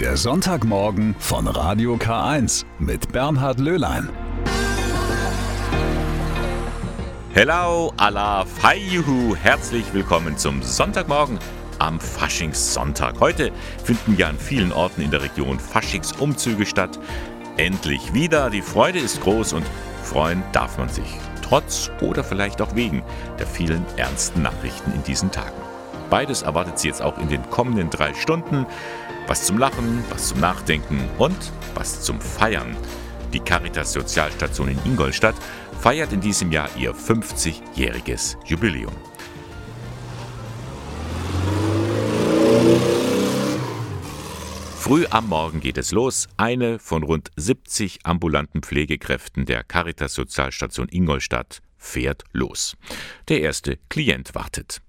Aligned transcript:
Der 0.00 0.18
Sonntagmorgen 0.18 1.16
von 1.18 1.46
Radio 1.46 1.94
K1 1.94 2.66
mit 2.78 3.12
Bernhard 3.12 3.58
Löhlein. 3.58 4.10
Hello, 7.32 7.94
Allah, 7.96 8.44
hi, 8.62 8.76
juhu, 8.76 9.34
herzlich 9.34 9.86
willkommen 9.94 10.36
zum 10.36 10.62
Sonntagmorgen 10.62 11.38
am 11.78 11.98
Faschingssonntag. 11.98 13.20
Heute 13.20 13.50
finden 13.82 14.16
ja 14.18 14.28
an 14.28 14.38
vielen 14.38 14.70
Orten 14.70 15.00
in 15.00 15.10
der 15.10 15.22
Region 15.22 15.58
Faschingsumzüge 15.58 16.66
statt. 16.66 16.98
Endlich 17.56 18.12
wieder, 18.12 18.50
die 18.50 18.60
Freude 18.60 18.98
ist 18.98 19.22
groß 19.22 19.54
und 19.54 19.64
freuen 20.04 20.42
darf 20.52 20.76
man 20.76 20.90
sich. 20.90 21.08
Trotz 21.40 21.90
oder 22.02 22.22
vielleicht 22.22 22.60
auch 22.60 22.74
wegen 22.74 23.02
der 23.38 23.46
vielen 23.46 23.86
ernsten 23.96 24.42
Nachrichten 24.42 24.92
in 24.92 25.02
diesen 25.04 25.30
Tagen. 25.30 25.65
Beides 26.10 26.42
erwartet 26.42 26.78
Sie 26.78 26.88
jetzt 26.88 27.02
auch 27.02 27.18
in 27.18 27.28
den 27.28 27.48
kommenden 27.50 27.90
drei 27.90 28.14
Stunden. 28.14 28.66
Was 29.26 29.44
zum 29.44 29.58
Lachen, 29.58 30.04
was 30.08 30.28
zum 30.28 30.40
Nachdenken 30.40 31.00
und 31.18 31.36
was 31.74 32.02
zum 32.02 32.20
Feiern. 32.20 32.76
Die 33.32 33.40
Caritas 33.40 33.92
Sozialstation 33.92 34.68
in 34.68 34.78
Ingolstadt 34.84 35.34
feiert 35.80 36.12
in 36.12 36.20
diesem 36.20 36.52
Jahr 36.52 36.68
ihr 36.78 36.94
50-jähriges 36.94 38.36
Jubiläum. 38.44 38.92
Früh 44.78 45.04
am 45.10 45.28
Morgen 45.28 45.58
geht 45.58 45.78
es 45.78 45.90
los. 45.90 46.28
Eine 46.36 46.78
von 46.78 47.02
rund 47.02 47.30
70 47.34 48.06
ambulanten 48.06 48.62
Pflegekräften 48.62 49.44
der 49.44 49.64
Caritas 49.64 50.14
Sozialstation 50.14 50.86
Ingolstadt 50.88 51.60
fährt 51.76 52.22
los. 52.32 52.76
Der 53.28 53.40
erste 53.40 53.78
Klient 53.88 54.36
wartet. 54.36 54.80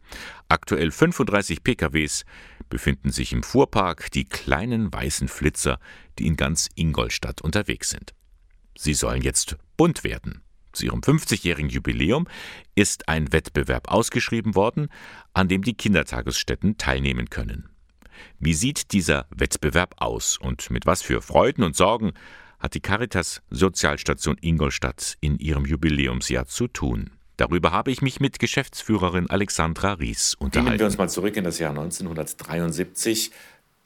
Aktuell 0.49 0.91
35 0.91 1.61
PKWs 1.63 2.23
befinden 2.69 3.11
sich 3.11 3.33
im 3.33 3.43
Fuhrpark, 3.43 4.11
die 4.11 4.25
kleinen 4.25 4.93
weißen 4.93 5.27
Flitzer, 5.27 5.79
die 6.20 6.27
in 6.27 6.37
ganz 6.37 6.70
Ingolstadt 6.75 7.41
unterwegs 7.41 7.89
sind. 7.89 8.13
Sie 8.77 8.93
sollen 8.93 9.21
jetzt 9.21 9.57
bunt 9.76 10.04
werden. 10.04 10.41
Zu 10.71 10.85
ihrem 10.85 11.01
50-jährigen 11.01 11.70
Jubiläum 11.70 12.27
ist 12.76 13.09
ein 13.09 13.34
Wettbewerb 13.34 13.91
ausgeschrieben 13.91 14.55
worden, 14.55 14.89
an 15.34 15.48
dem 15.48 15.63
die 15.63 15.73
Kindertagesstätten 15.73 16.77
teilnehmen 16.77 17.29
können. 17.29 17.70
Wie 18.39 18.54
sieht 18.54 18.93
dieser 18.93 19.26
Wettbewerb 19.29 19.95
aus 19.98 20.37
und 20.37 20.70
mit 20.70 20.85
was 20.85 21.01
für 21.01 21.21
Freuden 21.21 21.63
und 21.63 21.76
Sorgen 21.76 22.13
hat 22.59 22.73
die 22.73 22.79
Caritas 22.79 23.41
Sozialstation 23.49 24.37
Ingolstadt 24.39 25.17
in 25.20 25.37
ihrem 25.39 25.65
Jubiläumsjahr 25.65 26.45
zu 26.45 26.67
tun? 26.67 27.16
Darüber 27.38 27.71
habe 27.71 27.91
ich 27.91 28.02
mich 28.02 28.20
mit 28.20 28.40
Geschäftsführerin 28.40 29.30
Alexandra 29.30 29.93
Ries 29.93 30.34
unterhalten. 30.34 30.71
Gehen 30.71 30.80
wir 30.80 30.85
uns 30.88 30.98
mal 30.98 31.10
zurück 31.10 31.38
in 31.38 31.44
das 31.44 31.60
Jahr 31.60 31.70
1973. 31.70 33.32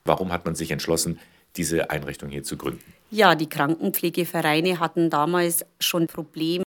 Warum 0.06 0.32
hat 0.32 0.46
man 0.46 0.56
sich 0.56 0.72
entschlossen, 0.72 1.20
diese 1.58 1.90
Einrichtung 1.90 2.30
hier 2.30 2.44
zu 2.44 2.56
gründen? 2.56 2.94
Ja, 3.12 3.36
die 3.36 3.50
Krankenpflegevereine 3.50 4.80
hatten 4.80 5.10
damals 5.10 5.66
schon 5.80 6.08
Probleme 6.08 6.64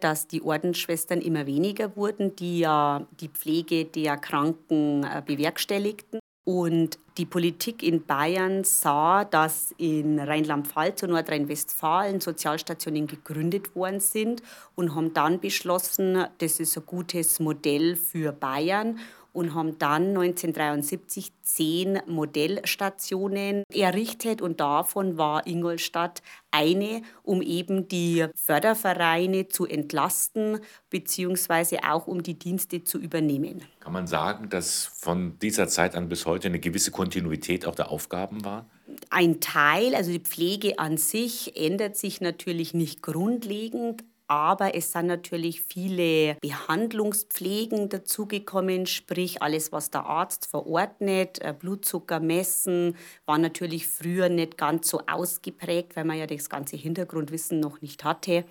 dass 0.00 0.26
die 0.26 0.42
Ordensschwestern 0.42 1.20
immer 1.20 1.46
weniger 1.46 1.94
wurden, 1.94 2.34
die 2.34 2.58
ja 2.58 3.06
die 3.20 3.28
Pflege 3.28 3.84
der 3.84 4.16
Kranken 4.16 5.04
äh, 5.04 5.22
bewerkstelligten. 5.24 6.18
Und 6.48 6.98
die 7.18 7.26
Politik 7.26 7.82
in 7.82 8.06
Bayern 8.06 8.64
sah, 8.64 9.26
dass 9.26 9.74
in 9.76 10.18
Rheinland-Pfalz 10.18 11.02
und 11.02 11.10
Nordrhein-Westfalen 11.10 12.22
Sozialstationen 12.22 13.06
gegründet 13.06 13.76
worden 13.76 14.00
sind 14.00 14.42
und 14.74 14.94
haben 14.94 15.12
dann 15.12 15.40
beschlossen, 15.40 16.24
das 16.38 16.58
ist 16.58 16.74
ein 16.78 16.86
gutes 16.86 17.38
Modell 17.38 17.96
für 17.96 18.32
Bayern 18.32 18.98
und 19.32 19.54
haben 19.54 19.78
dann 19.78 20.08
1973 20.08 21.32
zehn 21.42 22.00
Modellstationen 22.06 23.62
errichtet 23.72 24.42
und 24.42 24.60
davon 24.60 25.18
war 25.18 25.46
Ingolstadt 25.46 26.22
eine, 26.50 27.02
um 27.22 27.42
eben 27.42 27.88
die 27.88 28.26
Fördervereine 28.34 29.48
zu 29.48 29.66
entlasten 29.66 30.60
beziehungsweise 30.90 31.78
auch 31.84 32.06
um 32.06 32.22
die 32.22 32.38
Dienste 32.38 32.84
zu 32.84 32.98
übernehmen. 32.98 33.62
Kann 33.80 33.92
man 33.92 34.06
sagen, 34.06 34.48
dass 34.48 34.84
von 34.84 35.38
dieser 35.40 35.68
Zeit 35.68 35.94
an 35.94 36.08
bis 36.08 36.26
heute 36.26 36.48
eine 36.48 36.60
gewisse 36.60 36.90
Kontinuität 36.90 37.66
auch 37.66 37.74
der 37.74 37.90
Aufgaben 37.90 38.44
war? 38.44 38.66
Ein 39.10 39.40
Teil, 39.40 39.94
also 39.94 40.10
die 40.10 40.20
Pflege 40.20 40.78
an 40.78 40.96
sich 40.96 41.56
ändert 41.56 41.96
sich 41.96 42.20
natürlich 42.20 42.74
nicht 42.74 43.02
grundlegend, 43.02 44.04
aber 44.28 44.74
es 44.74 44.92
sind 44.92 45.06
natürlich 45.06 45.62
viele 45.62 46.36
Behandlungspflegen 46.42 47.88
dazugekommen, 47.88 48.86
sprich 48.86 49.42
alles, 49.42 49.72
was 49.72 49.90
der 49.90 50.04
Arzt 50.04 50.46
verordnet. 50.46 51.40
Äh, 51.40 51.54
Blutzucker 51.58 52.20
messen 52.20 52.96
war 53.24 53.38
natürlich 53.38 53.88
früher 53.88 54.28
nicht 54.28 54.58
ganz 54.58 54.88
so 54.88 55.00
ausgeprägt, 55.06 55.96
weil 55.96 56.04
man 56.04 56.18
ja 56.18 56.26
das 56.26 56.50
ganze 56.50 56.76
Hintergrundwissen 56.76 57.58
noch 57.58 57.80
nicht 57.80 58.04
hatte. 58.04 58.44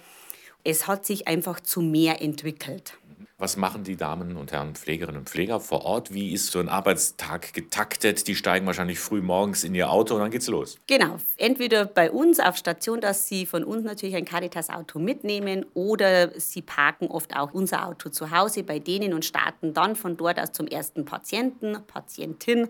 Es 0.63 0.87
hat 0.87 1.05
sich 1.05 1.27
einfach 1.27 1.59
zu 1.59 1.81
mehr 1.81 2.21
entwickelt. 2.21 2.97
Was 3.39 3.55
machen 3.55 3.83
die 3.83 3.95
Damen 3.95 4.35
und 4.35 4.51
Herren 4.51 4.73
Pflegerinnen 4.73 5.19
und 5.19 5.29
Pfleger 5.29 5.59
vor 5.59 5.85
Ort? 5.85 6.11
Wie 6.11 6.33
ist 6.33 6.47
so 6.47 6.57
ein 6.57 6.69
Arbeitstag 6.69 7.53
getaktet? 7.53 8.27
Die 8.27 8.35
steigen 8.35 8.65
wahrscheinlich 8.65 8.97
früh 8.97 9.21
morgens 9.21 9.63
in 9.63 9.75
ihr 9.75 9.91
Auto 9.91 10.15
und 10.15 10.21
dann 10.21 10.31
geht's 10.31 10.47
los. 10.47 10.79
Genau, 10.87 11.17
entweder 11.37 11.85
bei 11.85 12.09
uns 12.09 12.39
auf 12.39 12.57
Station, 12.57 12.99
dass 12.99 13.27
sie 13.27 13.45
von 13.45 13.63
uns 13.63 13.83
natürlich 13.83 14.15
ein 14.15 14.25
Caritas-Auto 14.25 14.97
mitnehmen 14.97 15.67
oder 15.75 16.31
sie 16.39 16.63
parken 16.63 17.09
oft 17.09 17.35
auch 17.35 17.53
unser 17.53 17.85
Auto 17.85 18.09
zu 18.09 18.31
Hause 18.31 18.63
bei 18.63 18.79
denen 18.79 19.13
und 19.13 19.23
starten 19.23 19.71
dann 19.71 19.95
von 19.95 20.17
dort 20.17 20.39
aus 20.39 20.51
zum 20.51 20.65
ersten 20.65 21.05
Patienten, 21.05 21.77
Patientin. 21.85 22.69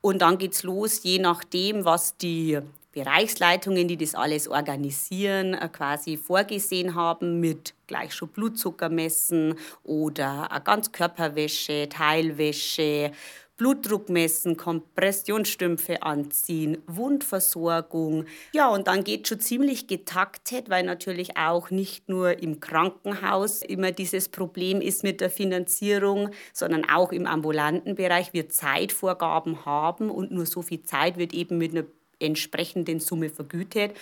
Und 0.00 0.22
dann 0.22 0.38
geht's 0.38 0.62
los, 0.62 1.02
je 1.02 1.18
nachdem, 1.18 1.84
was 1.84 2.16
die 2.16 2.58
Bereichsleitungen, 2.92 3.86
die 3.88 3.96
das 3.96 4.14
alles 4.14 4.48
organisieren, 4.48 5.54
äh, 5.54 5.68
quasi 5.68 6.16
vorgesehen 6.16 6.94
haben 6.94 7.40
mit 7.40 7.74
gleich 7.86 8.12
schon 8.12 8.28
Blutzucker 8.28 8.88
messen 8.88 9.54
oder 9.82 10.48
Ganzkörperwäsche, 10.64 11.88
Teilwäsche, 11.88 13.12
Blutdruck 13.60 14.08
messen, 14.08 14.56
Kompressionsstümpfe 14.56 16.02
anziehen, 16.02 16.78
Wundversorgung. 16.86 18.24
Ja, 18.54 18.70
und 18.70 18.86
dann 18.86 19.04
geht 19.04 19.28
schon 19.28 19.38
ziemlich 19.38 19.86
getaktet, 19.86 20.70
weil 20.70 20.82
natürlich 20.82 21.36
auch 21.36 21.70
nicht 21.70 22.08
nur 22.08 22.42
im 22.42 22.60
Krankenhaus 22.60 23.60
immer 23.60 23.92
dieses 23.92 24.30
Problem 24.30 24.80
ist 24.80 25.02
mit 25.02 25.20
der 25.20 25.28
Finanzierung, 25.28 26.30
sondern 26.54 26.88
auch 26.88 27.12
im 27.12 27.26
ambulanten 27.26 27.96
Bereich 27.96 28.32
wir 28.32 28.48
Zeitvorgaben 28.48 29.66
haben 29.66 30.08
und 30.08 30.30
nur 30.30 30.46
so 30.46 30.62
viel 30.62 30.82
Zeit 30.82 31.18
wird 31.18 31.34
eben 31.34 31.58
mit 31.58 31.72
einer 31.72 31.84
entsprechenden 32.20 33.00
Summe 33.00 33.30
vergütet. 33.30 33.92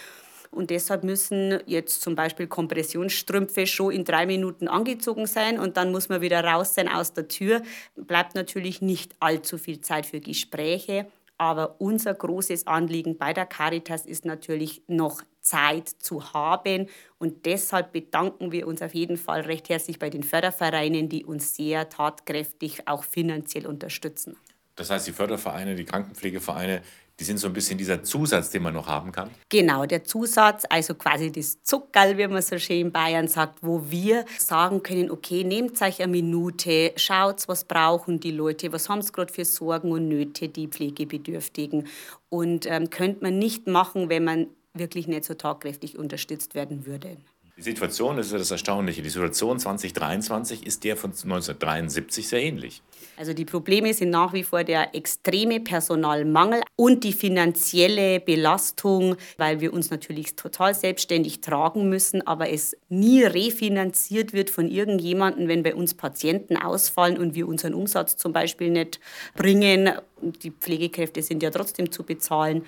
Und 0.50 0.70
deshalb 0.70 1.04
müssen 1.04 1.60
jetzt 1.66 2.00
zum 2.00 2.14
Beispiel 2.14 2.46
Kompressionsstrümpfe 2.46 3.66
schon 3.66 3.92
in 3.92 4.04
drei 4.04 4.26
Minuten 4.26 4.66
angezogen 4.66 5.26
sein 5.26 5.58
und 5.58 5.76
dann 5.76 5.92
muss 5.92 6.08
man 6.08 6.22
wieder 6.22 6.42
raus 6.42 6.74
sein 6.74 6.88
aus 6.88 7.12
der 7.12 7.28
Tür. 7.28 7.62
Bleibt 7.96 8.34
natürlich 8.34 8.80
nicht 8.80 9.14
allzu 9.20 9.58
viel 9.58 9.80
Zeit 9.80 10.06
für 10.06 10.20
Gespräche. 10.20 11.06
Aber 11.40 11.76
unser 11.80 12.14
großes 12.14 12.66
Anliegen 12.66 13.16
bei 13.16 13.32
der 13.32 13.46
Caritas 13.46 14.06
ist 14.06 14.24
natürlich 14.24 14.82
noch 14.88 15.22
Zeit 15.40 15.88
zu 15.88 16.32
haben. 16.32 16.88
Und 17.18 17.46
deshalb 17.46 17.92
bedanken 17.92 18.50
wir 18.50 18.66
uns 18.66 18.82
auf 18.82 18.92
jeden 18.92 19.16
Fall 19.16 19.42
recht 19.42 19.68
herzlich 19.68 20.00
bei 20.00 20.10
den 20.10 20.24
Fördervereinen, 20.24 21.08
die 21.08 21.24
uns 21.24 21.54
sehr 21.54 21.88
tatkräftig 21.88 22.88
auch 22.88 23.04
finanziell 23.04 23.68
unterstützen. 23.68 24.36
Das 24.78 24.90
heißt, 24.90 25.06
die 25.08 25.12
Fördervereine, 25.12 25.74
die 25.74 25.84
Krankenpflegevereine, 25.84 26.82
die 27.18 27.24
sind 27.24 27.38
so 27.38 27.48
ein 27.48 27.52
bisschen 27.52 27.76
dieser 27.76 28.04
Zusatz, 28.04 28.50
den 28.50 28.62
man 28.62 28.74
noch 28.74 28.86
haben 28.86 29.10
kann. 29.10 29.28
Genau, 29.48 29.86
der 29.86 30.04
Zusatz, 30.04 30.62
also 30.68 30.94
quasi 30.94 31.32
das 31.32 31.60
Zuckerl, 31.64 32.16
wie 32.16 32.28
man 32.28 32.40
so 32.42 32.58
schön 32.58 32.80
in 32.86 32.92
Bayern 32.92 33.26
sagt, 33.26 33.58
wo 33.60 33.90
wir 33.90 34.24
sagen 34.38 34.84
können, 34.84 35.10
okay, 35.10 35.42
nehmt 35.42 35.82
euch 35.82 36.00
eine 36.00 36.12
Minute, 36.12 36.92
schaut, 36.94 37.48
was 37.48 37.64
brauchen 37.64 38.20
die 38.20 38.30
Leute, 38.30 38.72
was 38.72 38.88
haben 38.88 39.02
sie 39.02 39.10
gerade 39.10 39.32
für 39.32 39.44
Sorgen 39.44 39.90
und 39.90 40.06
Nöte, 40.06 40.48
die 40.48 40.68
Pflegebedürftigen. 40.68 41.88
Und 42.28 42.66
ähm, 42.66 42.88
könnte 42.88 43.24
man 43.24 43.36
nicht 43.36 43.66
machen, 43.66 44.08
wenn 44.08 44.22
man 44.22 44.46
wirklich 44.74 45.08
nicht 45.08 45.24
so 45.24 45.34
tagkräftig 45.34 45.98
unterstützt 45.98 46.54
werden 46.54 46.86
würde. 46.86 47.16
Die 47.58 47.64
Situation, 47.64 48.16
das 48.16 48.26
ist 48.26 48.34
das 48.34 48.52
Erstaunliche, 48.52 49.02
die 49.02 49.08
Situation 49.08 49.58
2023 49.58 50.64
ist 50.64 50.84
der 50.84 50.96
von 50.96 51.10
1973 51.10 52.28
sehr 52.28 52.40
ähnlich. 52.40 52.82
Also 53.16 53.32
die 53.32 53.44
Probleme 53.44 53.92
sind 53.92 54.10
nach 54.10 54.32
wie 54.32 54.44
vor 54.44 54.62
der 54.62 54.94
extreme 54.94 55.58
Personalmangel 55.58 56.62
und 56.76 57.02
die 57.02 57.12
finanzielle 57.12 58.20
Belastung, 58.20 59.16
weil 59.38 59.60
wir 59.60 59.72
uns 59.72 59.90
natürlich 59.90 60.36
total 60.36 60.72
selbstständig 60.72 61.40
tragen 61.40 61.88
müssen, 61.88 62.24
aber 62.24 62.48
es 62.48 62.76
nie 62.90 63.24
refinanziert 63.24 64.32
wird 64.32 64.50
von 64.50 64.70
irgendjemandem, 64.70 65.48
wenn 65.48 65.64
bei 65.64 65.74
uns 65.74 65.94
Patienten 65.94 66.56
ausfallen 66.56 67.18
und 67.18 67.34
wir 67.34 67.48
unseren 67.48 67.74
Umsatz 67.74 68.16
zum 68.16 68.32
Beispiel 68.32 68.70
nicht 68.70 69.00
bringen. 69.34 69.90
Die 70.22 70.52
Pflegekräfte 70.52 71.22
sind 71.22 71.42
ja 71.42 71.50
trotzdem 71.50 71.90
zu 71.90 72.04
bezahlen. 72.04 72.64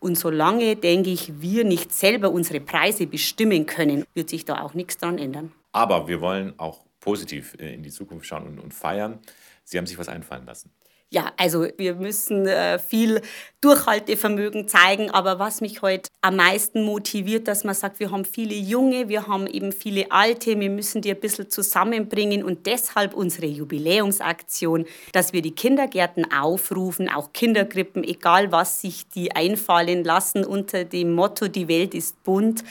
Und 0.00 0.16
solange, 0.16 0.76
denke 0.76 1.10
ich, 1.10 1.40
wir 1.40 1.64
nicht 1.64 1.92
selber 1.92 2.30
unsere 2.30 2.60
Preise 2.60 3.06
bestimmen 3.06 3.66
können, 3.66 4.04
wird 4.14 4.30
sich 4.30 4.44
da 4.46 4.62
auch 4.62 4.74
nichts 4.74 4.96
dran 4.96 5.18
ändern. 5.18 5.52
Aber 5.72 6.08
wir 6.08 6.20
wollen 6.20 6.58
auch 6.58 6.80
positiv 7.00 7.54
äh, 7.58 7.74
in 7.74 7.82
die 7.82 7.90
Zukunft 7.90 8.26
schauen 8.26 8.46
und, 8.46 8.58
und 8.58 8.74
feiern. 8.74 9.18
Sie 9.62 9.78
haben 9.78 9.86
sich 9.86 9.98
was 9.98 10.08
einfallen 10.08 10.46
lassen. 10.46 10.72
Ja, 11.12 11.32
also 11.36 11.66
wir 11.76 11.96
müssen 11.96 12.46
äh, 12.46 12.78
viel 12.78 13.20
Durchhaltevermögen 13.62 14.68
zeigen, 14.68 15.10
aber 15.10 15.40
was 15.40 15.60
mich 15.60 15.82
heute 15.82 16.08
am 16.20 16.36
meisten 16.36 16.84
motiviert, 16.84 17.48
dass 17.48 17.64
man 17.64 17.74
sagt, 17.74 17.98
wir 17.98 18.12
haben 18.12 18.24
viele 18.24 18.54
Junge, 18.54 19.08
wir 19.08 19.26
haben 19.26 19.48
eben 19.48 19.72
viele 19.72 20.12
Alte, 20.12 20.58
wir 20.60 20.70
müssen 20.70 21.02
die 21.02 21.10
ein 21.10 21.18
bisschen 21.18 21.50
zusammenbringen 21.50 22.44
und 22.44 22.64
deshalb 22.66 23.12
unsere 23.12 23.46
Jubiläumsaktion, 23.46 24.86
dass 25.12 25.32
wir 25.32 25.42
die 25.42 25.50
Kindergärten 25.50 26.32
aufrufen, 26.32 27.08
auch 27.08 27.32
Kindergrippen, 27.32 28.04
egal 28.04 28.52
was 28.52 28.80
sich 28.80 29.08
die 29.08 29.34
einfallen 29.34 30.04
lassen 30.04 30.44
unter 30.44 30.84
dem 30.84 31.12
Motto, 31.12 31.48
die 31.48 31.66
Welt 31.66 31.92
ist 31.92 32.22
bunt 32.22 32.62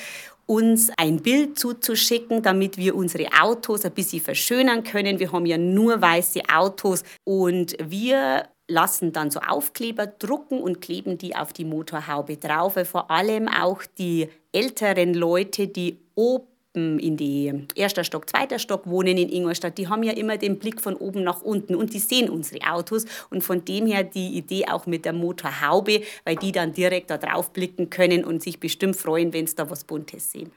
uns 0.49 0.89
ein 0.97 1.21
Bild 1.21 1.59
zuzuschicken, 1.59 2.41
damit 2.41 2.77
wir 2.77 2.95
unsere 2.95 3.27
Autos 3.39 3.85
ein 3.85 3.91
bisschen 3.91 4.19
verschönern 4.19 4.83
können. 4.83 5.19
Wir 5.19 5.31
haben 5.31 5.45
ja 5.45 5.59
nur 5.59 6.01
weiße 6.01 6.41
Autos 6.51 7.03
und 7.23 7.77
wir 7.79 8.49
lassen 8.67 9.11
dann 9.11 9.29
so 9.29 9.41
Aufkleber 9.41 10.07
drucken 10.07 10.59
und 10.59 10.81
kleben 10.81 11.19
die 11.19 11.35
auf 11.35 11.53
die 11.53 11.65
Motorhaube 11.65 12.37
drauf. 12.37 12.79
Vor 12.85 13.11
allem 13.11 13.47
auch 13.47 13.83
die 13.99 14.27
älteren 14.51 15.13
Leute, 15.13 15.67
die 15.67 15.99
oben 16.15 16.48
in 16.73 17.17
die 17.17 17.51
erster 17.73 18.03
Stock, 18.03 18.29
zweiter 18.29 18.59
Stock 18.59 18.85
wohnen 18.85 19.17
in 19.17 19.29
Ingolstadt, 19.29 19.77
die 19.77 19.87
haben 19.87 20.03
ja 20.03 20.13
immer 20.13 20.37
den 20.37 20.59
Blick 20.59 20.81
von 20.81 20.95
oben 20.95 21.23
nach 21.23 21.41
unten 21.41 21.75
und 21.75 21.93
die 21.93 21.99
sehen 21.99 22.29
unsere 22.29 22.61
Autos 22.69 23.05
und 23.31 23.43
von 23.43 23.65
dem 23.65 23.87
her 23.87 24.03
die 24.03 24.37
Idee 24.37 24.65
auch 24.67 24.85
mit 24.85 25.05
der 25.05 25.13
Motorhaube, 25.13 26.03
weil 26.25 26.35
die 26.35 26.51
dann 26.51 26.73
direkt 26.73 27.09
da 27.09 27.17
drauf 27.17 27.53
blicken 27.53 27.89
können 27.89 28.23
und 28.23 28.43
sich 28.43 28.59
bestimmt 28.59 28.95
freuen, 28.95 29.33
wenn 29.33 29.47
sie 29.47 29.55
da 29.55 29.69
was 29.69 29.83
Buntes 29.83 30.31
sehen. 30.31 30.51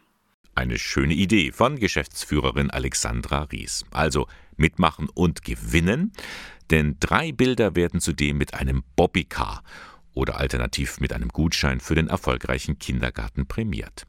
Eine 0.55 0.79
schöne 0.79 1.14
Idee 1.14 1.50
von 1.50 1.79
Geschäftsführerin 1.79 2.70
Alexandra 2.70 3.44
Ries. 3.44 3.87
Also 3.91 4.26
mitmachen 4.58 5.08
und 5.15 5.44
gewinnen, 5.44 6.12
denn 6.70 6.97
drei 7.00 7.32
Bilder 7.32 7.75
werden 7.75 8.00
zudem 8.00 8.37
mit 8.37 8.53
einem 8.53 8.82
Bobbycar 8.97 9.65
oder 10.12 10.37
alternativ 10.37 11.00
mit 11.00 11.15
einem 11.15 11.29
Gutschein 11.29 11.81
für 11.81 11.94
den 11.94 12.08
erfolgreichen 12.08 12.79
Kindergarten 12.79 13.47
prämiert. 13.47 14.06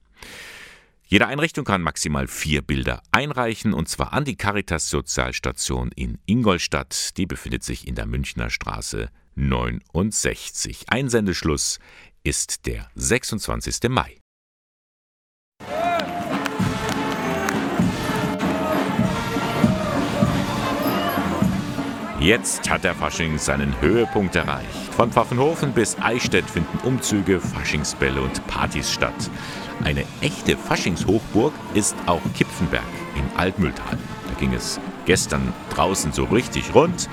Jede 1.13 1.27
Einrichtung 1.27 1.63
kann 1.63 1.83
maximal 1.83 2.25
vier 2.27 2.63
Bilder 2.63 3.03
einreichen, 3.11 3.75
und 3.75 3.87
zwar 3.87 4.13
an 4.13 4.25
die 4.25 4.35
Caritas 4.35 4.89
Sozialstation 4.89 5.91
in 5.95 6.17
Ingolstadt. 6.25 7.15
Die 7.17 7.27
befindet 7.27 7.63
sich 7.63 7.87
in 7.87 7.93
der 7.93 8.07
Münchner 8.07 8.49
Straße 8.49 9.09
69. 9.35 10.85
Einsendeschluss 10.87 11.77
ist 12.23 12.65
der 12.65 12.89
26. 12.95 13.89
Mai. 13.89 14.17
Jetzt 22.23 22.69
hat 22.69 22.85
der 22.85 22.95
Fasching 22.95 23.37
seinen 23.37 23.79
Höhepunkt 23.81 24.35
erreicht. 24.37 24.93
Von 24.95 25.11
Pfaffenhofen 25.11 25.73
bis 25.73 25.97
Eichstätt 25.99 26.49
finden 26.49 26.77
Umzüge, 26.87 27.41
Faschingsbälle 27.41 28.21
und 28.21 28.47
Partys 28.47 28.89
statt. 28.89 29.29
Eine 29.83 30.05
echte 30.21 30.57
Faschingshochburg 30.57 31.53
ist 31.73 31.95
auch 32.05 32.21
Kipfenberg 32.35 32.83
im 33.15 33.37
Altmühltal. 33.37 33.97
Da 34.27 34.39
ging 34.39 34.53
es 34.53 34.79
gestern 35.05 35.53
draußen 35.71 36.11
so 36.13 36.25
richtig 36.25 36.73
rund, 36.73 37.09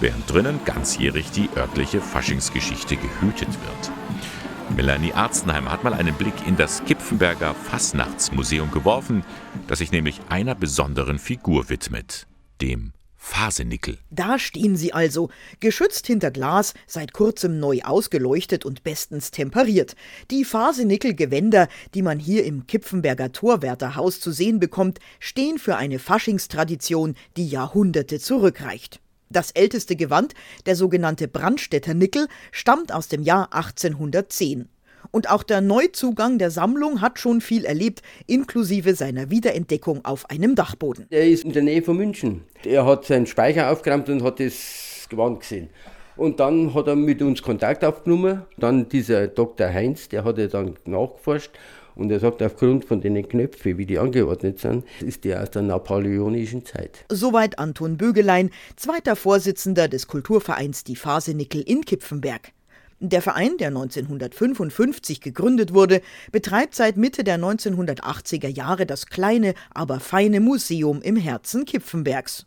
während 0.00 0.30
drinnen 0.30 0.60
ganzjährig 0.64 1.30
die 1.30 1.48
örtliche 1.56 2.00
Faschingsgeschichte 2.00 2.96
gehütet 2.96 3.48
wird. 3.48 4.76
Melanie 4.76 5.12
Arzenheim 5.12 5.70
hat 5.70 5.84
mal 5.84 5.94
einen 5.94 6.14
Blick 6.14 6.34
in 6.46 6.56
das 6.56 6.84
Kipfenberger 6.84 7.54
Fassnachtsmuseum 7.54 8.70
geworfen, 8.70 9.24
das 9.66 9.78
sich 9.78 9.92
nämlich 9.92 10.20
einer 10.28 10.54
besonderen 10.54 11.18
Figur 11.18 11.68
widmet, 11.68 12.26
dem 12.60 12.92
Fasenickel. 13.20 13.98
Da 14.10 14.38
stehen 14.38 14.76
sie 14.76 14.92
also, 14.92 15.28
geschützt 15.60 16.06
hinter 16.06 16.30
Glas, 16.30 16.72
seit 16.86 17.12
kurzem 17.12 17.58
neu 17.58 17.82
ausgeleuchtet 17.82 18.64
und 18.64 18.84
bestens 18.84 19.32
temperiert. 19.32 19.96
Die 20.30 20.44
Fasenickel-Gewänder, 20.44 21.68
die 21.94 22.02
man 22.02 22.20
hier 22.20 22.44
im 22.44 22.66
Kipfenberger 22.66 23.32
Torwärterhaus 23.32 24.20
zu 24.20 24.30
sehen 24.30 24.60
bekommt, 24.60 25.00
stehen 25.18 25.58
für 25.58 25.76
eine 25.76 25.98
Faschingstradition, 25.98 27.16
die 27.36 27.48
Jahrhunderte 27.48 28.20
zurückreicht. 28.20 29.00
Das 29.30 29.50
älteste 29.50 29.96
Gewand, 29.96 30.32
der 30.64 30.76
sogenannte 30.76 31.28
Brandstätter 31.28 31.94
Nickel, 31.94 32.28
stammt 32.50 32.92
aus 32.92 33.08
dem 33.08 33.22
Jahr 33.22 33.52
1810. 33.52 34.68
Und 35.10 35.30
auch 35.30 35.42
der 35.42 35.60
Neuzugang 35.60 36.38
der 36.38 36.50
Sammlung 36.50 37.00
hat 37.00 37.18
schon 37.18 37.40
viel 37.40 37.64
erlebt, 37.64 38.02
inklusive 38.26 38.94
seiner 38.94 39.30
Wiederentdeckung 39.30 40.04
auf 40.04 40.28
einem 40.30 40.54
Dachboden. 40.54 41.06
Er 41.10 41.28
ist 41.28 41.44
in 41.44 41.52
der 41.52 41.62
Nähe 41.62 41.82
von 41.82 41.96
München. 41.96 42.42
Er 42.64 42.84
hat 42.84 43.04
seinen 43.04 43.26
Speicher 43.26 43.70
aufgeräumt 43.70 44.08
und 44.08 44.22
hat 44.22 44.40
das 44.40 45.06
Gewand 45.08 45.40
gesehen. 45.40 45.70
Und 46.16 46.40
dann 46.40 46.74
hat 46.74 46.88
er 46.88 46.96
mit 46.96 47.22
uns 47.22 47.42
Kontakt 47.42 47.84
aufgenommen. 47.84 48.42
Dann 48.56 48.88
dieser 48.88 49.28
Dr. 49.28 49.68
Heinz, 49.68 50.08
der 50.08 50.24
hat 50.24 50.38
er 50.38 50.48
dann 50.48 50.74
nachgeforscht. 50.84 51.52
Und 51.94 52.12
er 52.12 52.20
sagt, 52.20 52.42
aufgrund 52.42 52.84
von 52.84 53.00
den 53.00 53.28
Knöpfen, 53.28 53.76
wie 53.76 53.86
die 53.86 53.98
angeordnet 53.98 54.60
sind, 54.60 54.84
ist 55.00 55.24
der 55.24 55.42
aus 55.42 55.50
der 55.50 55.62
napoleonischen 55.62 56.64
Zeit. 56.64 57.04
Soweit 57.10 57.58
Anton 57.58 57.96
Bögelein, 57.96 58.50
zweiter 58.76 59.16
Vorsitzender 59.16 59.88
des 59.88 60.06
Kulturvereins 60.06 60.84
Die 60.84 60.94
Phase 60.94 61.34
Nickel 61.34 61.60
in 61.60 61.84
Kipfenberg. 61.84 62.52
Der 63.00 63.22
Verein, 63.22 63.56
der 63.58 63.68
1955 63.68 65.20
gegründet 65.20 65.72
wurde, 65.72 66.02
betreibt 66.32 66.74
seit 66.74 66.96
Mitte 66.96 67.22
der 67.22 67.38
1980er 67.38 68.48
Jahre 68.48 68.86
das 68.86 69.06
kleine, 69.06 69.54
aber 69.70 70.00
feine 70.00 70.40
Museum 70.40 71.00
im 71.00 71.14
Herzen 71.14 71.64
Kipfenbergs. 71.64 72.46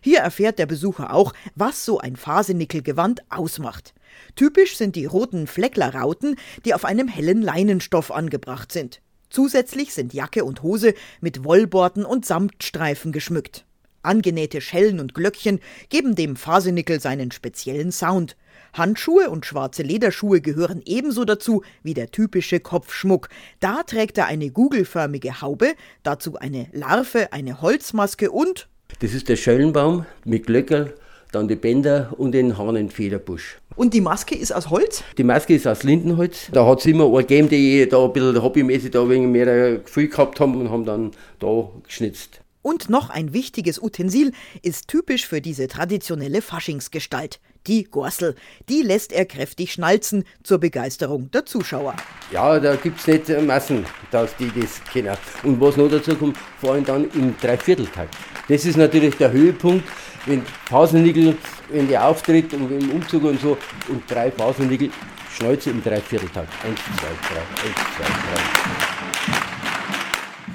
Hier 0.00 0.18
erfährt 0.18 0.58
der 0.58 0.66
Besucher 0.66 1.14
auch, 1.14 1.32
was 1.54 1.84
so 1.84 2.00
ein 2.00 2.16
Fasenickelgewand 2.16 3.22
ausmacht. 3.30 3.94
Typisch 4.34 4.76
sind 4.76 4.96
die 4.96 5.06
roten 5.06 5.46
Flecklerrauten, 5.46 6.34
die 6.64 6.74
auf 6.74 6.84
einem 6.84 7.06
hellen 7.06 7.40
Leinenstoff 7.40 8.10
angebracht 8.10 8.72
sind. 8.72 9.00
Zusätzlich 9.30 9.94
sind 9.94 10.12
Jacke 10.12 10.44
und 10.44 10.64
Hose 10.64 10.94
mit 11.20 11.44
Wollborten 11.44 12.04
und 12.04 12.26
Samtstreifen 12.26 13.12
geschmückt. 13.12 13.64
Angenähte 14.02 14.60
Schellen 14.60 14.98
und 14.98 15.14
Glöckchen 15.14 15.60
geben 15.88 16.16
dem 16.16 16.34
Fasenickel 16.34 17.00
seinen 17.00 17.30
speziellen 17.30 17.92
Sound. 17.92 18.36
Handschuhe 18.72 19.30
und 19.30 19.46
schwarze 19.46 19.82
Lederschuhe 19.82 20.40
gehören 20.40 20.82
ebenso 20.84 21.24
dazu 21.24 21.62
wie 21.82 21.94
der 21.94 22.10
typische 22.10 22.60
Kopfschmuck. 22.60 23.28
Da 23.60 23.82
trägt 23.82 24.18
er 24.18 24.26
eine 24.26 24.50
kugelförmige 24.50 25.40
Haube, 25.40 25.74
dazu 26.02 26.36
eine 26.36 26.68
Larve, 26.72 27.32
eine 27.32 27.60
Holzmaske 27.60 28.30
und 28.30 28.68
das 29.00 29.14
ist 29.14 29.28
der 29.28 29.36
Schellenbaum 29.36 30.06
mit 30.24 30.46
Glöckerl, 30.46 30.94
dann 31.32 31.48
die 31.48 31.56
Bänder 31.56 32.12
und 32.16 32.32
den 32.32 32.58
Hahnenfederbusch. 32.58 33.58
Und 33.74 33.94
die 33.94 34.00
Maske 34.02 34.34
ist 34.34 34.52
aus 34.52 34.68
Holz? 34.70 35.02
Die 35.16 35.24
Maske 35.24 35.54
ist 35.54 35.66
aus 35.66 35.82
Lindenholz. 35.82 36.48
Da 36.52 36.66
hat 36.66 36.80
es 36.80 36.86
immer 36.86 37.06
eine 37.06 37.18
gegeben, 37.18 37.48
die 37.48 37.88
da 37.88 38.04
ein 38.04 38.12
bisschen 38.12 38.42
hobbymäßig 38.42 38.90
da 38.90 39.08
wegen 39.08 39.32
mehr 39.32 39.78
Gefühl 39.78 40.08
gehabt 40.08 40.40
haben 40.40 40.60
und 40.60 40.70
haben 40.70 40.84
dann 40.84 41.10
da 41.38 41.70
geschnitzt. 41.84 42.42
Und 42.60 42.90
noch 42.90 43.10
ein 43.10 43.32
wichtiges 43.32 43.82
Utensil 43.82 44.32
ist 44.62 44.88
typisch 44.88 45.26
für 45.26 45.40
diese 45.40 45.66
traditionelle 45.66 46.42
Faschingsgestalt. 46.42 47.40
Die 47.66 47.84
Gorsel, 47.84 48.34
die 48.68 48.82
lässt 48.82 49.12
er 49.12 49.24
kräftig 49.24 49.72
schnalzen 49.72 50.24
zur 50.42 50.58
Begeisterung 50.58 51.30
der 51.30 51.46
Zuschauer. 51.46 51.94
Ja, 52.32 52.58
da 52.58 52.74
gibt 52.74 52.98
es 53.00 53.06
nicht 53.06 53.28
Massen, 53.42 53.86
dass 54.10 54.34
die 54.36 54.50
das 54.60 54.82
kennen. 54.92 55.16
Und 55.44 55.60
was 55.60 55.76
noch 55.76 55.88
dazu 55.88 56.16
kommt, 56.16 56.36
vor 56.60 56.72
allem 56.72 56.84
dann 56.84 57.10
im 57.12 57.36
Dreivierteltakt. 57.40 58.16
Das 58.48 58.64
ist 58.64 58.76
natürlich 58.76 59.16
der 59.16 59.30
Höhepunkt, 59.30 59.86
wenn 60.26 60.42
Pausennickel, 60.68 61.36
wenn 61.70 61.88
der 61.88 62.04
auftritt 62.04 62.52
und 62.54 62.70
im 62.70 62.90
Umzug 62.90 63.24
und 63.24 63.40
so, 63.40 63.56
und 63.88 64.02
drei 64.10 64.30
Pausennickel, 64.30 64.90
Schnäuze 65.36 65.70
im 65.70 65.82
Dreivierteltakt. 65.82 66.48
Eins, 66.64 66.80
zwei, 66.98 67.08
drei, 67.28 67.40
eins, 67.68 67.76
zwei, 67.96 68.04
drei. 68.04 68.61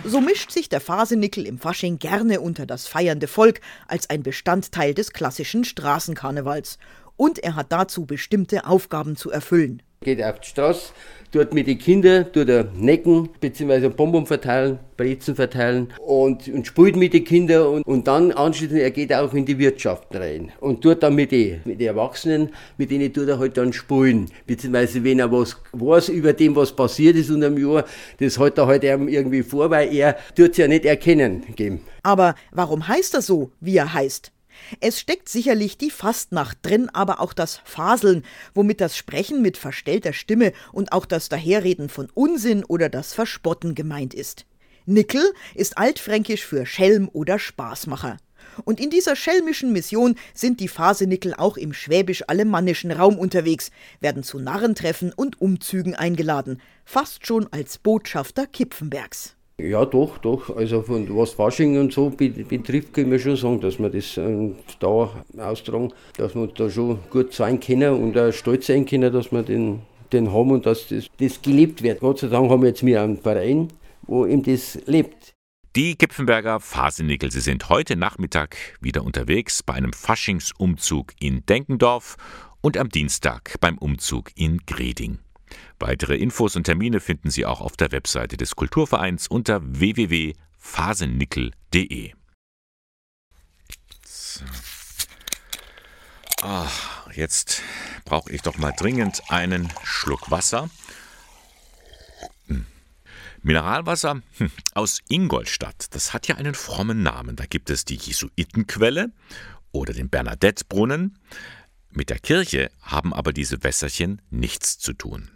So 0.09 0.21
mischt 0.21 0.51
sich 0.51 0.69
der 0.69 0.79
Fasenickel 0.79 1.45
im 1.45 1.59
Fasching 1.59 1.99
gerne 1.99 2.39
unter 2.39 2.65
das 2.65 2.87
feiernde 2.87 3.27
Volk 3.27 3.59
als 3.89 4.09
ein 4.09 4.23
Bestandteil 4.23 4.93
des 4.93 5.11
klassischen 5.11 5.65
Straßenkarnevals. 5.65 6.77
Und 7.17 7.39
er 7.39 7.57
hat 7.57 7.73
dazu 7.73 8.05
bestimmte 8.05 8.65
Aufgaben 8.65 9.17
zu 9.17 9.31
erfüllen. 9.31 9.83
Geht 10.01 10.23
auf 10.23 10.39
die 10.39 10.47
Straße, 10.47 10.93
dort 11.31 11.53
mit 11.53 11.67
den 11.67 11.77
Kindern, 11.77 12.31
tut 12.31 12.49
er 12.49 12.65
Necken 12.75 13.29
bzw. 13.41 13.89
Bonbon 13.89 14.25
verteilen, 14.25 14.79
Brezen 14.95 15.35
verteilen 15.35 15.93
und, 16.05 16.47
und 16.47 16.67
spielt 16.67 16.95
mit 16.95 17.13
den 17.13 17.23
Kindern 17.23 17.67
und, 17.67 17.85
und 17.85 18.07
dann 18.07 18.31
anschließend, 18.31 18.79
er 18.79 18.91
geht 18.91 19.13
auch 19.13 19.33
in 19.33 19.45
die 19.45 19.57
Wirtschaft 19.57 20.07
rein 20.13 20.51
und 20.59 20.81
tut 20.81 21.03
dann 21.03 21.15
mit 21.15 21.31
den, 21.31 21.61
mit 21.65 21.81
Erwachsenen, 21.81 22.49
mit 22.77 22.91
denen 22.91 23.11
tut 23.11 23.27
er 23.27 23.39
halt 23.39 23.57
dann 23.57 23.73
spielen, 23.73 24.29
beziehungsweise 24.45 25.03
wenn 25.03 25.19
er 25.19 25.31
was 25.31 25.57
weiß 25.73 26.09
über 26.09 26.33
dem, 26.33 26.55
was 26.55 26.75
passiert 26.75 27.15
ist 27.15 27.29
unter 27.29 27.49
dem 27.49 27.57
Jahr, 27.57 27.83
das 28.19 28.39
hält 28.39 28.57
er 28.57 28.67
halt 28.67 28.83
irgendwie 28.83 29.43
vor, 29.43 29.69
weil 29.69 29.93
er 29.93 30.15
tut 30.35 30.51
es 30.51 30.57
ja 30.57 30.67
nicht 30.67 30.85
erkennen 30.85 31.43
geben. 31.55 31.81
Aber 32.03 32.35
warum 32.51 32.87
heißt 32.87 33.15
er 33.15 33.21
so, 33.21 33.51
wie 33.59 33.77
er 33.77 33.93
heißt? 33.93 34.31
Es 34.79 34.99
steckt 34.99 35.29
sicherlich 35.29 35.77
die 35.77 35.91
Fastnacht 35.91 36.57
drin, 36.61 36.89
aber 36.93 37.19
auch 37.19 37.33
das 37.33 37.61
Faseln, 37.63 38.23
womit 38.53 38.81
das 38.81 38.97
Sprechen 38.97 39.41
mit 39.41 39.57
verstellter 39.57 40.13
Stimme 40.13 40.53
und 40.71 40.91
auch 40.91 41.05
das 41.05 41.29
Daherreden 41.29 41.89
von 41.89 42.09
Unsinn 42.13 42.63
oder 42.63 42.89
das 42.89 43.13
Verspotten 43.13 43.75
gemeint 43.75 44.13
ist. 44.13 44.45
Nickel 44.85 45.33
ist 45.53 45.77
altfränkisch 45.77 46.45
für 46.45 46.65
Schelm 46.65 47.09
oder 47.11 47.39
Spaßmacher. 47.39 48.17
Und 48.65 48.79
in 48.79 48.89
dieser 48.89 49.15
schelmischen 49.15 49.71
Mission 49.71 50.15
sind 50.33 50.59
die 50.59 50.67
Fasenickel 50.67 51.33
auch 51.33 51.57
im 51.57 51.73
schwäbisch-alemannischen 51.73 52.91
Raum 52.91 53.19
unterwegs, 53.19 53.71
werden 53.99 54.23
zu 54.23 54.39
Narrentreffen 54.39 55.13
und 55.13 55.41
Umzügen 55.41 55.95
eingeladen, 55.95 56.61
fast 56.85 57.25
schon 57.25 57.51
als 57.51 57.77
Botschafter 57.77 58.47
Kipfenbergs. 58.47 59.36
Ja, 59.59 59.85
doch, 59.85 60.19
doch. 60.19 60.55
Also 60.55 60.83
von 60.83 61.07
was 61.17 61.31
Fasching 61.31 61.79
und 61.79 61.91
so 61.91 62.11
betrifft, 62.11 62.93
können 62.93 63.09
wir 63.09 63.17
schon 63.17 63.35
sagen, 63.35 63.59
dass 63.59 63.79
wir 63.79 63.89
das 63.89 64.15
äh, 64.17 64.51
da 64.79 65.09
austragen, 65.39 65.93
dass 66.15 66.35
wir 66.35 66.45
da 66.47 66.69
schon 66.69 66.99
gut 67.09 67.33
sein 67.33 67.59
können 67.59 67.93
und 67.95 68.15
auch 68.19 68.31
stolz 68.31 68.67
sein 68.67 68.85
können, 68.85 69.11
dass 69.11 69.31
wir 69.31 69.41
den, 69.41 69.81
den 70.13 70.31
haben 70.31 70.51
und 70.51 70.67
dass 70.67 70.89
das, 70.89 71.07
das 71.17 71.41
gelebt 71.41 71.81
wird. 71.81 72.01
Gott 72.01 72.19
sei 72.19 72.27
Dank 72.27 72.51
haben 72.51 72.61
wir 72.61 72.69
jetzt 72.69 72.85
wir 72.85 73.01
einen 73.01 73.17
Verein, 73.17 73.69
wo 74.03 74.27
ihm 74.27 74.43
das 74.43 74.77
lebt. 74.85 75.33
Die 75.75 75.95
Kipfenberger 75.95 76.59
Fasenickel, 76.59 77.31
sie 77.31 77.41
sind 77.41 77.67
heute 77.69 77.95
Nachmittag 77.95 78.57
wieder 78.79 79.03
unterwegs 79.03 79.63
bei 79.63 79.73
einem 79.73 79.91
Faschingsumzug 79.91 81.13
in 81.19 81.43
Denkendorf 81.47 82.17
und 82.61 82.77
am 82.77 82.89
Dienstag 82.89 83.55
beim 83.59 83.79
Umzug 83.79 84.29
in 84.35 84.59
Greding. 84.67 85.17
Weitere 85.79 86.15
Infos 86.15 86.55
und 86.55 86.63
Termine 86.63 86.99
finden 86.99 87.29
Sie 87.29 87.45
auch 87.45 87.61
auf 87.61 87.77
der 87.77 87.91
Webseite 87.91 88.37
des 88.37 88.55
Kulturvereins 88.55 89.27
unter 89.27 89.61
www.fasenickel.de. 89.63 92.13
So. 94.05 94.45
Ah, 96.41 96.69
jetzt 97.13 97.61
brauche 98.05 98.31
ich 98.31 98.41
doch 98.41 98.57
mal 98.57 98.71
dringend 98.71 99.21
einen 99.29 99.71
Schluck 99.83 100.29
Wasser. 100.29 100.69
Mineralwasser 103.47 104.21
hm, 104.37 104.51
aus 104.73 104.99
Ingolstadt, 105.07 105.85
das 105.91 106.13
hat 106.13 106.27
ja 106.27 106.35
einen 106.35 106.53
frommen 106.53 107.01
Namen. 107.01 107.37
Da 107.37 107.45
gibt 107.45 107.69
es 107.69 107.85
die 107.85 107.95
Jesuitenquelle 107.95 109.13
oder 109.71 109.93
den 109.93 110.09
Bernadette-Brunnen. 110.09 111.17
Mit 111.89 112.09
der 112.09 112.19
Kirche 112.19 112.69
haben 112.81 113.13
aber 113.13 113.31
diese 113.31 113.63
Wässerchen 113.63 114.21
nichts 114.29 114.79
zu 114.79 114.91
tun. 114.91 115.29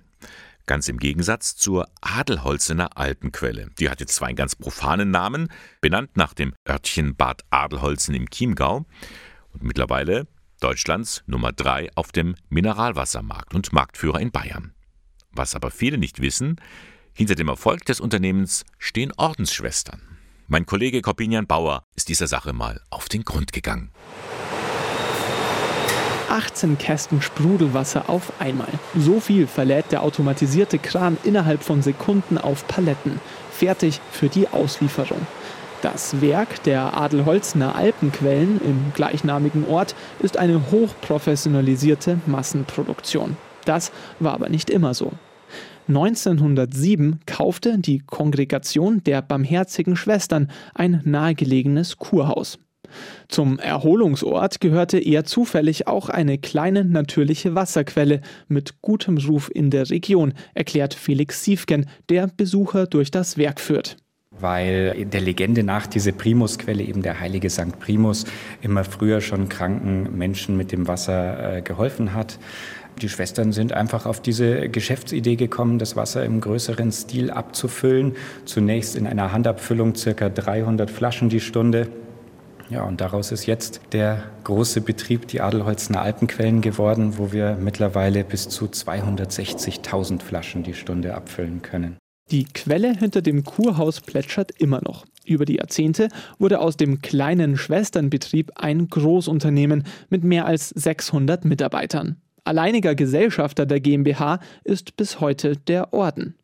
Ganz 0.71 0.87
im 0.87 0.99
Gegensatz 0.99 1.57
zur 1.57 1.89
Adelholzener 1.99 2.97
Alpenquelle. 2.97 3.71
Die 3.77 3.89
hat 3.89 3.99
jetzt 3.99 4.15
zwar 4.15 4.29
einen 4.29 4.37
ganz 4.37 4.55
profanen 4.55 5.11
Namen, 5.11 5.49
benannt 5.81 6.15
nach 6.15 6.33
dem 6.33 6.53
Örtchen 6.65 7.17
Bad 7.17 7.41
Adelholzen 7.49 8.15
im 8.15 8.29
Chiemgau 8.29 8.85
und 9.51 9.63
mittlerweile 9.63 10.27
Deutschlands 10.61 11.23
Nummer 11.25 11.51
3 11.51 11.89
auf 11.95 12.13
dem 12.13 12.35
Mineralwassermarkt 12.47 13.53
und 13.53 13.73
Marktführer 13.73 14.21
in 14.21 14.31
Bayern. 14.31 14.73
Was 15.33 15.55
aber 15.55 15.71
viele 15.71 15.97
nicht 15.97 16.21
wissen, 16.21 16.55
hinter 17.11 17.35
dem 17.35 17.49
Erfolg 17.49 17.83
des 17.83 17.99
Unternehmens 17.99 18.63
stehen 18.77 19.11
Ordensschwestern. 19.17 20.01
Mein 20.47 20.65
Kollege 20.65 21.01
Corbinian 21.01 21.47
Bauer 21.47 21.83
ist 21.97 22.07
dieser 22.07 22.27
Sache 22.27 22.53
mal 22.53 22.79
auf 22.89 23.09
den 23.09 23.25
Grund 23.25 23.51
gegangen. 23.51 23.91
18 26.31 26.77
Kästen 26.77 27.21
Sprudelwasser 27.21 28.09
auf 28.09 28.31
einmal. 28.39 28.69
So 28.97 29.19
viel 29.19 29.47
verlädt 29.47 29.91
der 29.91 30.01
automatisierte 30.01 30.79
Kran 30.79 31.17
innerhalb 31.25 31.61
von 31.61 31.81
Sekunden 31.81 32.37
auf 32.37 32.65
Paletten, 32.67 33.19
fertig 33.51 33.99
für 34.13 34.29
die 34.29 34.47
Auslieferung. 34.47 35.27
Das 35.81 36.21
Werk 36.21 36.63
der 36.63 36.95
Adelholzner 36.95 37.75
Alpenquellen 37.75 38.61
im 38.63 38.93
gleichnamigen 38.93 39.67
Ort 39.67 39.93
ist 40.19 40.37
eine 40.37 40.71
hochprofessionalisierte 40.71 42.19
Massenproduktion. 42.27 43.35
Das 43.65 43.91
war 44.19 44.33
aber 44.33 44.47
nicht 44.47 44.69
immer 44.69 44.93
so. 44.93 45.11
1907 45.89 47.19
kaufte 47.25 47.77
die 47.77 47.99
Kongregation 47.99 49.03
der 49.03 49.21
Barmherzigen 49.21 49.97
Schwestern 49.97 50.49
ein 50.73 51.01
nahegelegenes 51.03 51.97
Kurhaus. 51.97 52.57
Zum 53.27 53.59
Erholungsort 53.59 54.59
gehörte 54.59 54.99
eher 54.99 55.23
zufällig 55.23 55.87
auch 55.87 56.09
eine 56.09 56.37
kleine 56.37 56.83
natürliche 56.83 57.55
Wasserquelle 57.55 58.21
mit 58.47 58.81
gutem 58.81 59.17
Ruf 59.17 59.49
in 59.53 59.69
der 59.69 59.89
Region, 59.89 60.33
erklärt 60.53 60.93
Felix 60.93 61.43
Siefken, 61.43 61.87
der 62.09 62.27
Besucher 62.27 62.87
durch 62.87 63.11
das 63.11 63.37
Werk 63.37 63.59
führt 63.59 63.97
weil 64.41 65.05
der 65.05 65.21
Legende 65.21 65.61
nach 65.61 65.85
diese 65.87 66.13
Primusquelle, 66.13 66.81
eben 66.83 67.01
der 67.01 67.19
heilige 67.19 67.49
St. 67.49 67.79
Primus, 67.79 68.25
immer 68.61 68.83
früher 68.83 69.21
schon 69.21 69.49
kranken 69.49 70.17
Menschen 70.17 70.57
mit 70.57 70.71
dem 70.71 70.87
Wasser 70.87 71.57
äh, 71.57 71.61
geholfen 71.61 72.13
hat. 72.13 72.39
Die 73.01 73.09
Schwestern 73.09 73.51
sind 73.51 73.73
einfach 73.73 74.05
auf 74.05 74.21
diese 74.21 74.69
Geschäftsidee 74.69 75.35
gekommen, 75.35 75.79
das 75.79 75.95
Wasser 75.95 76.23
im 76.25 76.41
größeren 76.41 76.91
Stil 76.91 77.31
abzufüllen. 77.31 78.15
Zunächst 78.45 78.95
in 78.95 79.07
einer 79.07 79.31
Handabfüllung 79.31 79.95
circa 79.95 80.29
300 80.29 80.91
Flaschen 80.91 81.29
die 81.29 81.39
Stunde. 81.39 81.87
Ja, 82.71 82.83
und 82.83 83.01
daraus 83.01 83.33
ist 83.33 83.47
jetzt 83.47 83.81
der 83.91 84.23
große 84.45 84.79
Betrieb, 84.79 85.27
die 85.27 85.41
Adelholzner 85.41 86.01
Alpenquellen 86.01 86.61
geworden, 86.61 87.17
wo 87.17 87.33
wir 87.33 87.57
mittlerweile 87.59 88.23
bis 88.23 88.47
zu 88.47 88.67
260.000 88.67 90.21
Flaschen 90.21 90.63
die 90.63 90.73
Stunde 90.73 91.13
abfüllen 91.13 91.61
können. 91.61 91.97
Die 92.31 92.45
Quelle 92.45 92.93
hinter 92.93 93.21
dem 93.21 93.43
Kurhaus 93.43 93.99
plätschert 93.99 94.51
immer 94.57 94.79
noch. 94.85 95.05
Über 95.25 95.43
die 95.43 95.57
Jahrzehnte 95.57 96.07
wurde 96.39 96.61
aus 96.61 96.77
dem 96.77 97.01
kleinen 97.01 97.57
Schwesternbetrieb 97.57 98.53
ein 98.55 98.87
Großunternehmen 98.87 99.83
mit 100.09 100.23
mehr 100.23 100.45
als 100.45 100.69
600 100.69 101.43
Mitarbeitern. 101.43 102.21
Alleiniger 102.45 102.95
Gesellschafter 102.95 103.65
der 103.65 103.81
GmbH 103.81 104.39
ist 104.63 104.95
bis 104.95 105.19
heute 105.19 105.57
der 105.57 105.91
Orden. 105.93 106.35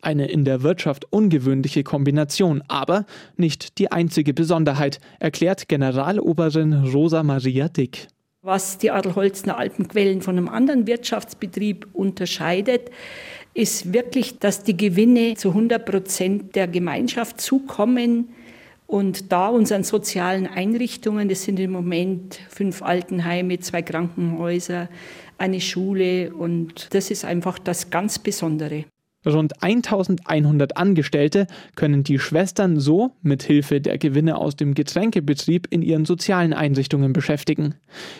Eine 0.00 0.28
in 0.28 0.44
der 0.44 0.62
Wirtschaft 0.62 1.06
ungewöhnliche 1.10 1.84
Kombination, 1.84 2.62
aber 2.68 3.06
nicht 3.36 3.78
die 3.78 3.90
einzige 3.90 4.34
Besonderheit, 4.34 5.00
erklärt 5.20 5.68
Generaloberin 5.68 6.72
Rosa 6.92 7.22
Maria 7.22 7.68
Dick. 7.68 8.08
Was 8.42 8.78
die 8.78 8.90
Adelholzner 8.90 9.56
Alpenquellen 9.56 10.20
von 10.20 10.36
einem 10.36 10.48
anderen 10.48 10.88
Wirtschaftsbetrieb 10.88 11.86
unterscheidet, 11.92 12.90
ist 13.54 13.92
wirklich, 13.92 14.38
dass 14.38 14.64
die 14.64 14.76
Gewinne 14.76 15.34
zu 15.34 15.50
100 15.50 15.84
Prozent 15.84 16.56
der 16.56 16.66
Gemeinschaft 16.66 17.40
zukommen 17.40 18.30
und 18.86 19.32
da 19.32 19.48
unseren 19.48 19.84
sozialen 19.84 20.46
Einrichtungen, 20.46 21.28
das 21.28 21.44
sind 21.44 21.58
im 21.60 21.72
Moment 21.72 22.40
fünf 22.48 22.82
Altenheime, 22.82 23.58
zwei 23.60 23.80
Krankenhäuser, 23.82 24.88
eine 25.38 25.60
Schule 25.60 26.34
und 26.34 26.88
das 26.92 27.10
ist 27.10 27.24
einfach 27.24 27.58
das 27.58 27.90
ganz 27.90 28.18
Besondere. 28.18 28.84
Rund 29.24 29.62
1100 29.62 30.76
Angestellte 30.76 31.46
können 31.76 32.02
die 32.02 32.18
Schwestern 32.18 32.80
so 32.80 33.12
mit 33.22 33.42
Hilfe 33.42 33.80
der 33.80 33.98
Gewinne 33.98 34.36
aus 34.36 34.56
dem 34.56 34.74
Getränkebetrieb 34.74 35.68
in 35.70 35.82
ihren 35.82 36.04
sozialen 36.04 36.52
Einrichtungen 36.52 37.12
beschäftigen. 37.12 37.74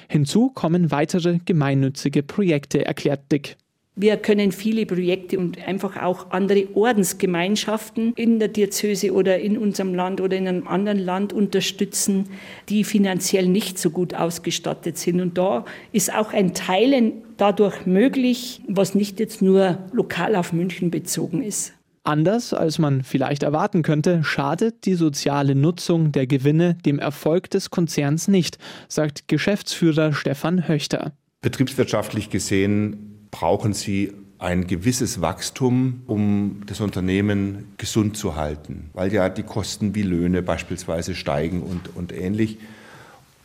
Hinzu 0.09 0.51
kommen 0.51 0.91
weitere 0.91 1.39
gemeinnützige 1.45 2.23
Projekte, 2.23 2.85
erklärt 2.85 3.33
Dick. 3.33 3.57
Wir 3.95 4.17
können 4.17 4.53
viele 4.53 4.87
Projekte 4.87 5.39
und 5.39 5.59
einfach 5.69 6.03
auch 6.03 6.31
andere 6.31 6.67
Ordensgemeinschaften 6.75 8.15
in 8.17 8.39
der 8.39 8.49
Diözese 8.49 9.13
oder 9.13 9.39
in 9.39 9.59
unserem 9.59 9.95
Land 9.95 10.23
oder 10.23 10.35
in 10.35 10.49
einem 10.49 10.67
anderen 10.67 10.99
Land 10.99 11.35
unterstützen, 11.35 12.31
die 12.71 12.85
finanziell 12.85 13.47
nicht 13.47 13.79
so 13.79 13.91
gut 13.91 14.15
ausgestattet 14.15 14.97
sind. 14.97 15.21
Und 15.21 15.37
da 15.37 15.67
ist 15.93 16.15
auch 16.15 16.33
ein 16.33 16.55
Teilen 16.55 17.13
dadurch 17.37 17.85
möglich, 17.85 18.63
was 18.67 18.95
nicht 18.95 19.21
jetzt 19.21 19.43
nur 19.43 19.79
lokal 19.93 20.37
auf 20.37 20.55
München 20.55 20.91
bezogen 20.91 21.43
ist. 21.43 21.75
Anders 22.03 22.55
als 22.55 22.79
man 22.79 23.03
vielleicht 23.03 23.43
erwarten 23.43 23.83
könnte, 23.83 24.25
schadet 24.25 24.87
die 24.87 24.95
soziale 24.95 25.55
Nutzung 25.55 26.13
der 26.13 26.27
Gewinne 26.27 26.79
dem 26.87 26.99
Erfolg 26.99 27.51
des 27.51 27.69
Konzerns 27.69 28.27
nicht, 28.27 28.57
sagt 28.89 29.29
Geschäftsführer 29.29 30.15
Stefan 30.15 30.67
Höchter. 30.67 31.13
Betriebswirtschaftlich 31.43 32.31
gesehen 32.31 33.12
brauchen 33.33 33.73
sie 33.73 34.13
ein 34.39 34.69
gewisses 34.69 35.21
Wachstum, 35.21 36.03
um 36.07 36.63
das 36.67 36.81
Unternehmen 36.81 37.73
gesund 37.79 38.17
zu 38.17 38.37
halten, 38.37 38.91
weil 38.93 39.13
ja 39.13 39.29
die 39.29 39.43
Kosten 39.43 39.97
wie 39.97 40.03
Löhne 40.03 40.43
beispielsweise 40.43 41.17
steigen 41.17 41.63
und, 41.63 41.97
und 41.97 42.13
ähnlich. 42.13 42.59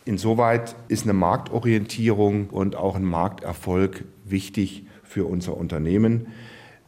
Insoweit 0.06 0.75
ist 0.88 1.03
eine 1.03 1.13
Marktorientierung 1.13 2.50
und 2.50 2.75
auch 2.75 2.96
ein 2.96 3.03
Markterfolg 3.03 4.06
wichtig 4.24 4.86
für 5.03 5.25
unser 5.25 5.58
Unternehmen. 5.58 6.27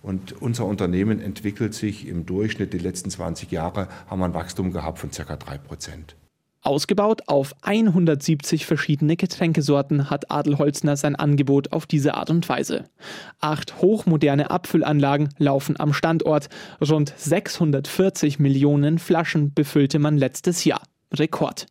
Und 0.01 0.41
unser 0.41 0.65
Unternehmen 0.65 1.19
entwickelt 1.19 1.73
sich 1.73 2.07
im 2.07 2.25
Durchschnitt, 2.25 2.73
die 2.73 2.77
letzten 2.77 3.09
20 3.09 3.51
Jahre 3.51 3.89
haben 4.07 4.19
wir 4.19 4.25
ein 4.25 4.33
Wachstum 4.33 4.71
gehabt 4.71 4.99
von 4.99 5.11
ca. 5.11 5.35
3 5.35 5.57
Prozent. 5.57 6.15
Ausgebaut 6.61 7.21
auf 7.27 7.55
170 7.61 8.65
verschiedene 8.65 9.15
Getränkesorten 9.15 10.09
hat 10.09 10.29
Adelholzner 10.29 10.97
sein 10.97 11.15
Angebot 11.15 11.71
auf 11.71 11.85
diese 11.85 12.15
Art 12.15 12.29
und 12.29 12.47
Weise. 12.49 12.83
Acht 13.39 13.81
hochmoderne 13.81 14.51
Abfüllanlagen 14.51 15.29
laufen 15.37 15.79
am 15.79 15.93
Standort. 15.93 16.49
Rund 16.81 17.13
640 17.15 18.39
Millionen 18.39 18.99
Flaschen 18.99 19.53
befüllte 19.53 19.99
man 19.99 20.17
letztes 20.17 20.65
Jahr. 20.65 20.81
Rekord. 21.13 21.65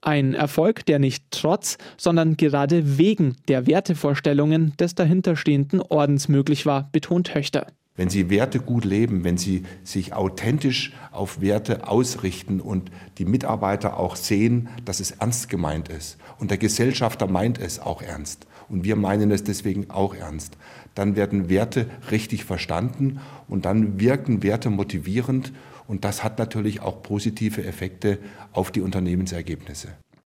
Ein 0.00 0.34
Erfolg, 0.34 0.86
der 0.86 0.98
nicht 0.98 1.24
trotz, 1.30 1.78
sondern 1.96 2.36
gerade 2.36 2.98
wegen 2.98 3.36
der 3.48 3.66
Wertevorstellungen 3.66 4.76
des 4.76 4.94
dahinterstehenden 4.94 5.80
Ordens 5.80 6.28
möglich 6.28 6.66
war, 6.66 6.88
betont 6.92 7.34
Höchter. 7.34 7.66
Wenn 7.96 8.10
Sie 8.10 8.28
Werte 8.28 8.60
gut 8.60 8.84
leben, 8.84 9.24
wenn 9.24 9.38
Sie 9.38 9.64
sich 9.82 10.12
authentisch 10.12 10.92
auf 11.12 11.40
Werte 11.40 11.88
ausrichten 11.88 12.60
und 12.60 12.90
die 13.18 13.24
Mitarbeiter 13.24 13.98
auch 13.98 14.16
sehen, 14.16 14.68
dass 14.84 15.00
es 15.00 15.12
ernst 15.12 15.48
gemeint 15.48 15.88
ist. 15.88 16.18
Und 16.38 16.50
der 16.50 16.58
Gesellschafter 16.58 17.26
meint 17.26 17.58
es 17.58 17.80
auch 17.80 18.02
ernst. 18.02 18.46
Und 18.68 18.84
wir 18.84 18.96
meinen 18.96 19.30
es 19.30 19.44
deswegen 19.44 19.90
auch 19.90 20.14
ernst, 20.14 20.56
dann 20.94 21.14
werden 21.14 21.48
Werte 21.48 21.88
richtig 22.10 22.44
verstanden 22.44 23.20
und 23.48 23.64
dann 23.64 24.00
wirken 24.00 24.42
Werte 24.42 24.70
motivierend. 24.70 25.52
Und 25.86 26.04
das 26.04 26.24
hat 26.24 26.38
natürlich 26.38 26.80
auch 26.80 27.02
positive 27.02 27.64
Effekte 27.64 28.18
auf 28.52 28.72
die 28.72 28.80
Unternehmensergebnisse. 28.80 29.88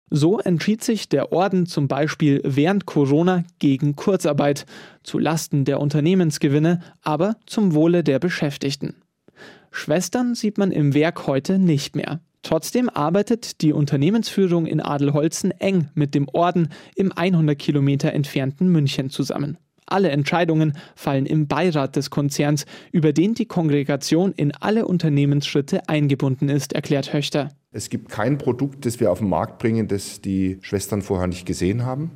So 0.10 0.40
entschied 0.40 0.84
sich 0.84 1.10
der 1.10 1.32
Orden 1.32 1.66
zum 1.66 1.88
Beispiel 1.88 2.42
während 2.44 2.86
Corona 2.86 3.44
gegen 3.60 3.96
Kurzarbeit, 3.96 4.66
zu 5.04 5.18
Lasten 5.18 5.66
der 5.66 5.80
Unternehmensgewinne, 5.80 6.82
aber 7.02 7.36
zum 7.46 7.74
Wohle 7.74 8.04
der 8.04 8.20
Beschäftigten. 8.20 8.96
Schwestern 9.72 10.36
sieht 10.36 10.58
man 10.58 10.72
im 10.72 10.94
Werk 10.94 11.26
heute 11.26 11.58
nicht 11.58 11.96
mehr. 11.96 12.20
Trotzdem 12.44 12.90
arbeitet 12.90 13.62
die 13.62 13.74
Unternehmensführung 13.74 14.66
in 14.66 14.82
Adelholzen 14.82 15.52
eng 15.52 15.90
mit 15.96 16.14
dem 16.14 16.28
Orden 16.28 16.70
im 16.96 17.12
100 17.12 17.58
Kilometer 17.58 18.14
entfernten 18.14 18.68
München 18.68 19.10
zusammen. 19.10 19.58
Alle 19.86 20.12
Entscheidungen 20.12 20.78
fallen 20.96 21.26
im 21.26 21.48
Beirat 21.48 21.96
des 21.96 22.10
Konzerns, 22.10 22.66
über 22.92 23.14
den 23.14 23.34
die 23.34 23.46
Kongregation 23.46 24.34
in 24.34 24.54
alle 24.54 24.86
Unternehmensschritte 24.86 25.88
eingebunden 25.90 26.50
ist, 26.50 26.74
erklärt 26.74 27.14
Höchter. 27.14 27.50
Es 27.76 27.90
gibt 27.90 28.10
kein 28.10 28.38
Produkt, 28.38 28.86
das 28.86 29.00
wir 29.00 29.12
auf 29.12 29.18
den 29.18 29.30
Markt 29.30 29.58
bringen, 29.58 29.88
das 29.88 30.22
die 30.22 30.60
Schwestern 30.62 31.02
vorher 31.02 31.26
nicht 31.26 31.48
gesehen 31.48 31.86
haben. 31.86 32.12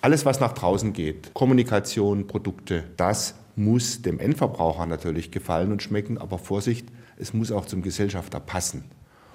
Alles, 0.00 0.26
was 0.26 0.40
nach 0.40 0.52
draußen 0.52 0.92
geht, 0.92 1.32
Kommunikation, 1.32 2.26
Produkte, 2.26 2.82
das 2.96 3.36
muss 3.54 4.02
dem 4.02 4.18
Endverbraucher 4.18 4.86
natürlich 4.86 5.30
gefallen 5.30 5.70
und 5.70 5.80
schmecken, 5.80 6.18
aber 6.18 6.38
Vorsicht, 6.38 6.88
es 7.18 7.32
muss 7.32 7.52
auch 7.52 7.66
zum 7.66 7.82
Gesellschafter 7.82 8.40
passen. 8.40 8.82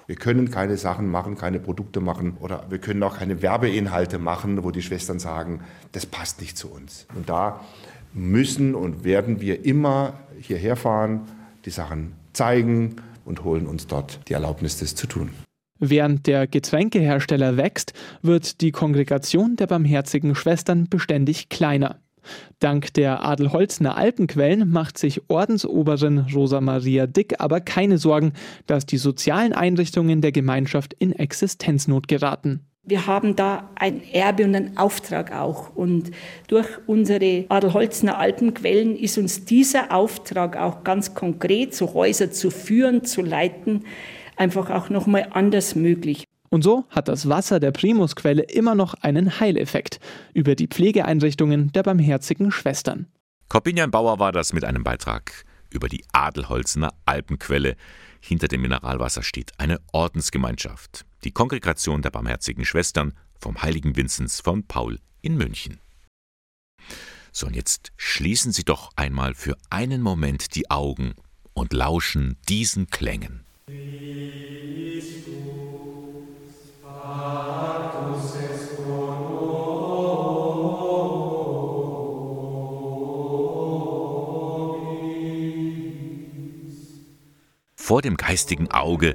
Wir 0.06 0.16
können 0.16 0.50
keine 0.50 0.76
Sachen 0.76 1.10
machen, 1.10 1.38
keine 1.38 1.58
Produkte 1.58 2.00
machen 2.00 2.36
oder 2.40 2.66
wir 2.68 2.78
können 2.78 3.02
auch 3.02 3.16
keine 3.16 3.40
Werbeinhalte 3.40 4.18
machen, 4.18 4.62
wo 4.62 4.70
die 4.70 4.82
Schwestern 4.82 5.18
sagen, 5.18 5.60
das 5.92 6.04
passt 6.04 6.40
nicht 6.42 6.58
zu 6.58 6.68
uns. 6.68 7.06
Und 7.14 7.30
da 7.30 7.64
müssen 8.12 8.74
und 8.74 9.04
werden 9.04 9.40
wir 9.40 9.64
immer 9.64 10.20
hierher 10.38 10.76
fahren, 10.76 11.22
die 11.64 11.70
Sachen 11.70 12.12
zeigen 12.34 12.96
und 13.24 13.42
holen 13.42 13.66
uns 13.66 13.86
dort 13.86 14.20
die 14.28 14.34
Erlaubnis, 14.34 14.78
das 14.78 14.94
zu 14.94 15.06
tun. 15.06 15.30
Während 15.78 16.26
der 16.26 16.46
Getränkehersteller 16.46 17.56
wächst, 17.56 17.92
wird 18.22 18.60
die 18.60 18.72
Kongregation 18.72 19.56
der 19.56 19.66
Barmherzigen 19.66 20.34
Schwestern 20.34 20.88
beständig 20.88 21.48
kleiner. 21.48 22.00
Dank 22.58 22.92
der 22.94 23.24
Adelholzner 23.24 23.96
Alpenquellen 23.96 24.68
macht 24.68 24.98
sich 24.98 25.22
Ordensoberin 25.28 26.26
Rosa 26.34 26.60
Maria 26.60 27.06
Dick 27.06 27.34
aber 27.38 27.60
keine 27.60 27.98
Sorgen, 27.98 28.32
dass 28.66 28.86
die 28.86 28.98
sozialen 28.98 29.52
Einrichtungen 29.52 30.20
der 30.20 30.32
Gemeinschaft 30.32 30.94
in 30.94 31.12
Existenznot 31.12 32.08
geraten. 32.08 32.60
Wir 32.88 33.08
haben 33.08 33.34
da 33.34 33.68
ein 33.74 34.00
Erbe 34.12 34.44
und 34.44 34.54
einen 34.54 34.76
Auftrag 34.76 35.32
auch. 35.32 35.74
Und 35.74 36.12
durch 36.46 36.68
unsere 36.86 37.44
Adelholzner 37.48 38.16
Alpenquellen 38.16 38.96
ist 38.96 39.18
uns 39.18 39.44
dieser 39.44 39.92
Auftrag 39.92 40.56
auch 40.56 40.84
ganz 40.84 41.12
konkret, 41.12 41.74
so 41.74 41.94
Häuser 41.94 42.30
zu 42.30 42.50
führen, 42.50 43.04
zu 43.04 43.22
leiten, 43.22 43.84
einfach 44.36 44.70
auch 44.70 44.88
nochmal 44.88 45.28
anders 45.32 45.74
möglich. 45.74 46.24
Und 46.48 46.62
so 46.62 46.84
hat 46.90 47.08
das 47.08 47.28
Wasser 47.28 47.60
der 47.60 47.72
Primusquelle 47.72 48.42
immer 48.42 48.74
noch 48.74 48.94
einen 48.94 49.40
Heileffekt 49.40 50.00
über 50.32 50.54
die 50.54 50.68
Pflegeeinrichtungen 50.68 51.72
der 51.72 51.82
barmherzigen 51.82 52.52
Schwestern. 52.52 53.06
Corbinian 53.48 53.90
Bauer 53.90 54.18
war 54.18 54.32
das 54.32 54.52
mit 54.52 54.64
einem 54.64 54.84
Beitrag 54.84 55.44
über 55.70 55.88
die 55.88 56.04
Adelholzener 56.12 56.92
Alpenquelle. 57.04 57.76
Hinter 58.20 58.48
dem 58.48 58.62
Mineralwasser 58.62 59.22
steht 59.22 59.52
eine 59.58 59.80
Ordensgemeinschaft, 59.92 61.04
die 61.24 61.30
Kongregation 61.32 62.02
der 62.02 62.10
barmherzigen 62.10 62.64
Schwestern 62.64 63.12
vom 63.38 63.62
heiligen 63.62 63.96
Vinzenz 63.96 64.40
von 64.40 64.64
Paul 64.64 64.98
in 65.20 65.36
München. 65.36 65.78
So, 67.32 67.46
und 67.46 67.54
jetzt 67.54 67.92
schließen 67.96 68.52
Sie 68.52 68.64
doch 68.64 68.90
einmal 68.96 69.34
für 69.34 69.56
einen 69.68 70.00
Moment 70.00 70.54
die 70.54 70.70
Augen 70.70 71.14
und 71.52 71.72
lauschen 71.72 72.36
diesen 72.48 72.86
Klängen. 72.88 73.45
Vor 87.86 88.02
dem 88.02 88.16
geistigen 88.16 88.70
Auge, 88.70 89.14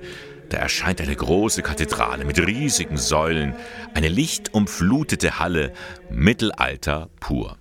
da 0.49 0.57
erscheint 0.57 1.01
eine 1.01 1.15
große 1.15 1.61
Kathedrale 1.61 2.25
mit 2.25 2.39
riesigen 2.39 2.97
Säulen, 2.97 3.53
eine 3.93 4.07
lichtumflutete 4.07 5.39
Halle, 5.39 5.73
Mittelalter 6.09 7.09
pur. 7.19 7.60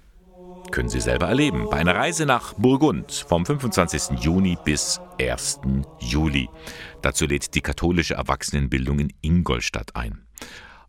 Können 0.70 0.88
Sie 0.88 1.00
selber 1.00 1.26
erleben 1.26 1.68
bei 1.68 1.78
einer 1.78 1.96
Reise 1.96 2.26
nach 2.26 2.54
Burgund 2.54 3.10
vom 3.12 3.44
25. 3.44 4.20
Juni 4.20 4.56
bis 4.64 5.00
1. 5.20 5.60
Juli. 5.98 6.48
Dazu 7.02 7.26
lädt 7.26 7.54
die 7.54 7.60
katholische 7.60 8.14
Erwachsenenbildung 8.14 9.00
in 9.00 9.12
Ingolstadt 9.20 9.96
ein. 9.96 10.26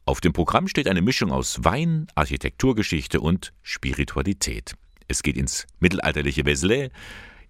Auf 0.06 0.22
dem 0.22 0.34
Programm 0.34 0.68
steht 0.68 0.88
eine 0.88 1.02
Mischung 1.02 1.32
aus 1.32 1.64
Wein, 1.64 2.06
Architekturgeschichte 2.14 3.22
und 3.22 3.54
Spiritualität. 3.64 4.76
Es 5.08 5.24
geht 5.24 5.36
ins 5.36 5.66
mittelalterliche 5.80 6.44
Vézelay, 6.44 6.92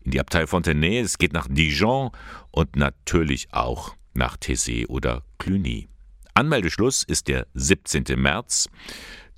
in 0.03 0.11
die 0.11 0.19
Abtei 0.19 0.47
Fontenay, 0.47 0.99
es 0.99 1.17
geht 1.17 1.33
nach 1.33 1.47
Dijon 1.49 2.11
und 2.49 2.77
natürlich 2.77 3.49
auch 3.51 3.95
nach 4.13 4.37
Thésée 4.37 4.87
oder 4.87 5.23
Cluny. 5.37 5.89
Anmeldeschluss 6.33 7.03
ist 7.03 7.27
der 7.27 7.45
17. 7.55 8.05
März. 8.15 8.69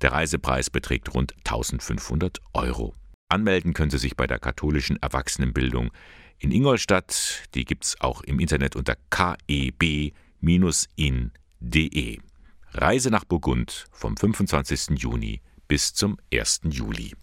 Der 0.02 0.12
Reisepreis 0.12 0.70
beträgt 0.70 1.14
rund 1.14 1.34
1500 1.44 2.40
Euro. 2.52 2.94
Anmelden 3.28 3.72
können 3.74 3.90
Sie 3.90 3.98
sich 3.98 4.16
bei 4.16 4.26
der 4.26 4.38
katholischen 4.38 5.02
Erwachsenenbildung 5.02 5.90
in 6.38 6.52
Ingolstadt. 6.52 7.42
Die 7.54 7.64
gibt 7.64 7.84
es 7.84 8.00
auch 8.00 8.22
im 8.22 8.38
Internet 8.38 8.76
unter 8.76 8.96
keb-in.de. 9.10 10.18
Reise 12.72 13.10
nach 13.10 13.24
Burgund 13.24 13.86
vom 13.92 14.16
25. 14.16 14.98
Juni 14.98 15.40
bis 15.68 15.94
zum 15.94 16.18
1. 16.32 16.62
Juli. 16.64 17.14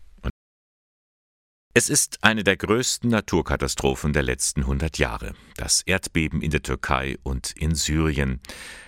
Es 1.74 1.88
ist 1.88 2.22
eine 2.22 2.44
der 2.44 2.58
größten 2.58 3.10
Naturkatastrophen 3.10 4.12
der 4.12 4.24
letzten 4.24 4.62
100 4.62 4.98
Jahre. 4.98 5.36
Das 5.56 5.84
Erdbeben 5.84 6.42
in 6.42 6.52
der 6.52 6.64
Türkei 6.64 7.16
und 7.24 7.54
in 7.56 7.76
Syrien. 7.76 8.42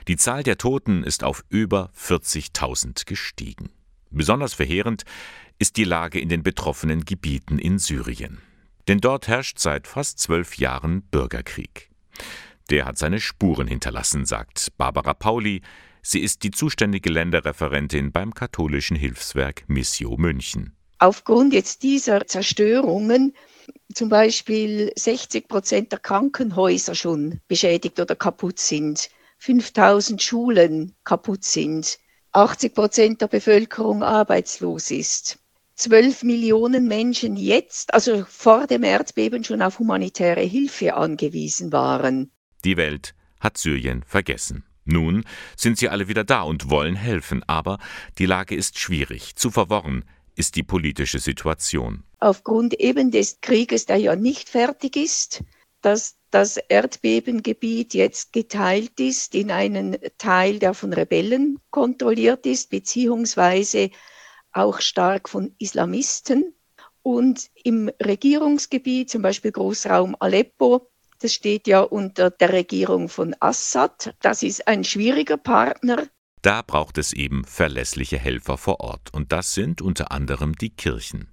Die 0.10 0.17
Zahl 0.17 0.43
der 0.43 0.58
Toten 0.58 1.02
ist 1.04 1.24
auf 1.24 1.46
über 1.48 1.91
40.000 1.98 3.06
gestiegen. 3.06 3.69
Besonders 4.10 4.54
verheerend 4.54 5.04
ist 5.60 5.78
die 5.78 5.86
Lage 5.86 6.19
in 6.19 6.28
den 6.28 6.43
betroffenen 6.43 7.06
Gebieten 7.06 7.58
in 7.58 7.80
Syrien. 7.80 8.41
Denn 8.89 9.00
dort 9.00 9.30
herrscht 9.30 9.60
seit 9.60 9.88
fast 9.88 10.19
zwölf 10.19 10.58
Jahren 10.58 11.04
Bürgerkrieg. 11.04 11.89
Der 12.69 12.84
hat 12.84 12.98
seine 12.98 13.22
Spuren 13.22 13.67
hinterlassen, 13.67 14.26
sagt 14.26 14.74
Barbara 14.78 15.13
Pauli. 15.13 15.62
Sie 16.02 16.19
ist 16.19 16.43
die 16.43 16.52
zuständige 16.52 17.12
Länderreferentin 17.12 18.12
beim 18.12 18.34
katholischen 18.34 18.98
Hilfswerk 18.98 19.63
Missio 19.69 20.17
München 20.17 20.76
aufgrund 21.03 21.53
jetzt 21.53 21.83
dieser 21.83 22.25
Zerstörungen 22.27 23.33
zum 23.93 24.07
Beispiel 24.07 24.91
60 24.95 25.49
Prozent 25.49 25.91
der 25.91 25.99
Krankenhäuser 25.99 26.95
schon 26.95 27.41
beschädigt 27.49 27.99
oder 27.99 28.15
kaputt 28.15 28.57
sind, 28.57 29.09
5000 29.39 30.21
Schulen 30.21 30.95
kaputt 31.03 31.43
sind, 31.43 31.99
80 32.31 32.73
Prozent 32.73 33.21
der 33.21 33.27
Bevölkerung 33.27 34.01
arbeitslos 34.01 34.91
ist, 34.91 35.39
12 35.75 36.23
Millionen 36.23 36.87
Menschen 36.87 37.35
jetzt, 37.35 37.93
also 37.93 38.23
vor 38.25 38.65
dem 38.67 38.83
Erdbeben, 38.83 39.43
schon 39.43 39.61
auf 39.61 39.79
humanitäre 39.79 40.41
Hilfe 40.41 40.93
angewiesen 40.93 41.73
waren. 41.73 42.31
Die 42.63 42.77
Welt 42.77 43.13
hat 43.41 43.57
Syrien 43.57 44.03
vergessen. 44.07 44.63
Nun 44.85 45.25
sind 45.57 45.77
sie 45.77 45.89
alle 45.89 46.07
wieder 46.07 46.23
da 46.23 46.43
und 46.43 46.69
wollen 46.69 46.95
helfen, 46.95 47.43
aber 47.47 47.79
die 48.17 48.25
Lage 48.25 48.55
ist 48.55 48.79
schwierig, 48.79 49.35
zu 49.35 49.49
verworren, 49.49 50.05
ist 50.36 50.56
die 50.56 50.63
politische 50.63 51.19
Situation. 51.19 52.04
Aufgrund 52.19 52.74
eben 52.76 53.12
des 53.12 53.41
Krieges, 53.41 53.86
der 53.86 53.98
ja 53.98 54.15
nicht 54.15 54.50
fertig 54.50 54.96
ist, 54.96 55.43
dass 55.82 56.15
das 56.32 56.58
Erdbebengebiet 56.58 57.93
jetzt 57.93 58.34
geteilt 58.34 59.00
ist 59.00 59.36
in 59.36 59.52
einen 59.52 59.98
Teil, 60.17 60.58
der 60.58 60.74
von 60.74 60.93
Rebellen 60.93 61.60
kontrolliert 61.69 62.46
ist, 62.46 62.69
beziehungsweise 62.69 63.91
auch 64.52 64.80
stark 64.80 65.30
von 65.30 65.54
Islamisten. 65.60 66.56
Und 67.04 67.50
im 67.63 67.91
Regierungsgebiet, 68.04 69.10
zum 69.10 69.22
Beispiel 69.22 69.52
Großraum 69.52 70.15
Aleppo, 70.19 70.89
das 71.19 71.34
steht 71.34 71.67
ja 71.67 71.82
unter 71.82 72.32
der 72.32 72.54
Regierung 72.54 73.10
von 73.10 73.36
Assad. 73.39 74.15
Das 74.22 74.41
ist 74.41 74.67
ein 74.67 74.84
schwieriger 74.84 75.38
Partner. 75.38 76.08
Da 76.43 76.62
braucht 76.62 76.97
es 76.97 77.13
eben 77.13 77.45
verlässliche 77.45 78.19
Helfer 78.19 78.58
vor 78.58 78.82
Ort, 78.82 79.13
und 79.13 79.32
das 79.32 79.53
sind 79.53 79.82
unter 79.82 80.12
anderem 80.12 80.58
die 80.58 80.71
Kirchen. 80.71 81.29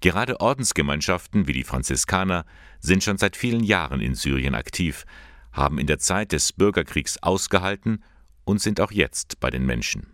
Gerade 0.00 0.40
Ordensgemeinschaften 0.40 1.48
wie 1.48 1.52
die 1.52 1.64
Franziskaner 1.64 2.46
sind 2.78 3.02
schon 3.02 3.18
seit 3.18 3.36
vielen 3.36 3.64
Jahren 3.64 4.00
in 4.00 4.14
Syrien 4.14 4.54
aktiv, 4.54 5.06
haben 5.50 5.80
in 5.80 5.88
der 5.88 5.98
Zeit 5.98 6.30
des 6.30 6.52
Bürgerkriegs 6.52 7.20
ausgehalten 7.20 8.04
und 8.44 8.60
sind 8.60 8.80
auch 8.80 8.92
jetzt 8.92 9.40
bei 9.40 9.50
den 9.50 9.66
Menschen. 9.66 10.06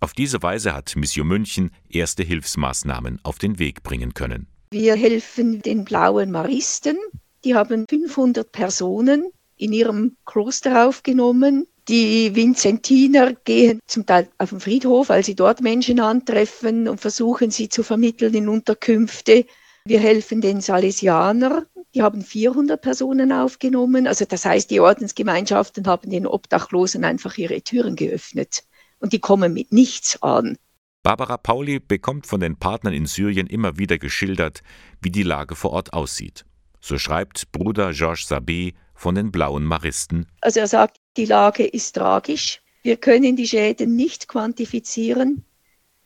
Auf 0.00 0.14
diese 0.14 0.42
Weise 0.42 0.72
hat 0.72 0.96
Mission 0.96 1.28
München 1.28 1.70
erste 1.90 2.22
Hilfsmaßnahmen 2.22 3.20
auf 3.24 3.38
den 3.38 3.58
Weg 3.58 3.82
bringen 3.82 4.14
können. 4.14 4.46
Wir 4.70 4.96
helfen 4.96 5.60
den 5.60 5.84
blauen 5.84 6.30
Maristen. 6.30 6.96
Die 7.44 7.54
haben 7.54 7.84
500 7.90 8.50
Personen 8.50 9.26
in 9.58 9.74
ihrem 9.74 10.16
Kloster 10.24 10.88
aufgenommen. 10.88 11.66
Die 11.88 12.34
Vinzentiner 12.34 13.32
gehen 13.32 13.80
zum 13.86 14.06
Teil 14.06 14.28
auf 14.38 14.50
den 14.50 14.60
Friedhof, 14.60 15.08
weil 15.08 15.24
sie 15.24 15.34
dort 15.34 15.60
Menschen 15.60 15.98
antreffen 15.98 16.88
und 16.88 17.00
versuchen 17.00 17.50
sie 17.50 17.68
zu 17.68 17.82
vermitteln 17.82 18.34
in 18.34 18.48
Unterkünfte. 18.48 19.46
Wir 19.84 19.98
helfen 19.98 20.40
den 20.40 20.60
Salesianern. 20.60 21.66
Die 21.94 22.02
haben 22.02 22.22
400 22.22 22.80
Personen 22.80 23.32
aufgenommen. 23.32 24.06
Also 24.06 24.24
das 24.24 24.44
heißt, 24.44 24.70
die 24.70 24.80
Ordensgemeinschaften 24.80 25.86
haben 25.86 26.08
den 26.08 26.26
Obdachlosen 26.26 27.04
einfach 27.04 27.36
ihre 27.36 27.60
Türen 27.62 27.96
geöffnet. 27.96 28.62
Und 29.00 29.12
die 29.12 29.18
kommen 29.18 29.52
mit 29.52 29.72
nichts 29.72 30.22
an. 30.22 30.56
Barbara 31.02 31.36
Pauli 31.36 31.80
bekommt 31.80 32.28
von 32.28 32.38
den 32.38 32.56
Partnern 32.56 32.94
in 32.94 33.06
Syrien 33.06 33.48
immer 33.48 33.76
wieder 33.76 33.98
geschildert, 33.98 34.62
wie 35.00 35.10
die 35.10 35.24
Lage 35.24 35.56
vor 35.56 35.72
Ort 35.72 35.92
aussieht. 35.92 36.44
So 36.80 36.96
schreibt 36.96 37.50
Bruder 37.50 37.92
Georges 37.92 38.30
Sabé 38.30 38.74
von 38.94 39.16
den 39.16 39.32
Blauen 39.32 39.64
Maristen. 39.64 40.26
Also 40.40 40.60
er 40.60 40.68
sagt, 40.68 40.98
die 41.16 41.26
Lage 41.26 41.66
ist 41.66 41.94
tragisch. 41.96 42.62
Wir 42.82 42.96
können 42.96 43.36
die 43.36 43.46
Schäden 43.46 43.96
nicht 43.96 44.28
quantifizieren. 44.28 45.44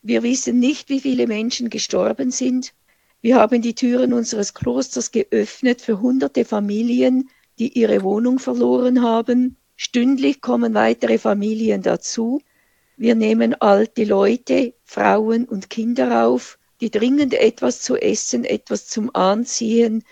Wir 0.02 0.22
wissen 0.22 0.58
nicht, 0.58 0.88
wie 0.88 1.00
viele 1.00 1.26
Menschen 1.28 1.70
gestorben 1.70 2.30
sind. 2.30 2.74
Wir 3.20 3.36
haben 3.36 3.62
die 3.62 3.74
Türen 3.74 4.12
unseres 4.12 4.52
Klosters 4.52 5.12
geöffnet 5.12 5.80
für 5.80 6.00
hunderte 6.00 6.44
Familien, 6.44 7.30
die 7.58 7.78
ihre 7.78 8.02
Wohnung 8.02 8.38
verloren 8.38 9.02
haben. 9.02 9.56
Stündlich 9.76 10.40
kommen 10.40 10.74
weitere 10.74 11.18
Familien 11.18 11.82
dazu. 11.82 12.42
Wir 12.96 13.14
nehmen 13.14 13.54
alte 13.54 14.04
Leute, 14.04 14.74
Frauen 14.84 15.44
und 15.44 15.70
Kinder 15.70 16.26
auf, 16.26 16.58
die 16.80 16.90
dringend 16.90 17.32
etwas 17.34 17.80
zu 17.80 17.96
essen, 17.96 18.44
etwas 18.44 18.88
zum 18.88 19.14
Anziehen, 19.14 20.02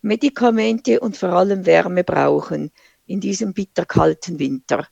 Medikamente 0.00 1.00
und 1.00 1.16
vor 1.16 1.30
allem 1.30 1.66
Wärme 1.66 2.04
brauchen 2.04 2.70
in 3.06 3.20
diesem 3.20 3.52
bitterkalten 3.52 4.38
Winter. 4.38 4.86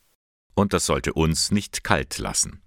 Und 0.55 0.73
das 0.73 0.87
sollte 0.87 1.13
uns 1.15 1.51
nicht 1.51 1.85
kalt 1.85 2.19
lassen. 2.19 2.63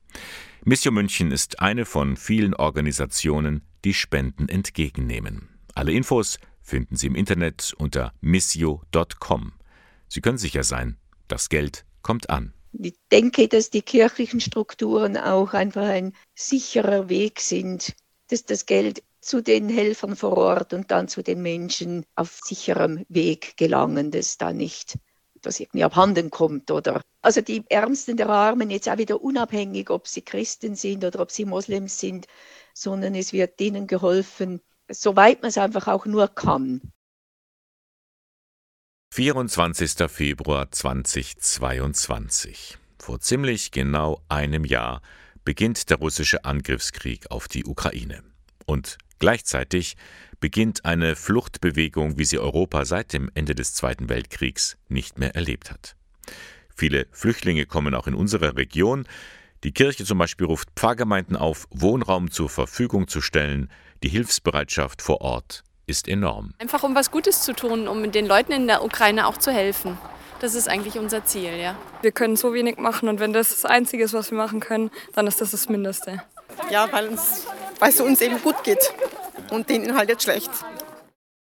Mission 0.64 0.94
München 0.94 1.32
ist 1.32 1.60
eine 1.60 1.86
von 1.86 2.18
vielen 2.18 2.56
Organisationen, 2.56 3.62
die 3.84 3.94
Spenden 3.94 4.50
entgegennehmen. 4.50 5.50
Alle 5.76 5.92
Infos 5.92 6.40
finden 6.62 6.96
Sie 6.96 7.08
im 7.08 7.16
Internet 7.16 7.74
unter 7.78 8.14
missio.com. 8.22 9.54
Sie 10.08 10.22
können 10.22 10.40
sicher 10.40 10.64
sein, 10.64 10.98
das 11.28 11.50
Geld 11.50 11.86
kommt 12.02 12.30
an. 12.30 12.54
Ich 12.74 12.96
denke, 13.12 13.48
dass 13.48 13.70
die 13.70 13.84
kirchlichen 13.84 14.42
Strukturen 14.42 15.18
auch 15.18 15.54
einfach 15.54 15.88
ein 15.88 16.14
sicherer 16.34 17.10
Weg 17.10 17.40
sind, 17.40 17.94
dass 18.30 18.46
das 18.46 18.66
Geld 18.66 19.04
zu 19.22 19.42
den 19.42 19.70
Helfern 19.70 20.16
vor 20.16 20.38
Ort 20.38 20.74
und 20.74 20.92
dann 20.92 21.08
zu 21.08 21.24
den 21.24 21.42
Menschen 21.42 22.06
auf 22.16 22.40
sicherem 22.44 23.06
Weg 23.08 23.56
gelangen, 23.58 24.12
dass 24.12 24.38
da 24.38 24.52
nicht 24.52 24.98
das 25.46 25.60
irgendwie 25.60 25.84
abhanden 25.84 26.30
kommt, 26.30 26.72
oder? 26.72 27.02
Also 27.22 27.42
die 27.42 27.64
Ärmsten 27.70 28.18
der 28.18 28.30
Armen, 28.30 28.70
jetzt 28.70 28.90
auch 28.90 28.98
wieder 28.98 29.22
unabhängig, 29.22 29.90
ob 29.90 30.08
sie 30.08 30.22
Christen 30.22 30.76
sind 30.76 31.04
oder 31.04 31.20
ob 31.20 31.32
sie 31.32 31.46
Moslems 31.46 32.00
sind, 32.00 32.28
sondern 32.74 33.16
es 33.16 33.34
wird 33.34 33.60
denen 33.60 33.88
geholfen, 33.88 34.62
soweit 34.90 35.42
man 35.42 35.50
es 35.50 35.58
einfach 35.58 35.88
auch 35.88 36.06
nur 36.06 36.28
kann. 36.28 36.82
24. 39.14 40.10
Februar 40.10 40.72
2022. 40.72 42.78
Vor 43.00 43.20
ziemlich 43.22 43.72
genau 43.72 44.22
einem 44.28 44.66
Jahr 44.66 45.02
beginnt 45.46 45.90
der 45.90 45.98
russische 45.98 46.44
Angriffskrieg 46.44 47.32
auf 47.32 47.48
die 47.48 47.66
Ukraine. 47.66 48.35
Und 48.66 48.98
Gleichzeitig 49.20 49.96
beginnt 50.40 50.86
eine 50.86 51.16
Fluchtbewegung, 51.16 52.18
wie 52.18 52.26
sie 52.26 52.38
Europa 52.38 52.86
seit 52.86 53.14
dem 53.14 53.32
Ende 53.34 53.56
des 53.56 53.74
Zweiten 53.74 54.10
Weltkriegs 54.10 54.78
nicht 54.90 55.18
mehr 55.18 55.36
erlebt 55.36 55.72
hat. 55.72 55.96
Viele 56.76 57.08
Flüchtlinge 57.12 57.66
kommen 57.66 57.96
auch 57.96 58.08
in 58.08 58.14
unsere 58.14 58.58
Region. 58.58 59.08
Die 59.64 59.72
Kirche 59.72 60.04
zum 60.04 60.18
Beispiel 60.18 60.46
ruft 60.46 60.70
Pfarrgemeinden 60.76 61.38
auf, 61.38 61.68
Wohnraum 61.72 62.30
zur 62.30 62.50
Verfügung 62.50 63.08
zu 63.08 63.22
stellen. 63.22 63.72
Die 64.04 64.10
Hilfsbereitschaft 64.10 65.02
vor 65.02 65.22
Ort 65.22 65.64
ist 65.88 66.08
enorm. 66.08 66.54
Einfach 66.60 66.84
um 66.84 66.94
was 66.94 67.10
Gutes 67.12 67.44
zu 67.44 67.54
tun, 67.54 67.88
um 67.88 68.12
den 68.12 68.26
Leuten 68.26 68.52
in 68.52 68.68
der 68.68 68.84
Ukraine 68.84 69.28
auch 69.28 69.38
zu 69.38 69.52
helfen. 69.52 69.98
Das 70.42 70.54
ist 70.54 70.68
eigentlich 70.68 71.00
unser 71.00 71.24
Ziel, 71.24 71.56
ja. 71.56 71.78
Wir 72.02 72.12
können 72.12 72.36
so 72.36 72.54
wenig 72.54 72.78
machen 72.78 73.08
und 73.08 73.22
wenn 73.22 73.32
das 73.32 73.50
das 73.50 73.64
Einzige 73.64 74.04
ist, 74.04 74.14
was 74.14 74.32
wir 74.32 74.38
machen 74.38 74.60
können, 74.60 74.92
dann 75.14 75.26
ist 75.28 75.40
das 75.40 75.52
das 75.52 75.70
Mindeste. 75.70 76.22
Ja, 76.72 76.92
weil 76.92 77.14
es 77.14 78.02
uns 78.02 78.22
eben 78.22 78.42
gut 78.42 78.64
geht 78.64 78.94
und 79.52 79.70
denen 79.70 79.96
halt 79.96 80.10
jetzt 80.10 80.24
schlecht. 80.24 80.50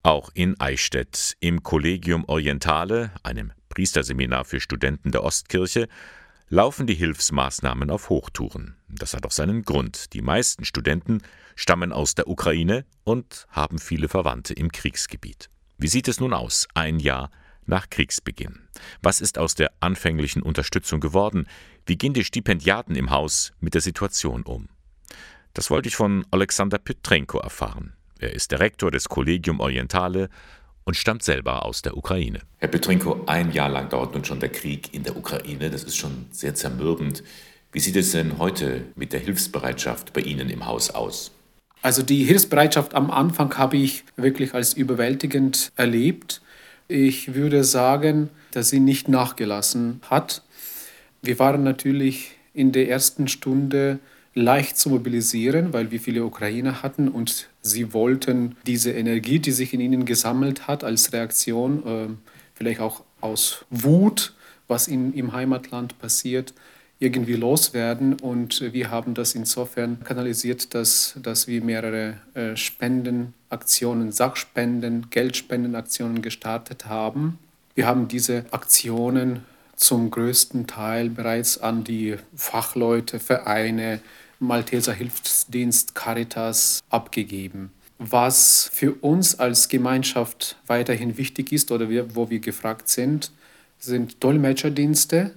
Auch 0.03 0.29
in 0.33 0.59
Eichstätt 0.59 1.35
im 1.39 1.63
Collegium 1.63 2.25
Orientale, 2.25 3.11
einem 3.23 3.51
Priesterseminar 3.69 4.45
für 4.45 4.59
Studenten 4.59 5.11
der 5.11 5.23
Ostkirche, 5.23 5.87
laufen 6.49 6.85
die 6.85 6.93
Hilfsmaßnahmen 6.93 7.89
auf 7.89 8.09
Hochtouren. 8.09 8.75
Das 8.87 9.13
hat 9.13 9.25
auch 9.25 9.31
seinen 9.31 9.63
Grund. 9.63 10.13
Die 10.13 10.21
meisten 10.21 10.63
Studenten 10.63 11.23
stammen 11.55 11.91
aus 11.91 12.13
der 12.13 12.27
Ukraine 12.27 12.85
und 13.03 13.47
haben 13.49 13.79
viele 13.79 14.07
Verwandte 14.07 14.53
im 14.53 14.71
Kriegsgebiet. 14.71 15.49
Wie 15.77 15.87
sieht 15.87 16.07
es 16.07 16.19
nun 16.19 16.33
aus, 16.33 16.67
ein 16.75 16.99
Jahr 16.99 17.31
nach 17.65 17.89
Kriegsbeginn? 17.89 18.67
Was 19.01 19.21
ist 19.21 19.39
aus 19.39 19.55
der 19.55 19.71
anfänglichen 19.79 20.43
Unterstützung 20.43 20.99
geworden? 20.99 21.47
Wie 21.85 21.97
gehen 21.97 22.13
die 22.13 22.23
Stipendiaten 22.23 22.95
im 22.95 23.09
Haus 23.09 23.53
mit 23.59 23.73
der 23.73 23.81
Situation 23.81 24.43
um? 24.43 24.69
Das 25.55 25.69
wollte 25.69 25.87
ich 25.87 25.95
von 25.95 26.25
Alexander 26.31 26.77
Petrenko 26.77 27.39
erfahren. 27.39 27.93
Er 28.19 28.33
ist 28.33 28.51
der 28.51 28.59
Rektor 28.59 28.91
des 28.91 29.07
Collegium 29.07 29.61
Orientale 29.61 30.29
und 30.83 30.97
stammt 30.97 31.23
selber 31.23 31.65
aus 31.65 31.81
der 31.81 31.95
Ukraine. 31.95 32.41
Herr 32.57 32.67
Petrenko, 32.67 33.23
ein 33.25 33.53
Jahr 33.53 33.69
lang 33.69 33.87
dauert 33.87 34.13
nun 34.13 34.25
schon 34.25 34.41
der 34.41 34.49
Krieg 34.49 34.93
in 34.93 35.03
der 35.03 35.15
Ukraine. 35.15 35.69
Das 35.69 35.85
ist 35.85 35.95
schon 35.95 36.25
sehr 36.31 36.55
zermürbend. 36.55 37.23
Wie 37.71 37.79
sieht 37.79 37.95
es 37.95 38.11
denn 38.11 38.37
heute 38.37 38.81
mit 38.95 39.13
der 39.13 39.21
Hilfsbereitschaft 39.21 40.11
bei 40.11 40.21
Ihnen 40.21 40.49
im 40.49 40.65
Haus 40.65 40.89
aus? 40.89 41.31
Also 41.81 42.03
die 42.03 42.25
Hilfsbereitschaft 42.25 42.93
am 42.93 43.09
Anfang 43.09 43.57
habe 43.57 43.77
ich 43.77 44.03
wirklich 44.17 44.53
als 44.53 44.73
überwältigend 44.73 45.71
erlebt. 45.77 46.41
Ich 46.89 47.33
würde 47.33 47.63
sagen, 47.63 48.29
dass 48.51 48.71
sie 48.71 48.81
nicht 48.81 49.07
nachgelassen 49.07 50.01
hat. 50.09 50.43
Wir 51.21 51.39
waren 51.39 51.63
natürlich 51.63 52.31
in 52.53 52.73
der 52.73 52.89
ersten 52.89 53.29
Stunde 53.29 53.99
leicht 54.35 54.77
zu 54.77 54.89
mobilisieren, 54.89 55.73
weil 55.73 55.91
wir 55.91 55.99
viele 55.99 56.25
Ukrainer 56.25 56.83
hatten 56.83 57.07
und 57.07 57.49
sie 57.61 57.93
wollten 57.93 58.57
diese 58.67 58.91
Energie, 58.91 59.39
die 59.39 59.51
sich 59.51 59.73
in 59.73 59.79
ihnen 59.79 60.05
gesammelt 60.05 60.67
hat, 60.67 60.83
als 60.83 61.13
Reaktion, 61.13 61.87
äh, 61.87 62.07
vielleicht 62.53 62.81
auch 62.81 63.03
aus 63.21 63.65
Wut, 63.69 64.33
was 64.67 64.87
in, 64.87 65.13
im 65.13 65.31
Heimatland 65.31 65.97
passiert, 65.99 66.53
irgendwie 66.99 67.35
loswerden. 67.35 68.15
Und 68.15 68.61
wir 68.73 68.91
haben 68.91 69.13
das 69.13 69.35
insofern 69.35 70.03
kanalisiert, 70.03 70.73
dass, 70.73 71.15
dass 71.21 71.47
wir 71.47 71.63
mehrere 71.63 72.17
äh, 72.33 72.57
Spendenaktionen, 72.57 74.11
Sachspenden, 74.11 75.09
Geldspendenaktionen 75.11 76.21
gestartet 76.21 76.87
haben. 76.87 77.39
Wir 77.73 77.87
haben 77.87 78.09
diese 78.09 78.45
Aktionen 78.51 79.43
zum 79.75 80.09
größten 80.09 80.67
Teil 80.67 81.09
bereits 81.09 81.57
an 81.57 81.83
die 81.83 82.15
Fachleute, 82.35 83.19
Vereine, 83.19 83.99
Malteser 84.39 84.93
Hilfsdienst 84.93 85.95
Caritas 85.95 86.83
abgegeben. 86.89 87.71
Was 87.97 88.69
für 88.73 88.93
uns 88.93 89.39
als 89.39 89.69
Gemeinschaft 89.69 90.57
weiterhin 90.67 91.17
wichtig 91.17 91.51
ist 91.51 91.71
oder 91.71 91.89
wir, 91.89 92.15
wo 92.15 92.29
wir 92.29 92.39
gefragt 92.39 92.89
sind, 92.89 93.31
sind 93.79 94.23
Dolmetscherdienste. 94.23 95.31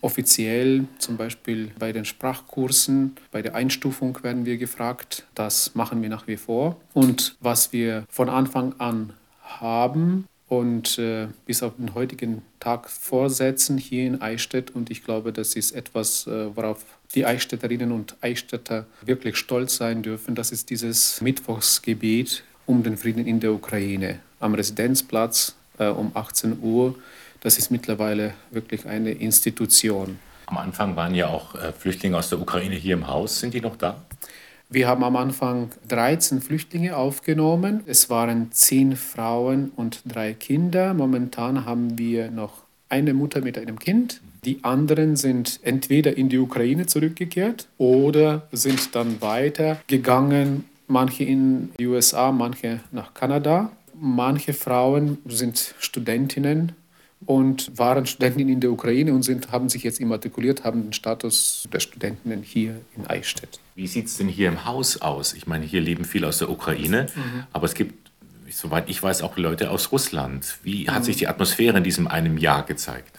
Offiziell 0.00 0.86
zum 0.98 1.16
Beispiel 1.16 1.72
bei 1.78 1.92
den 1.92 2.04
Sprachkursen, 2.04 3.16
bei 3.32 3.42
der 3.42 3.54
Einstufung 3.54 4.22
werden 4.22 4.46
wir 4.46 4.56
gefragt. 4.56 5.26
Das 5.34 5.74
machen 5.74 6.00
wir 6.00 6.08
nach 6.08 6.26
wie 6.28 6.36
vor. 6.36 6.80
Und 6.94 7.36
was 7.40 7.72
wir 7.72 8.04
von 8.08 8.28
Anfang 8.28 8.74
an 8.78 9.12
haben, 9.42 10.26
und 10.48 10.98
äh, 10.98 11.28
bis 11.46 11.62
auf 11.62 11.74
den 11.76 11.94
heutigen 11.94 12.42
Tag 12.58 12.88
vorsetzen 12.88 13.76
hier 13.76 14.06
in 14.06 14.22
Eichstätt. 14.22 14.70
Und 14.70 14.90
ich 14.90 15.04
glaube, 15.04 15.32
das 15.32 15.54
ist 15.54 15.72
etwas, 15.72 16.26
äh, 16.26 16.56
worauf 16.56 16.84
die 17.14 17.26
Eichstätterinnen 17.26 17.92
und 17.92 18.16
Eichstätter 18.20 18.86
wirklich 19.02 19.36
stolz 19.36 19.76
sein 19.76 20.02
dürfen. 20.02 20.34
Das 20.34 20.50
ist 20.50 20.70
dieses 20.70 21.20
Mittwochsgebet 21.20 22.42
um 22.66 22.82
den 22.82 22.96
Frieden 22.96 23.26
in 23.26 23.40
der 23.40 23.52
Ukraine 23.52 24.20
am 24.40 24.54
Residenzplatz 24.54 25.54
äh, 25.78 25.86
um 25.86 26.12
18 26.14 26.58
Uhr. 26.60 26.94
Das 27.40 27.58
ist 27.58 27.70
mittlerweile 27.70 28.34
wirklich 28.50 28.86
eine 28.86 29.12
Institution. 29.12 30.18
Am 30.46 30.58
Anfang 30.58 30.96
waren 30.96 31.14
ja 31.14 31.28
auch 31.28 31.54
äh, 31.54 31.72
Flüchtlinge 31.72 32.16
aus 32.16 32.30
der 32.30 32.40
Ukraine 32.40 32.74
hier 32.74 32.94
im 32.94 33.06
Haus. 33.06 33.40
Sind 33.40 33.52
die 33.52 33.60
noch 33.60 33.76
da? 33.76 34.02
Wir 34.70 34.86
haben 34.86 35.02
am 35.02 35.16
Anfang 35.16 35.70
13 35.88 36.42
Flüchtlinge 36.42 36.94
aufgenommen. 36.94 37.80
Es 37.86 38.10
waren 38.10 38.52
10 38.52 38.96
Frauen 38.96 39.72
und 39.76 40.02
3 40.04 40.34
Kinder. 40.34 40.92
Momentan 40.92 41.64
haben 41.64 41.96
wir 41.96 42.30
noch 42.30 42.64
eine 42.90 43.14
Mutter 43.14 43.40
mit 43.40 43.56
einem 43.56 43.78
Kind. 43.78 44.20
Die 44.44 44.62
anderen 44.64 45.16
sind 45.16 45.60
entweder 45.62 46.18
in 46.18 46.28
die 46.28 46.36
Ukraine 46.36 46.84
zurückgekehrt 46.84 47.68
oder 47.78 48.46
sind 48.52 48.94
dann 48.94 49.22
weitergegangen, 49.22 50.66
manche 50.86 51.24
in 51.24 51.70
die 51.78 51.86
USA, 51.86 52.30
manche 52.30 52.80
nach 52.92 53.14
Kanada. 53.14 53.72
Manche 53.98 54.52
Frauen 54.52 55.16
sind 55.26 55.74
Studentinnen 55.78 56.72
und 57.28 57.76
waren 57.76 58.06
Studentinnen 58.06 58.48
in 58.48 58.60
der 58.60 58.72
Ukraine 58.72 59.12
und 59.12 59.22
sind, 59.22 59.52
haben 59.52 59.68
sich 59.68 59.82
jetzt 59.82 60.00
immatrikuliert, 60.00 60.64
haben 60.64 60.84
den 60.84 60.92
Status 60.94 61.68
der 61.70 61.80
Studentinnen 61.80 62.42
hier 62.42 62.80
in 62.96 63.06
Eichstätt. 63.06 63.60
Wie 63.74 63.86
sieht 63.86 64.06
es 64.06 64.16
denn 64.16 64.28
hier 64.28 64.48
im 64.48 64.64
Haus 64.64 65.02
aus? 65.02 65.34
Ich 65.34 65.46
meine, 65.46 65.66
hier 65.66 65.82
leben 65.82 66.06
viele 66.06 66.26
aus 66.26 66.38
der 66.38 66.48
Ukraine, 66.48 67.08
mhm. 67.14 67.44
aber 67.52 67.66
es 67.66 67.74
gibt, 67.74 68.10
soweit 68.48 68.88
ich 68.88 69.02
weiß, 69.02 69.20
auch 69.20 69.36
Leute 69.36 69.70
aus 69.70 69.92
Russland. 69.92 70.56
Wie 70.62 70.88
hat 70.88 71.04
sich 71.04 71.18
die 71.18 71.28
Atmosphäre 71.28 71.76
in 71.76 71.84
diesem 71.84 72.08
einem 72.08 72.38
Jahr 72.38 72.64
gezeigt? 72.64 73.14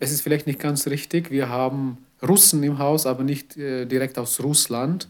Es 0.00 0.10
ist 0.10 0.22
vielleicht 0.22 0.48
nicht 0.48 0.58
ganz 0.58 0.88
richtig. 0.88 1.30
Wir 1.30 1.48
haben 1.48 1.98
Russen 2.20 2.64
im 2.64 2.78
Haus, 2.78 3.06
aber 3.06 3.22
nicht 3.22 3.56
äh, 3.56 3.86
direkt 3.86 4.18
aus 4.18 4.42
Russland. 4.42 5.06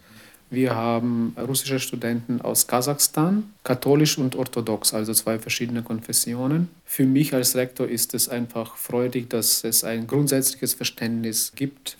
Wir 0.52 0.74
haben 0.74 1.34
russische 1.38 1.80
Studenten 1.80 2.42
aus 2.42 2.66
Kasachstan, 2.66 3.54
katholisch 3.64 4.18
und 4.18 4.36
orthodox, 4.36 4.92
also 4.92 5.14
zwei 5.14 5.38
verschiedene 5.38 5.82
Konfessionen. 5.82 6.68
Für 6.84 7.06
mich 7.06 7.32
als 7.32 7.56
Rektor 7.56 7.88
ist 7.88 8.12
es 8.12 8.28
einfach 8.28 8.76
freudig, 8.76 9.30
dass 9.30 9.64
es 9.64 9.82
ein 9.82 10.06
grundsätzliches 10.06 10.74
Verständnis 10.74 11.52
gibt 11.56 11.96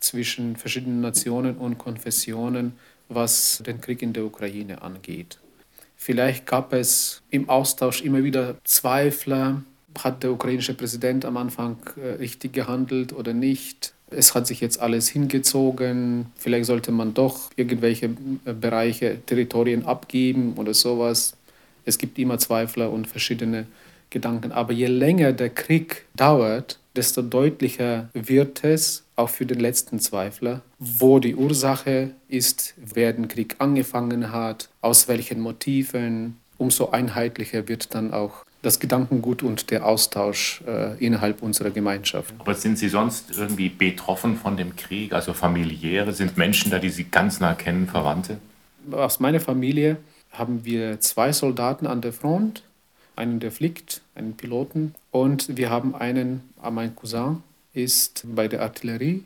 zwischen 0.00 0.56
verschiedenen 0.56 1.00
Nationen 1.00 1.56
und 1.56 1.78
Konfessionen, 1.78 2.74
was 3.08 3.62
den 3.66 3.80
Krieg 3.80 4.02
in 4.02 4.12
der 4.12 4.26
Ukraine 4.26 4.82
angeht. 4.82 5.38
Vielleicht 5.96 6.44
gab 6.44 6.74
es 6.74 7.22
im 7.30 7.48
Austausch 7.48 8.02
immer 8.02 8.22
wieder 8.22 8.56
Zweifler, 8.64 9.62
hat 9.98 10.22
der 10.22 10.32
ukrainische 10.32 10.74
Präsident 10.74 11.24
am 11.24 11.38
Anfang 11.38 11.78
äh, 11.96 12.16
richtig 12.16 12.52
gehandelt 12.52 13.14
oder 13.14 13.32
nicht? 13.32 13.94
Es 14.16 14.34
hat 14.34 14.46
sich 14.46 14.60
jetzt 14.60 14.80
alles 14.80 15.08
hingezogen. 15.08 16.26
Vielleicht 16.36 16.66
sollte 16.66 16.92
man 16.92 17.14
doch 17.14 17.50
irgendwelche 17.56 18.10
äh, 18.44 18.52
Bereiche, 18.52 19.18
Territorien 19.26 19.84
abgeben 19.84 20.54
oder 20.56 20.74
sowas. 20.74 21.36
Es 21.84 21.98
gibt 21.98 22.18
immer 22.18 22.38
Zweifler 22.38 22.90
und 22.90 23.06
verschiedene 23.06 23.66
Gedanken. 24.10 24.52
Aber 24.52 24.72
je 24.72 24.86
länger 24.86 25.32
der 25.32 25.50
Krieg 25.50 26.06
dauert, 26.16 26.78
desto 26.96 27.22
deutlicher 27.22 28.08
wird 28.14 28.64
es, 28.64 29.04
auch 29.16 29.28
für 29.28 29.46
den 29.46 29.60
letzten 29.60 30.00
Zweifler, 30.00 30.62
wo 30.78 31.18
die 31.18 31.36
Ursache 31.36 32.10
ist, 32.28 32.74
wer 32.76 33.12
den 33.12 33.28
Krieg 33.28 33.56
angefangen 33.58 34.32
hat, 34.32 34.68
aus 34.80 35.08
welchen 35.08 35.40
Motiven. 35.40 36.36
Umso 36.58 36.90
einheitlicher 36.90 37.68
wird 37.68 37.94
dann 37.94 38.12
auch 38.12 38.44
das 38.64 38.80
Gedankengut 38.80 39.42
und 39.42 39.70
der 39.70 39.86
Austausch 39.86 40.62
äh, 40.66 40.96
innerhalb 41.04 41.42
unserer 41.42 41.70
Gemeinschaft. 41.70 42.34
Aber 42.38 42.54
sind 42.54 42.78
Sie 42.78 42.88
sonst 42.88 43.36
irgendwie 43.36 43.68
betroffen 43.68 44.36
von 44.36 44.56
dem 44.56 44.74
Krieg, 44.76 45.12
also 45.12 45.32
familiäre? 45.32 46.12
Sind 46.12 46.36
Menschen 46.36 46.70
da, 46.70 46.78
die 46.78 46.90
Sie 46.90 47.04
ganz 47.04 47.40
nah 47.40 47.54
kennen, 47.54 47.86
Verwandte? 47.86 48.38
Aus 48.90 49.20
meiner 49.20 49.40
Familie 49.40 49.98
haben 50.32 50.64
wir 50.64 51.00
zwei 51.00 51.32
Soldaten 51.32 51.86
an 51.86 52.00
der 52.00 52.12
Front, 52.12 52.62
einen, 53.16 53.38
der 53.40 53.52
fliegt, 53.52 54.02
einen 54.14 54.36
Piloten, 54.36 54.94
und 55.10 55.56
wir 55.56 55.70
haben 55.70 55.94
einen, 55.94 56.42
ah, 56.60 56.70
mein 56.70 56.96
Cousin 56.96 57.42
ist 57.72 58.24
bei 58.34 58.48
der 58.48 58.62
Artillerie, 58.62 59.24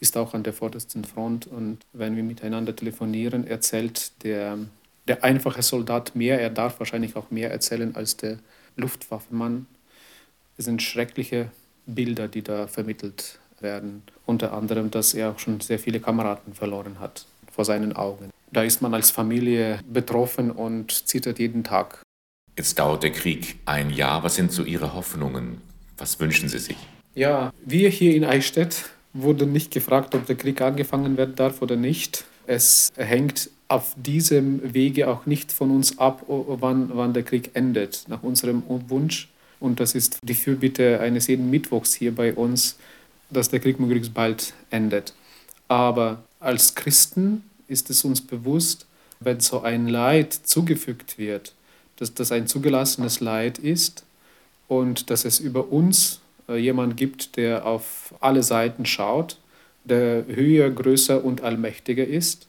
ist 0.00 0.16
auch 0.16 0.34
an 0.34 0.42
der 0.42 0.52
vordersten 0.52 1.04
Front 1.04 1.46
und 1.46 1.78
wenn 1.92 2.16
wir 2.16 2.22
miteinander 2.22 2.74
telefonieren, 2.74 3.46
erzählt 3.46 4.12
der, 4.24 4.58
der 5.06 5.22
einfache 5.22 5.62
Soldat 5.62 6.16
mehr, 6.16 6.40
er 6.40 6.50
darf 6.50 6.78
wahrscheinlich 6.78 7.16
auch 7.16 7.30
mehr 7.30 7.50
erzählen 7.50 7.94
als 7.94 8.16
der 8.16 8.38
Luftwaffenmann. 8.80 9.66
Es 10.56 10.64
sind 10.64 10.82
schreckliche 10.82 11.50
Bilder, 11.86 12.28
die 12.28 12.42
da 12.42 12.66
vermittelt 12.66 13.38
werden. 13.60 14.02
Unter 14.26 14.52
anderem, 14.52 14.90
dass 14.90 15.14
er 15.14 15.30
auch 15.30 15.38
schon 15.38 15.60
sehr 15.60 15.78
viele 15.78 16.00
Kameraden 16.00 16.54
verloren 16.54 16.98
hat 17.00 17.26
vor 17.52 17.64
seinen 17.64 17.94
Augen. 17.94 18.30
Da 18.52 18.62
ist 18.62 18.82
man 18.82 18.94
als 18.94 19.10
Familie 19.10 19.80
betroffen 19.90 20.50
und 20.50 20.90
zittert 21.08 21.38
jeden 21.38 21.62
Tag. 21.62 22.02
Jetzt 22.56 22.78
dauert 22.78 23.02
der 23.02 23.12
Krieg 23.12 23.58
ein 23.64 23.90
Jahr. 23.90 24.22
Was 24.22 24.34
sind 24.34 24.52
so 24.52 24.64
Ihre 24.64 24.94
Hoffnungen? 24.94 25.60
Was 25.96 26.18
wünschen 26.18 26.48
Sie 26.48 26.58
sich? 26.58 26.76
Ja, 27.14 27.52
wir 27.64 27.88
hier 27.88 28.14
in 28.14 28.24
Eichstätt 28.24 28.90
wurden 29.12 29.52
nicht 29.52 29.70
gefragt, 29.72 30.14
ob 30.14 30.26
der 30.26 30.36
Krieg 30.36 30.60
angefangen 30.60 31.16
werden 31.16 31.34
darf 31.34 31.62
oder 31.62 31.76
nicht. 31.76 32.24
Es 32.46 32.90
hängt 32.96 33.50
auf 33.70 33.94
diesem 33.96 34.74
Wege 34.74 35.06
auch 35.06 35.26
nicht 35.26 35.52
von 35.52 35.70
uns 35.70 35.96
ab, 35.96 36.24
wann, 36.26 36.90
wann 36.92 37.14
der 37.14 37.22
Krieg 37.22 37.52
endet, 37.54 38.04
nach 38.08 38.24
unserem 38.24 38.64
Wunsch. 38.66 39.28
Und 39.60 39.78
das 39.78 39.94
ist 39.94 40.18
die 40.22 40.34
Fürbitte 40.34 40.98
eines 40.98 41.28
jeden 41.28 41.50
Mittwochs 41.50 41.94
hier 41.94 42.12
bei 42.12 42.34
uns, 42.34 42.76
dass 43.30 43.48
der 43.48 43.60
Krieg 43.60 43.78
möglichst 43.78 44.12
bald 44.12 44.54
endet. 44.70 45.14
Aber 45.68 46.24
als 46.40 46.74
Christen 46.74 47.44
ist 47.68 47.90
es 47.90 48.04
uns 48.04 48.20
bewusst, 48.20 48.86
wenn 49.20 49.38
so 49.38 49.60
ein 49.60 49.86
Leid 49.86 50.32
zugefügt 50.32 51.16
wird, 51.16 51.54
dass 51.94 52.12
das 52.12 52.32
ein 52.32 52.48
zugelassenes 52.48 53.20
Leid 53.20 53.58
ist 53.58 54.02
und 54.66 55.10
dass 55.10 55.24
es 55.24 55.38
über 55.38 55.70
uns 55.70 56.20
äh, 56.48 56.56
jemand 56.56 56.96
gibt, 56.96 57.36
der 57.36 57.66
auf 57.66 58.14
alle 58.18 58.42
Seiten 58.42 58.84
schaut, 58.84 59.38
der 59.84 60.26
höher, 60.26 60.70
größer 60.70 61.24
und 61.24 61.42
allmächtiger 61.42 62.04
ist 62.04 62.48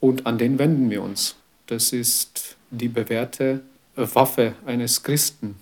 und 0.00 0.26
an 0.26 0.38
den 0.38 0.58
wenden 0.58 0.90
wir 0.90 1.02
uns. 1.02 1.36
Das 1.66 1.92
ist 1.92 2.56
die 2.70 2.88
bewährte 2.88 3.60
Waffe 3.94 4.54
eines 4.66 5.02
Christen, 5.02 5.56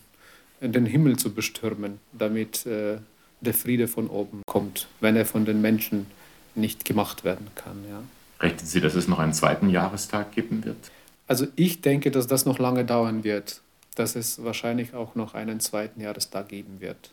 den 0.61 0.87
Himmel 0.87 1.17
zu 1.17 1.33
bestürmen, 1.33 1.99
damit 2.13 2.67
äh, 2.67 2.99
der 3.41 3.55
Friede 3.55 3.89
von 3.89 4.09
oben 4.09 4.43
kommt, 4.47 4.89
wenn 5.01 5.17
er 5.17 5.27
von 5.27 5.45
den 5.45 5.61
Menschen 5.61 6.07
nicht 6.55 6.85
gemacht 6.85 7.25
werden 7.25 7.49
kann. 7.55 7.85
Ja. 7.89 8.03
Rechnen 8.41 8.67
Sie, 8.67 8.81
dass 8.81 8.95
es 8.95 9.09
noch 9.09 9.19
einen 9.19 9.33
zweiten 9.33 9.69
Jahrestag 9.69 10.33
geben 10.33 10.65
wird? 10.65 10.91
Also 11.27 11.47
ich 11.57 11.81
denke, 11.81 12.11
dass 12.11 12.27
das 12.27 12.47
noch 12.47 12.59
lange 12.59 12.85
dauern 12.85 13.23
wird, 13.23 13.61
dass 13.95 14.17
es 14.17 14.43
wahrscheinlich 14.43 14.95
auch 14.95 15.15
noch 15.15 15.35
einen 15.35 15.61
zweiten 15.61 16.01
Jahrestag 16.01 16.49
geben 16.49 16.81
wird. 16.81 17.13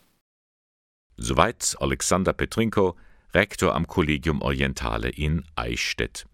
Soweit 1.18 1.76
Alexander 1.80 2.34
Petrinko, 2.34 2.96
Rektor 3.34 3.76
am 3.76 3.88
Collegium 3.88 4.42
Orientale 4.42 5.10
in 5.10 5.44
Eichstätt. 5.56 6.26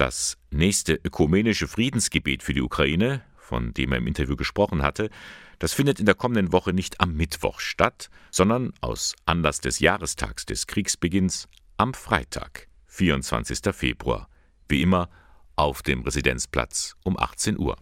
Das 0.00 0.38
nächste 0.50 0.94
ökumenische 0.94 1.68
Friedensgebet 1.68 2.42
für 2.42 2.54
die 2.54 2.62
Ukraine, 2.62 3.22
von 3.36 3.74
dem 3.74 3.92
er 3.92 3.98
im 3.98 4.06
Interview 4.06 4.34
gesprochen 4.34 4.80
hatte, 4.80 5.10
das 5.58 5.74
findet 5.74 6.00
in 6.00 6.06
der 6.06 6.14
kommenden 6.14 6.52
Woche 6.54 6.72
nicht 6.72 7.02
am 7.02 7.12
Mittwoch 7.12 7.60
statt, 7.60 8.08
sondern 8.30 8.72
aus 8.80 9.14
Anlass 9.26 9.60
des 9.60 9.78
Jahrestags 9.78 10.46
des 10.46 10.66
Kriegsbeginns 10.66 11.48
am 11.76 11.92
Freitag, 11.92 12.68
24. 12.86 13.74
Februar, 13.74 14.30
wie 14.70 14.80
immer 14.80 15.10
auf 15.54 15.82
dem 15.82 16.00
Residenzplatz 16.00 16.96
um 17.04 17.18
18 17.18 17.58
Uhr. 17.58 17.76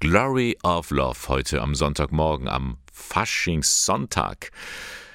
Glory 0.00 0.56
of 0.62 0.92
Love 0.92 1.26
heute 1.26 1.60
am 1.60 1.74
Sonntagmorgen, 1.74 2.46
am 2.46 2.78
Faschingssonntag. 2.92 4.52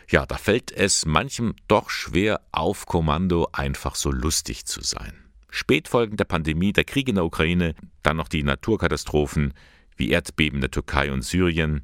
Ja, 0.09 0.25
da 0.25 0.35
fällt 0.35 0.73
es 0.73 1.05
manchem 1.05 1.55
doch 1.69 1.89
schwer, 1.89 2.41
auf 2.51 2.85
Kommando 2.85 3.47
einfach 3.53 3.95
so 3.95 4.11
lustig 4.11 4.65
zu 4.65 4.83
sein. 4.83 5.28
Spätfolgen 5.49 6.17
der 6.17 6.25
Pandemie, 6.25 6.73
der 6.73 6.83
Krieg 6.83 7.09
in 7.09 7.15
der 7.15 7.25
Ukraine, 7.25 7.75
dann 8.03 8.17
noch 8.17 8.27
die 8.27 8.43
Naturkatastrophen 8.43 9.53
wie 9.97 10.09
Erdbeben 10.09 10.61
der 10.61 10.71
Türkei 10.71 11.11
und 11.11 11.23
Syrien, 11.23 11.83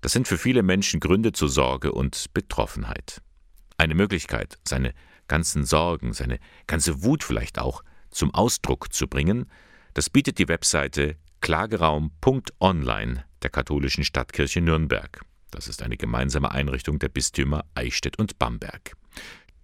das 0.00 0.12
sind 0.12 0.28
für 0.28 0.38
viele 0.38 0.62
Menschen 0.62 1.00
Gründe 1.00 1.32
zur 1.32 1.48
Sorge 1.48 1.92
und 1.92 2.32
Betroffenheit. 2.34 3.22
Eine 3.78 3.94
Möglichkeit, 3.94 4.58
seine 4.64 4.92
ganzen 5.28 5.64
Sorgen, 5.64 6.12
seine 6.12 6.38
ganze 6.66 7.02
Wut 7.02 7.24
vielleicht 7.24 7.58
auch 7.58 7.82
zum 8.10 8.32
Ausdruck 8.34 8.92
zu 8.92 9.08
bringen, 9.08 9.50
das 9.94 10.10
bietet 10.10 10.38
die 10.38 10.48
Webseite 10.48 11.16
klageraum.online 11.40 13.24
der 13.42 13.50
katholischen 13.50 14.04
Stadtkirche 14.04 14.60
Nürnberg. 14.60 15.22
Das 15.50 15.68
ist 15.68 15.82
eine 15.82 15.96
gemeinsame 15.96 16.50
Einrichtung 16.50 16.98
der 16.98 17.08
Bistümer 17.08 17.64
Eichstätt 17.74 18.18
und 18.18 18.38
Bamberg. 18.38 18.92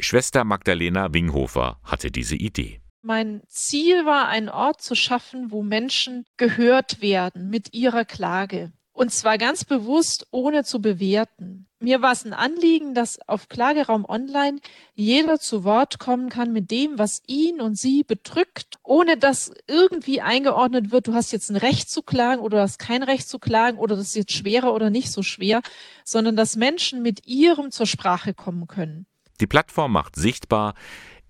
Schwester 0.01 0.45
Magdalena 0.45 1.13
Winghofer 1.13 1.79
hatte 1.85 2.11
diese 2.11 2.37
Idee. 2.37 2.82
Mein 3.05 3.43
Ziel 3.49 4.07
war, 4.07 4.29
einen 4.29 4.49
Ort 4.49 4.81
zu 4.81 4.95
schaffen, 4.95 5.51
wo 5.51 5.63
Menschen 5.63 6.25
gehört 6.37 7.01
werden 7.03 7.51
mit 7.51 7.75
ihrer 7.75 8.05
Klage. 8.05 8.73
Und 8.93 9.11
zwar 9.11 9.39
ganz 9.39 9.65
bewusst, 9.65 10.29
ohne 10.31 10.63
zu 10.63 10.81
bewerten. 10.81 11.67
Mir 11.81 12.01
war 12.01 12.13
es 12.13 12.25
ein 12.25 12.33
Anliegen, 12.33 12.95
dass 12.95 13.19
auf 13.27 13.49
Klageraum 13.49 14.05
Online 14.05 14.61
jeder 14.95 15.41
zu 15.41 15.65
Wort 15.65 15.99
kommen 15.99 16.29
kann 16.29 16.53
mit 16.53 16.71
dem, 16.71 16.97
was 16.97 17.23
ihn 17.27 17.61
und 17.61 17.77
sie 17.77 18.05
bedrückt, 18.05 18.77
ohne 18.85 19.17
dass 19.17 19.53
irgendwie 19.67 20.21
eingeordnet 20.21 20.93
wird, 20.93 21.09
du 21.09 21.15
hast 21.15 21.33
jetzt 21.33 21.51
ein 21.51 21.57
Recht 21.57 21.91
zu 21.91 22.03
klagen 22.03 22.41
oder 22.41 22.59
du 22.59 22.63
hast 22.63 22.79
kein 22.79 23.03
Recht 23.03 23.29
zu 23.29 23.41
klagen 23.41 23.79
oder 23.79 23.97
das 23.97 24.09
ist 24.09 24.15
jetzt 24.15 24.33
schwerer 24.33 24.73
oder 24.75 24.91
nicht 24.91 25.11
so 25.11 25.25
schwer, 25.25 25.63
sondern 26.05 26.37
dass 26.37 26.55
Menschen 26.55 27.03
mit 27.03 27.27
ihrem 27.27 27.73
zur 27.73 27.87
Sprache 27.87 28.33
kommen 28.33 28.69
können. 28.69 29.07
Die 29.41 29.49
Plattform 29.49 29.91
macht 29.91 30.15
sichtbar, 30.15 30.75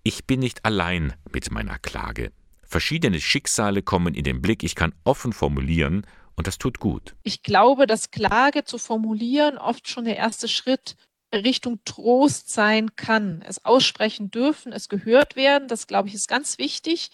ich 0.03 0.27
bin 0.27 0.41
nicht 0.41 0.65
allein 0.65 1.15
mit 1.33 1.51
meiner 1.51 1.79
Klage. 1.79 2.33
Verschiedene 2.62 3.21
Schicksale 3.21 3.83
kommen 3.83 4.15
in 4.15 4.25
den 4.25 4.41
Blick, 4.41 4.62
ich 4.62 4.75
kann 4.75 4.95
offen 5.05 5.33
formulieren 5.33 6.07
und 6.37 6.47
das 6.47 6.59
tut 6.59 6.81
gut. 6.81 7.15
Ich 7.23 7.43
glaube, 7.43 7.87
dass 7.87 8.11
Klage 8.11 8.65
zu 8.65 8.79
formulieren 8.79 9.59
oft 9.59 9.88
schon 9.88 10.05
der 10.05 10.17
erste 10.17 10.49
Schritt 10.49 10.97
Richtung 11.35 11.81
Trost 11.85 12.51
sein 12.51 12.95
kann. 12.97 13.43
Es 13.47 13.65
aussprechen 13.65 14.31
dürfen, 14.31 14.73
es 14.73 14.88
gehört 14.88 15.37
werden, 15.37 15.69
das 15.69 15.87
glaube 15.87 16.09
ich 16.09 16.15
ist 16.15 16.29
ganz 16.29 16.59
wichtig. 16.59 17.11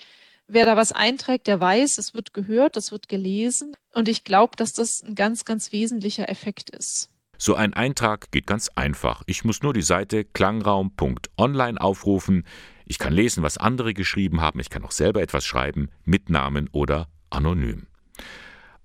Wer 0.46 0.64
da 0.64 0.77
was 0.77 0.92
einträgt, 0.92 1.46
der 1.46 1.61
weiß, 1.61 1.98
es 1.98 2.14
wird 2.14 2.33
gehört, 2.33 2.77
es 2.77 2.90
wird 2.90 3.09
gelesen. 3.09 3.77
Und 3.92 4.09
ich 4.09 4.24
glaube, 4.24 4.57
dass 4.57 4.72
das 4.72 5.03
ein 5.03 5.14
ganz, 5.14 5.44
ganz 5.44 5.72
wesentlicher 5.72 6.29
Effekt 6.29 6.70
ist. 6.70 7.11
So 7.37 7.55
ein 7.55 7.74
Eintrag 7.74 8.33
geht 8.33 8.46
ganz 8.46 8.68
einfach. 8.74 9.22
Ich 9.27 9.44
muss 9.44 9.62
nur 9.62 9.72
die 9.72 9.83
Seite 9.83 10.24
klangraum.online 10.24 11.81
aufrufen. 11.81 12.44
Ich 12.88 12.98
kann 12.98 13.12
lesen, 13.12 13.42
was 13.42 13.59
andere 13.59 13.94
geschrieben 13.94 14.40
haben. 14.40 14.61
Ich 14.61 14.70
kann 14.70 14.85
auch 14.85 14.90
selber 14.90 15.22
etwas 15.22 15.44
schreiben, 15.44 15.90
mit 16.05 16.31
Namen 16.31 16.68
oder 16.72 17.09
anonym. 17.31 17.87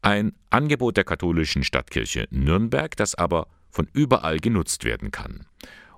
Ein 0.02 0.34
Angebot 0.50 0.98
der 0.98 1.06
katholischen 1.06 1.63
Stadtkirche 1.63 2.28
Nürnberg, 2.30 2.96
das 2.98 3.16
aber 3.16 3.48
von 3.70 3.88
überall 3.94 4.39
genutzt 4.39 4.84
werden 4.84 5.12
kann. 5.12 5.48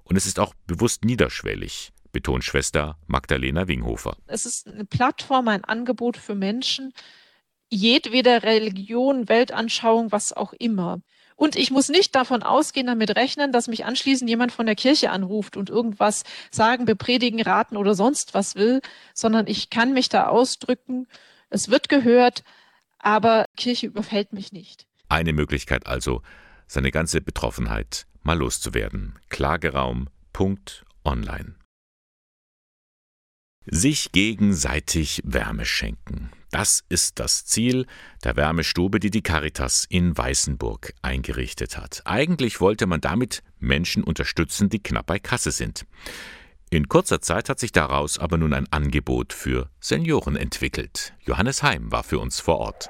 Und 0.03 0.15
es 0.15 0.27
ist 0.27 0.39
auch 0.39 0.53
bewusst 0.67 1.03
niederschwellig, 1.03 1.91
betont 2.11 2.43
Schwester 2.43 2.97
Magdalena 3.07 3.67
Winghofer. 3.67 4.15
Es 4.27 4.45
ist 4.45 4.67
eine 4.67 4.85
Plattform, 4.85 5.47
ein 5.47 5.63
Angebot 5.63 6.15
für 6.15 6.35
Menschen 6.35 6.93
jedweder 7.69 8.43
Religion, 8.43 9.27
Weltanschauung, 9.27 10.11
was 10.11 10.33
auch 10.33 10.53
immer. 10.53 11.01
Und 11.35 11.57
ich 11.57 11.69
muss 11.69 11.89
nicht 11.89 12.15
davon 12.15 12.41
ausgehen, 12.43 12.87
damit 12.87 13.13
rechnen, 13.15 13.51
dass 13.51 13.67
mich 13.67 13.85
anschließend 13.85 14.29
jemand 14.29 14.53
von 14.53 14.65
der 14.65 14.75
Kirche 14.75 15.11
anruft 15.11 15.57
und 15.57 15.69
irgendwas 15.69 16.23
sagen, 16.49 16.85
bepredigen, 16.85 17.41
raten 17.41 17.75
oder 17.75 17.93
sonst 17.93 18.33
was 18.33 18.55
will, 18.55 18.79
sondern 19.13 19.47
ich 19.47 19.69
kann 19.69 19.93
mich 19.93 20.07
da 20.09 20.27
ausdrücken. 20.27 21.07
Es 21.49 21.69
wird 21.69 21.89
gehört, 21.89 22.43
aber 22.99 23.45
Kirche 23.57 23.87
überfällt 23.87 24.31
mich 24.33 24.53
nicht. 24.53 24.87
Eine 25.09 25.33
Möglichkeit 25.33 25.87
also, 25.87 26.21
seine 26.67 26.91
ganze 26.91 27.19
Betroffenheit 27.21 28.05
mal 28.23 28.37
loszuwerden. 28.37 29.19
Klageraum.online. 29.29 31.55
Sich 33.67 34.11
gegenseitig 34.11 35.21
Wärme 35.25 35.65
schenken. 35.65 36.29
Das 36.51 36.83
ist 36.87 37.19
das 37.19 37.45
Ziel 37.45 37.87
der 38.23 38.35
Wärmestube, 38.35 38.99
die 38.99 39.09
die 39.09 39.23
Caritas 39.23 39.85
in 39.89 40.15
Weißenburg 40.17 40.93
eingerichtet 41.01 41.75
hat. 41.77 42.01
Eigentlich 42.05 42.61
wollte 42.61 42.85
man 42.85 43.01
damit 43.01 43.43
Menschen 43.59 44.03
unterstützen, 44.03 44.69
die 44.69 44.81
knapp 44.81 45.07
bei 45.07 45.19
Kasse 45.19 45.51
sind. 45.51 45.85
In 46.69 46.87
kurzer 46.87 47.21
Zeit 47.21 47.49
hat 47.49 47.59
sich 47.59 47.71
daraus 47.71 48.19
aber 48.19 48.37
nun 48.37 48.53
ein 48.53 48.71
Angebot 48.71 49.33
für 49.33 49.69
Senioren 49.79 50.35
entwickelt. 50.35 51.13
Johannes 51.25 51.63
Heim 51.63 51.91
war 51.91 52.03
für 52.03 52.19
uns 52.19 52.39
vor 52.39 52.59
Ort. 52.59 52.89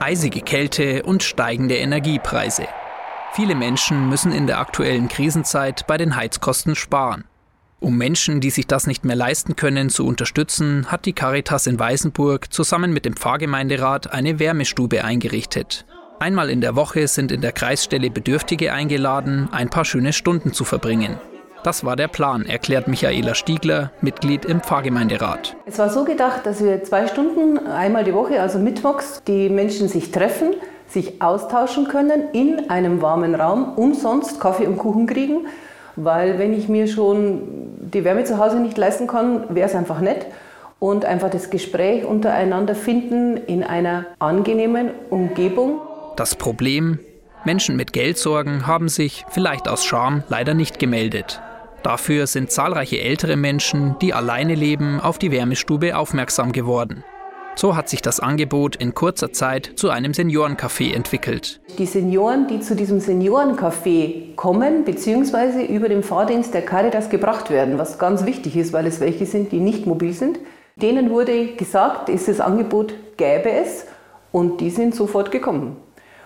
Eisige 0.00 0.40
Kälte 0.40 1.02
und 1.02 1.22
steigende 1.22 1.76
Energiepreise. 1.76 2.66
Viele 3.34 3.54
Menschen 3.54 4.08
müssen 4.08 4.32
in 4.32 4.46
der 4.46 4.58
aktuellen 4.58 5.08
Krisenzeit 5.08 5.86
bei 5.86 5.98
den 5.98 6.16
Heizkosten 6.16 6.74
sparen. 6.74 7.24
Um 7.80 7.98
Menschen, 7.98 8.40
die 8.40 8.50
sich 8.50 8.66
das 8.66 8.86
nicht 8.86 9.04
mehr 9.04 9.16
leisten 9.16 9.56
können, 9.56 9.90
zu 9.90 10.06
unterstützen, 10.06 10.86
hat 10.90 11.04
die 11.04 11.12
Caritas 11.12 11.66
in 11.66 11.78
Weißenburg 11.78 12.52
zusammen 12.52 12.92
mit 12.92 13.04
dem 13.04 13.16
Pfarrgemeinderat 13.16 14.12
eine 14.12 14.38
Wärmestube 14.38 15.04
eingerichtet. 15.04 15.84
Einmal 16.18 16.48
in 16.48 16.60
der 16.60 16.76
Woche 16.76 17.08
sind 17.08 17.32
in 17.32 17.40
der 17.40 17.52
Kreisstelle 17.52 18.10
Bedürftige 18.10 18.72
eingeladen, 18.72 19.48
ein 19.52 19.68
paar 19.68 19.84
schöne 19.84 20.12
Stunden 20.12 20.52
zu 20.52 20.64
verbringen. 20.64 21.18
Das 21.64 21.84
war 21.84 21.96
der 21.96 22.08
Plan, 22.08 22.44
erklärt 22.44 22.88
Michaela 22.88 23.34
Stiegler, 23.34 23.90
Mitglied 24.02 24.44
im 24.44 24.60
Pfarrgemeinderat. 24.60 25.56
Es 25.64 25.78
war 25.78 25.90
so 25.90 26.04
gedacht, 26.04 26.44
dass 26.44 26.62
wir 26.62 26.84
zwei 26.84 27.06
Stunden 27.06 27.58
einmal 27.66 28.04
die 28.04 28.14
Woche, 28.14 28.40
also 28.40 28.58
mittwochs, 28.58 29.22
die 29.26 29.48
Menschen 29.48 29.88
sich 29.88 30.10
treffen, 30.10 30.54
sich 30.86 31.22
austauschen 31.22 31.88
können 31.88 32.30
in 32.32 32.70
einem 32.70 33.00
warmen 33.02 33.34
Raum, 33.34 33.74
umsonst 33.76 34.40
Kaffee 34.40 34.66
und 34.66 34.76
Kuchen 34.76 35.06
kriegen. 35.06 35.46
Weil 35.96 36.38
wenn 36.38 36.52
ich 36.52 36.68
mir 36.68 36.86
schon 36.88 37.42
die 37.92 38.04
Wärme 38.04 38.24
zu 38.24 38.38
Hause 38.38 38.60
nicht 38.60 38.76
leisten 38.76 39.06
kann, 39.06 39.44
wäre 39.54 39.68
es 39.68 39.74
einfach 39.74 40.00
nett. 40.00 40.26
Und 40.80 41.04
einfach 41.04 41.30
das 41.30 41.50
Gespräch 41.50 42.04
untereinander 42.04 42.74
finden 42.74 43.36
in 43.36 43.62
einer 43.62 44.06
angenehmen 44.18 44.90
Umgebung. 45.08 45.80
Das 46.16 46.34
Problem, 46.34 46.98
Menschen 47.44 47.76
mit 47.76 47.92
Geldsorgen 47.92 48.66
haben 48.66 48.88
sich, 48.88 49.24
vielleicht 49.30 49.68
aus 49.68 49.84
Scham, 49.84 50.24
leider 50.28 50.52
nicht 50.52 50.78
gemeldet. 50.78 51.40
Dafür 51.82 52.26
sind 52.26 52.50
zahlreiche 52.50 53.00
ältere 53.00 53.36
Menschen, 53.36 53.96
die 54.00 54.14
alleine 54.14 54.54
leben, 54.54 55.00
auf 55.00 55.18
die 55.18 55.30
Wärmestube 55.30 55.96
aufmerksam 55.96 56.52
geworden. 56.52 57.04
So 57.56 57.76
hat 57.76 57.88
sich 57.88 58.02
das 58.02 58.18
Angebot 58.18 58.76
in 58.76 58.94
kurzer 58.94 59.32
Zeit 59.32 59.72
zu 59.76 59.90
einem 59.90 60.12
Seniorencafé 60.12 60.92
entwickelt. 60.92 61.60
Die 61.78 61.86
Senioren, 61.86 62.48
die 62.48 62.60
zu 62.60 62.74
diesem 62.74 62.98
Seniorencafé 62.98 64.34
kommen, 64.34 64.84
beziehungsweise 64.84 65.62
über 65.62 65.88
den 65.88 66.02
Fahrdienst 66.02 66.52
der 66.52 66.62
Caritas 66.62 67.10
gebracht 67.10 67.50
werden, 67.50 67.78
was 67.78 67.98
ganz 67.98 68.26
wichtig 68.26 68.56
ist, 68.56 68.72
weil 68.72 68.86
es 68.86 69.00
welche 69.00 69.26
sind, 69.26 69.52
die 69.52 69.60
nicht 69.60 69.86
mobil 69.86 70.12
sind, 70.12 70.40
denen 70.76 71.10
wurde 71.10 71.54
gesagt, 71.54 72.08
ist 72.08 72.26
das 72.26 72.40
Angebot 72.40 72.94
gäbe 73.16 73.50
es 73.50 73.86
und 74.32 74.60
die 74.60 74.70
sind 74.70 74.94
sofort 74.94 75.30
gekommen. 75.30 75.76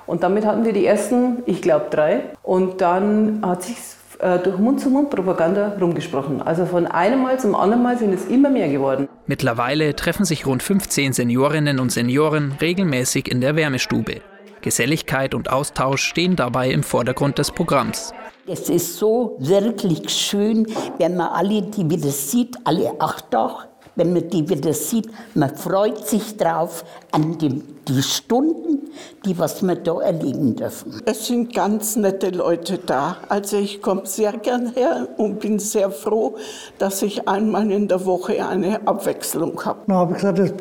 Und 0.07 0.23
damit 0.23 0.47
hatten 0.47 0.65
wir 0.65 0.73
die 0.73 0.87
ersten, 0.87 1.43
ich 1.45 1.61
glaube, 1.61 1.89
drei. 1.91 2.23
Und 2.43 2.81
dann 2.81 3.43
hat 3.45 3.63
sich 3.63 3.77
durch 4.19 4.59
Mund-zu-Mund-Propaganda 4.59 5.77
rumgesprochen. 5.81 6.43
Also 6.43 6.67
von 6.67 6.87
einem 6.87 7.23
Mal 7.23 7.39
zum 7.39 7.55
anderen 7.55 7.83
Mal 7.83 7.99
sind 7.99 8.13
es 8.13 8.27
immer 8.27 8.51
mehr 8.51 8.69
geworden. 8.69 9.09
Mittlerweile 9.27 9.95
treffen 9.95 10.25
sich 10.25 10.45
rund 10.45 10.63
15 10.63 11.13
Seniorinnen 11.13 11.79
und 11.79 11.93
Senioren 11.93 12.57
regelmäßig 12.61 13.31
in 13.31 13.41
der 13.41 13.55
Wärmestube. 13.55 14.21
Geselligkeit 14.61 15.35
und 15.35 15.51
Austausch 15.53 16.03
stehen 16.03 16.35
dabei 16.35 16.71
im 16.71 16.83
Vordergrund 16.83 17.39
des 17.39 17.53
Programms. 17.53 18.13
Es 18.47 18.69
ist 18.69 18.97
so 18.97 19.37
wirklich 19.39 20.09
schön, 20.11 20.67
wenn 20.99 21.17
man 21.17 21.29
alle, 21.29 21.63
die 21.63 21.89
wieder 21.89 22.09
sieht, 22.09 22.57
alle 22.65 22.93
acht 22.99 23.27
doch, 23.33 23.67
wenn 23.99 24.13
man 24.13 24.31
die 24.31 24.49
wieder 24.49 24.73
sieht, 24.73 25.09
man 25.35 25.55
freut 25.55 26.07
sich 26.07 26.37
drauf 26.37 26.85
an 27.11 27.37
die, 27.37 27.63
die 27.89 28.03
Stunden, 28.03 28.91
die 29.25 29.37
was 29.39 29.61
wir 29.63 29.75
da 29.75 30.01
erleben 30.01 30.55
dürfen. 30.55 31.03
Es 31.05 31.27
sind 31.27 31.53
ganz 31.53 31.97
nette 31.97 32.31
Leute 32.31 32.79
da. 32.79 33.17
Also 33.29 33.59
ich 33.59 33.83
komme 33.83 34.03
sehr 34.05 34.33
gern 34.35 34.73
her 34.75 35.09
und 35.17 35.41
bin 35.41 35.59
sehr 35.59 35.91
froh, 35.91 36.37
dass 36.79 37.03
ich 37.03 37.29
einmal 37.29 37.71
in 37.73 37.89
der 37.89 38.07
Woche 38.07 38.47
eine 38.47 38.87
Abwechslung 38.87 39.61
habe. 39.65 39.81
Dann 39.89 39.97
habe 39.97 40.13
ich 40.13 40.19
gesagt, 40.19 40.39
das 40.39 40.53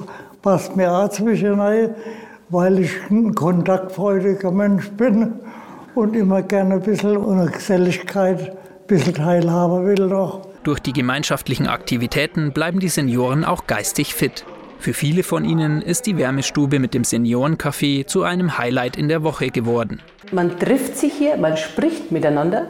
passt 0.41 0.75
mir 0.75 0.91
auch 0.91 1.09
zwischen 1.09 1.59
rein, 1.59 1.93
weil 2.49 2.79
ich 2.79 2.91
ein 3.11 3.35
kontaktfreudiger 3.35 4.51
Mensch 4.51 4.89
bin 4.91 5.33
und 5.93 6.15
immer 6.15 6.41
gerne 6.41 6.75
ein 6.75 6.81
bisschen 6.81 7.51
Geselligkeit, 7.51 8.49
ein 8.49 8.57
bisschen 8.87 9.13
teilhaben 9.13 9.85
will 9.85 10.07
noch. 10.07 10.41
Durch 10.67 10.81
die 10.81 10.91
gemeinschaftlichen 10.91 11.67
Aktivitäten 11.67 12.51
bleiben 12.51 12.81
die 12.81 12.89
Senioren 12.89 13.45
auch 13.45 13.67
geistig 13.67 14.13
fit. 14.13 14.43
Für 14.79 14.91
viele 14.91 15.23
von 15.23 15.45
ihnen 15.45 15.81
ist 15.81 16.07
die 16.07 16.17
Wärmestube 16.17 16.79
mit 16.79 16.93
dem 16.93 17.03
Seniorencafé 17.03 18.05
zu 18.05 18.23
einem 18.23 18.57
Highlight 18.57 18.97
in 18.97 19.07
der 19.07 19.23
Woche 19.23 19.49
geworden. 19.49 20.01
Man 20.33 20.59
trifft 20.59 20.97
sich 20.97 21.13
hier, 21.13 21.37
man 21.37 21.55
spricht 21.55 22.11
miteinander 22.11 22.65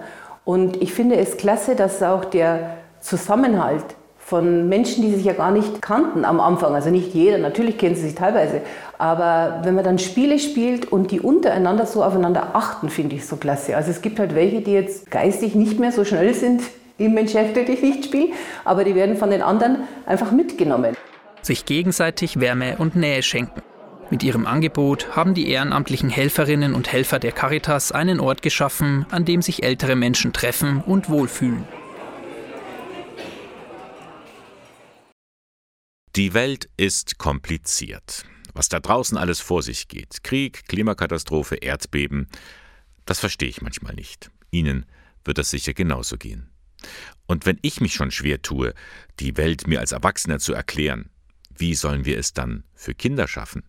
und 0.46 0.80
ich 0.80 0.94
finde 0.94 1.16
es 1.16 1.38
klasse, 1.38 1.76
dass 1.76 2.04
auch 2.04 2.26
der 2.26 2.78
Zusammenhalt 3.02 3.96
von 4.20 4.70
Menschen, 4.70 5.02
die 5.02 5.16
sich 5.16 5.26
ja 5.26 5.34
gar 5.34 5.50
nicht 5.50 5.82
kannten 5.82 6.24
am 6.24 6.40
Anfang, 6.40 6.76
also 6.76 6.92
nicht 6.92 7.16
jeder, 7.16 7.40
natürlich 7.40 7.80
kennen 7.80 7.96
sie 7.96 8.04
sich 8.04 8.14
teilweise, 8.14 8.62
aber 9.00 9.62
wenn 9.64 9.74
man 9.74 9.84
dann 9.84 9.98
Spiele 9.98 10.38
spielt 10.38 10.92
und 10.92 11.10
die 11.10 11.20
untereinander 11.20 11.88
so 11.88 12.04
aufeinander 12.04 12.52
achten, 12.54 12.90
finde 12.90 13.16
ich 13.16 13.26
so 13.26 13.38
klasse. 13.38 13.76
Also 13.76 13.90
es 13.90 14.04
gibt 14.04 14.20
halt 14.20 14.36
welche, 14.36 14.62
die 14.62 14.74
jetzt 14.74 15.10
geistig 15.10 15.56
nicht 15.56 15.80
mehr 15.80 15.92
so 15.92 16.06
schnell 16.06 16.36
sind 16.36 16.62
im 16.98 17.16
beschäftige 17.16 17.66
dich 17.66 17.82
nicht 17.82 18.06
Spiel, 18.06 18.34
aber 18.64 18.84
die 18.84 18.96
werden 18.96 19.18
von 19.18 19.30
den 19.30 19.42
anderen 19.42 19.88
einfach 20.06 20.32
mitgenommen. 20.32 20.96
Sich 21.42 21.66
gegenseitig 21.66 22.40
Wärme 22.40 22.78
und 22.78 22.96
Nähe 22.96 23.24
schenken. 23.24 23.62
Mit 24.10 24.24
ihrem 24.24 24.46
Angebot 24.46 25.16
haben 25.16 25.34
die 25.34 25.50
ehrenamtlichen 25.50 26.10
Helferinnen 26.10 26.74
und 26.74 26.92
Helfer 26.92 27.20
der 27.20 27.34
Caritas 27.34 27.92
einen 27.92 28.20
Ort 28.20 28.42
geschaffen, 28.42 29.06
an 29.12 29.26
dem 29.26 29.42
sich 29.42 29.64
ältere 29.64 29.96
Menschen 29.96 30.32
treffen 30.32 30.82
und 30.82 31.10
wohlfühlen. 31.10 31.66
Die 36.16 36.34
Welt 36.34 36.70
ist 36.78 37.18
kompliziert. 37.18 38.26
Was 38.54 38.70
da 38.70 38.80
draußen 38.80 39.18
alles 39.18 39.40
vor 39.40 39.62
sich 39.62 39.88
geht, 39.88 40.24
Krieg, 40.24 40.68
Klimakatastrophe, 40.68 41.56
Erdbeben, 41.56 42.28
das 43.06 43.20
verstehe 43.20 43.50
ich 43.50 43.62
manchmal 43.62 43.94
nicht. 43.94 44.32
Ihnen 44.50 44.88
wird 45.26 45.38
das 45.38 45.52
sicher 45.52 45.74
genauso 45.74 46.18
gehen. 46.18 46.50
Und 47.26 47.46
wenn 47.46 47.60
ich 47.62 47.82
mich 47.82 47.94
schon 47.94 48.12
schwer 48.12 48.42
tue, 48.42 48.74
die 49.20 49.38
Welt 49.38 49.68
mir 49.68 49.80
als 49.80 49.92
Erwachsener 49.92 50.40
zu 50.40 50.54
erklären, 50.54 51.10
wie 51.56 51.76
sollen 51.76 52.06
wir 52.06 52.18
es 52.18 52.34
dann 52.34 52.64
für 52.74 52.94
Kinder 52.94 53.28
schaffen? 53.28 53.64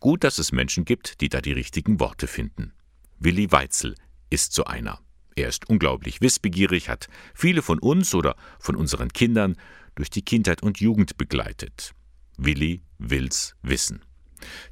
Gut, 0.00 0.22
dass 0.24 0.38
es 0.38 0.52
Menschen 0.52 0.84
gibt, 0.84 1.20
die 1.20 1.28
da 1.28 1.40
die 1.40 1.52
richtigen 1.52 1.98
Worte 1.98 2.26
finden. 2.26 2.72
Willi 3.18 3.50
Weitzel 3.50 3.96
ist 4.30 4.52
so 4.52 4.64
einer. 4.64 5.00
Er 5.34 5.48
ist 5.48 5.68
unglaublich 5.68 6.20
wissbegierig, 6.20 6.88
hat 6.88 7.08
viele 7.34 7.62
von 7.62 7.78
uns 7.78 8.14
oder 8.14 8.36
von 8.60 8.76
unseren 8.76 9.12
Kindern 9.12 9.56
durch 9.96 10.10
die 10.10 10.22
Kindheit 10.22 10.62
und 10.62 10.80
Jugend 10.80 11.16
begleitet. 11.16 11.92
Willi 12.36 12.82
will's 12.98 13.56
wissen. 13.62 14.02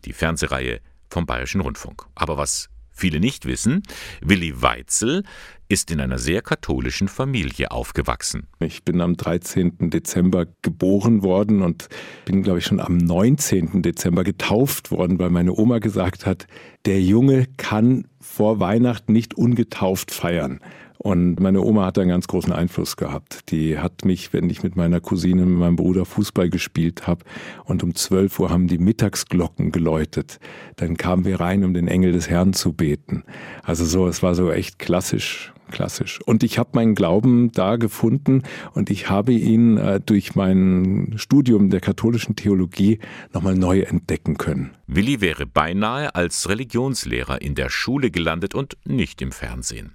Die 0.05 0.13
Fernsehreihe 0.13 0.81
vom 1.11 1.27
Bayerischen 1.27 1.61
Rundfunk. 1.61 2.07
Aber 2.15 2.37
was 2.37 2.69
viele 2.97 3.21
nicht 3.21 3.45
wissen, 3.45 3.83
Willi 4.21 4.63
Weitzel 4.63 5.23
ist 5.69 5.91
in 5.91 6.01
einer 6.01 6.19
sehr 6.19 6.43
katholischen 6.43 7.09
Familie 7.09 7.71
aufgewachsen. 7.71 8.47
Ich 8.61 8.85
bin 8.85 9.01
am 9.01 9.17
13. 9.17 9.91
Dezember 9.91 10.47
geboren 10.63 11.23
worden 11.23 11.63
und 11.63 11.89
bin, 12.25 12.43
glaube 12.43 12.61
ich, 12.61 12.67
schon 12.67 12.81
am 12.81 12.97
19. 12.97 13.83
Dezember 13.83 14.25
getauft 14.25 14.91
worden, 14.91 15.19
weil 15.19 15.31
meine 15.31 15.53
Oma 15.53 15.79
gesagt 15.79 16.25
hat, 16.25 16.47
der 16.85 17.03
Junge 17.03 17.47
kann 17.57 18.07
vor 18.21 18.61
Weihnachten 18.61 19.13
nicht 19.13 19.35
ungetauft 19.35 20.13
feiern. 20.13 20.61
Und 20.99 21.41
meine 21.41 21.61
Oma 21.61 21.87
hat 21.87 21.99
einen 21.99 22.11
ganz 22.11 22.27
großen 22.27 22.53
Einfluss 22.53 22.97
gehabt. 22.97 23.51
Die 23.51 23.79
hat 23.79 24.05
mich, 24.05 24.33
wenn 24.33 24.49
ich 24.51 24.63
mit 24.63 24.77
meiner 24.77 25.01
Cousine, 25.01 25.47
mit 25.47 25.59
meinem 25.59 25.77
Bruder 25.77 26.05
Fußball 26.05 26.51
gespielt 26.51 27.07
habe 27.07 27.25
und 27.65 27.83
um 27.83 27.95
12 27.95 28.39
Uhr 28.41 28.51
haben 28.51 28.67
die 28.67 28.79
Mittagsglocken 28.79 29.73
geläutet, 29.73 30.39
dann 30.77 30.97
kamen 30.97 31.25
wir 31.25 31.41
rein, 31.41 31.65
um 31.65 31.75
den 31.75 31.89
Engel 31.89 32.13
des 32.13 32.31
Herrn 32.31 32.53
zu 32.53 32.73
beten. 32.73 33.25
Also 33.63 33.85
so, 33.85 34.07
es 34.07 34.23
war 34.23 34.35
so 34.35 34.51
echt 34.51 34.79
klassisch 34.79 35.53
klassisch. 35.71 36.21
Und 36.25 36.43
ich 36.43 36.59
habe 36.59 36.71
meinen 36.75 36.95
Glauben 36.95 37.53
da 37.53 37.77
gefunden 37.77 38.43
und 38.73 38.91
ich 38.91 39.11
habe 39.11 39.33
ihn 39.33 39.79
äh, 39.79 40.01
durch 40.01 40.35
mein 40.35 41.15
Studium 41.17 41.71
der 41.71 41.81
katholischen 41.81 42.37
Theologie 42.37 43.01
nochmal 43.33 43.55
neu 43.55 43.81
entdecken 43.81 44.37
können. 44.37 44.71
Willi 44.87 45.21
wäre 45.21 45.47
beinahe 45.47 46.15
als 46.15 46.49
Religionslehrer 46.49 47.43
in 47.43 47.55
der 47.55 47.69
Schule 47.69 48.11
gelandet 48.11 48.55
und 48.55 48.77
nicht 48.85 49.21
im 49.23 49.33
Fernsehen 49.33 49.93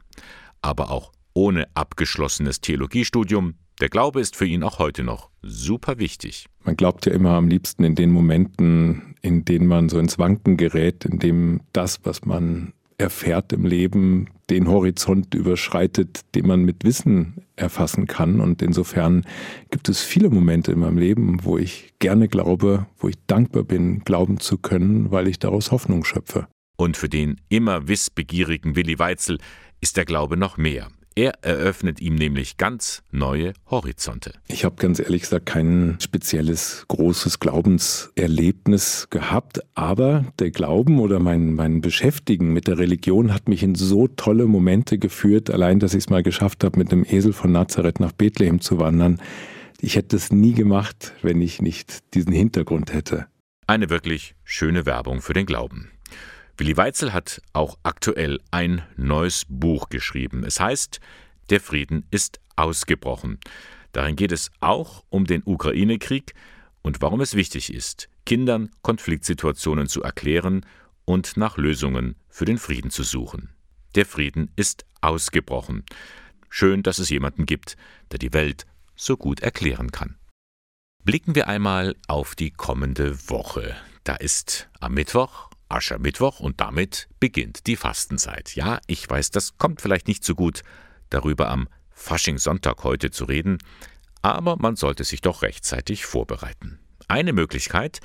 aber 0.62 0.91
auch 0.91 1.12
ohne 1.34 1.68
abgeschlossenes 1.76 2.62
Theologiestudium. 2.62 3.55
Der 3.80 3.89
Glaube 3.89 4.22
ist 4.22 4.36
für 4.36 4.45
ihn 4.45 4.64
auch 4.64 4.80
heute 4.80 5.03
noch 5.03 5.30
super 5.41 5.97
wichtig. 5.97 6.47
Man 6.64 6.76
glaubt 6.76 7.05
ja 7.05 7.14
immer 7.14 7.32
am 7.32 7.47
liebsten 7.47 7.84
in 7.84 7.95
den 7.95 8.12
Momenten, 8.12 9.16
in 9.22 9.45
denen 9.45 9.68
man 9.68 9.89
so 9.89 9.97
ins 9.97 10.20
Wanken 10.20 10.57
gerät, 10.57 11.05
in 11.05 11.20
dem 11.20 11.62
das, 11.74 11.99
was 12.03 12.26
man 12.26 12.74
erfährt 13.01 13.51
im 13.51 13.66
Leben, 13.66 14.28
den 14.51 14.68
Horizont 14.68 15.34
überschreitet, 15.34 16.22
den 16.36 16.45
man 16.45 16.64
mit 16.64 16.84
Wissen 16.84 17.45
erfassen 17.55 18.05
kann. 18.05 18.39
Und 18.39 18.62
insofern 18.62 19.26
gibt 19.72 19.89
es 19.89 20.01
viele 20.01 20.30
Momente 20.30 20.72
in 20.72 20.80
meinem 20.80 20.99
Leben, 20.99 21.43
wo 21.43 21.57
ich 21.57 21.93
gerne 21.97 22.28
glaube, 22.28 22.86
wo 22.97 23.07
ich 23.07 23.16
dankbar 23.26 23.64
bin, 23.64 24.01
glauben 24.03 24.39
zu 24.39 24.57
können, 24.57 25.09
weil 25.09 25.28
ich 25.28 25.39
daraus 25.39 25.72
Hoffnung 25.72 26.03
schöpfe. 26.03 26.47
Und 26.78 26.97
für 26.97 27.09
den 27.09 27.41
immer 27.49 27.88
wissbegierigen 27.88 28.76
Willi 28.76 28.99
Weitzel 28.99 29.39
ist 29.82 29.97
der 29.97 30.05
Glaube 30.05 30.38
noch 30.38 30.57
mehr. 30.57 30.89
Er 31.13 31.43
eröffnet 31.43 31.99
ihm 31.99 32.15
nämlich 32.15 32.55
ganz 32.55 33.03
neue 33.11 33.51
Horizonte. 33.69 34.32
Ich 34.47 34.63
habe 34.63 34.77
ganz 34.77 34.97
ehrlich 34.97 35.23
gesagt 35.23 35.45
kein 35.45 35.97
spezielles 35.99 36.86
großes 36.88 37.41
Glaubenserlebnis 37.41 39.07
gehabt, 39.09 39.59
aber 39.75 40.23
der 40.39 40.51
Glauben 40.51 40.99
oder 40.99 41.19
mein, 41.19 41.53
mein 41.53 41.82
Beschäftigen 41.82 42.53
mit 42.53 42.67
der 42.67 42.77
Religion 42.77 43.34
hat 43.34 43.49
mich 43.49 43.61
in 43.61 43.75
so 43.75 44.07
tolle 44.07 44.45
Momente 44.45 44.97
geführt, 44.97 45.49
allein 45.49 45.79
dass 45.79 45.93
ich 45.93 46.05
es 46.05 46.09
mal 46.09 46.23
geschafft 46.23 46.63
habe, 46.63 46.79
mit 46.79 46.93
dem 46.93 47.03
Esel 47.03 47.34
von 47.34 47.51
Nazareth 47.51 47.99
nach 47.99 48.13
Bethlehem 48.13 48.61
zu 48.61 48.79
wandern. 48.79 49.19
Ich 49.82 49.97
hätte 49.97 50.15
es 50.15 50.32
nie 50.32 50.53
gemacht, 50.53 51.13
wenn 51.21 51.41
ich 51.41 51.61
nicht 51.61 52.13
diesen 52.13 52.32
Hintergrund 52.32 52.93
hätte. 52.93 53.27
Eine 53.67 53.89
wirklich 53.89 54.36
schöne 54.45 54.86
Werbung 54.86 55.21
für 55.21 55.34
den 55.34 55.45
Glauben. 55.45 55.91
Willi 56.58 56.78
Weitzel 56.78 57.14
hat 57.14 57.41
auch 57.54 57.78
aktuell 57.84 58.39
ein 58.52 58.84
neues 58.97 59.45
Buch 59.47 59.89
geschrieben. 59.89 60.43
Es 60.43 60.60
heißt 60.60 60.99
Der 61.49 61.60
Frieden 61.60 62.06
ist 62.12 62.39
ausgebrochen. 62.56 63.39
Darin 63.91 64.16
geht 64.16 64.32
es 64.32 64.52
auch 64.60 65.04
um 65.10 65.26
den 65.26 65.43
Ukraine-Krieg 65.45 66.34
und 66.82 67.02
warum 67.02 67.22
es 67.22 67.36
wichtig 67.36 67.74
ist, 67.74 68.10
Kindern 68.26 68.70
Konfliktsituationen 68.82 69.88
zu 69.88 70.04
erklären 70.04 70.66
und 71.06 71.36
nach 71.38 71.58
Lösungen 71.58 72.16
für 72.30 72.45
den 72.45 72.58
Frieden 72.58 72.91
zu 72.91 73.04
suchen. 73.04 73.49
Der 73.95 74.06
Frieden 74.06 74.52
ist 74.56 74.86
ausgebrochen. 75.02 75.84
Schön, 76.49 76.84
dass 76.84 76.99
es 76.99 77.10
jemanden 77.10 77.45
gibt, 77.45 77.76
der 78.12 78.20
die 78.20 78.34
Welt 78.34 78.66
so 78.95 79.18
gut 79.18 79.41
erklären 79.41 79.91
kann. 79.91 80.18
Blicken 81.04 81.36
wir 81.36 81.47
einmal 81.47 81.95
auf 82.08 82.36
die 82.36 82.52
kommende 82.52 83.30
Woche. 83.30 83.76
Da 84.04 84.16
ist 84.16 84.70
am 84.80 84.93
Mittwoch 84.93 85.51
Aschermittwoch 85.72 86.39
und 86.39 86.61
damit 86.61 87.07
beginnt 87.19 87.67
die 87.67 87.76
Fastenzeit. 87.76 88.55
Ja, 88.55 88.80
ich 88.88 89.09
weiß, 89.09 89.32
das 89.32 89.57
kommt 89.57 89.82
vielleicht 89.82 90.07
nicht 90.07 90.24
so 90.24 90.36
gut, 90.36 90.61
darüber 91.09 91.49
am 91.49 91.67
Faschingssonntag 91.91 92.84
heute 92.84 93.11
zu 93.11 93.26
reden, 93.26 93.57
aber 94.22 94.57
man 94.57 94.76
sollte 94.76 95.03
sich 95.03 95.22
doch 95.22 95.41
rechtzeitig 95.41 96.05
vorbereiten. 96.05 96.80
Eine 97.07 97.34
Möglichkeit, 97.34 97.99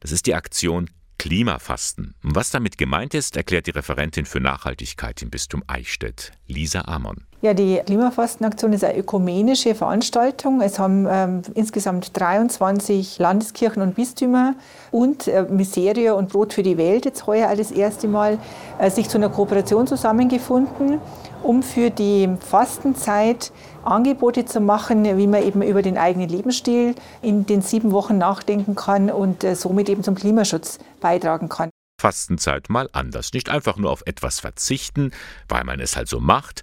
das 0.00 0.12
ist 0.12 0.26
die 0.26 0.34
Aktion 0.34 0.90
Klimafasten. 1.18 2.14
Was 2.22 2.50
damit 2.50 2.78
gemeint 2.78 3.14
ist, 3.14 3.36
erklärt 3.36 3.66
die 3.66 3.72
Referentin 3.72 4.26
für 4.26 4.40
Nachhaltigkeit 4.40 5.22
im 5.22 5.30
Bistum 5.30 5.62
Eichstätt, 5.68 6.32
Lisa 6.46 6.82
Amon. 6.82 7.26
Ja, 7.42 7.54
die 7.54 7.80
Klimafastenaktion 7.84 8.72
ist 8.72 8.84
eine 8.84 8.96
ökumenische 8.96 9.74
Veranstaltung. 9.74 10.60
Es 10.60 10.78
haben 10.78 11.08
ähm, 11.10 11.42
insgesamt 11.54 12.16
23 12.16 13.18
Landeskirchen 13.18 13.82
und 13.82 13.96
Bistümer 13.96 14.54
und 14.92 15.26
äh, 15.26 15.42
Miseria 15.50 16.12
und 16.12 16.28
Brot 16.28 16.52
für 16.52 16.62
die 16.62 16.78
Welt 16.78 17.04
jetzt 17.04 17.26
heuer 17.26 17.52
das 17.56 17.72
erste 17.72 18.06
Mal 18.06 18.38
äh, 18.78 18.90
sich 18.90 19.08
zu 19.08 19.18
einer 19.18 19.28
Kooperation 19.28 19.88
zusammengefunden, 19.88 21.00
um 21.42 21.64
für 21.64 21.90
die 21.90 22.30
Fastenzeit 22.38 23.50
Angebote 23.82 24.44
zu 24.44 24.60
machen, 24.60 25.04
wie 25.18 25.26
man 25.26 25.42
eben 25.42 25.62
über 25.62 25.82
den 25.82 25.98
eigenen 25.98 26.28
Lebensstil 26.28 26.94
in 27.22 27.44
den 27.44 27.60
sieben 27.60 27.90
Wochen 27.90 28.18
nachdenken 28.18 28.76
kann 28.76 29.10
und 29.10 29.42
äh, 29.42 29.56
somit 29.56 29.88
eben 29.88 30.04
zum 30.04 30.14
Klimaschutz 30.14 30.78
beitragen 31.00 31.48
kann. 31.48 31.70
Fastenzeit 32.00 32.70
mal 32.70 32.88
anders. 32.92 33.32
Nicht 33.32 33.48
einfach 33.48 33.78
nur 33.78 33.90
auf 33.90 34.04
etwas 34.06 34.38
verzichten, 34.38 35.10
weil 35.48 35.64
man 35.64 35.80
es 35.80 35.96
halt 35.96 36.08
so 36.08 36.20
macht, 36.20 36.62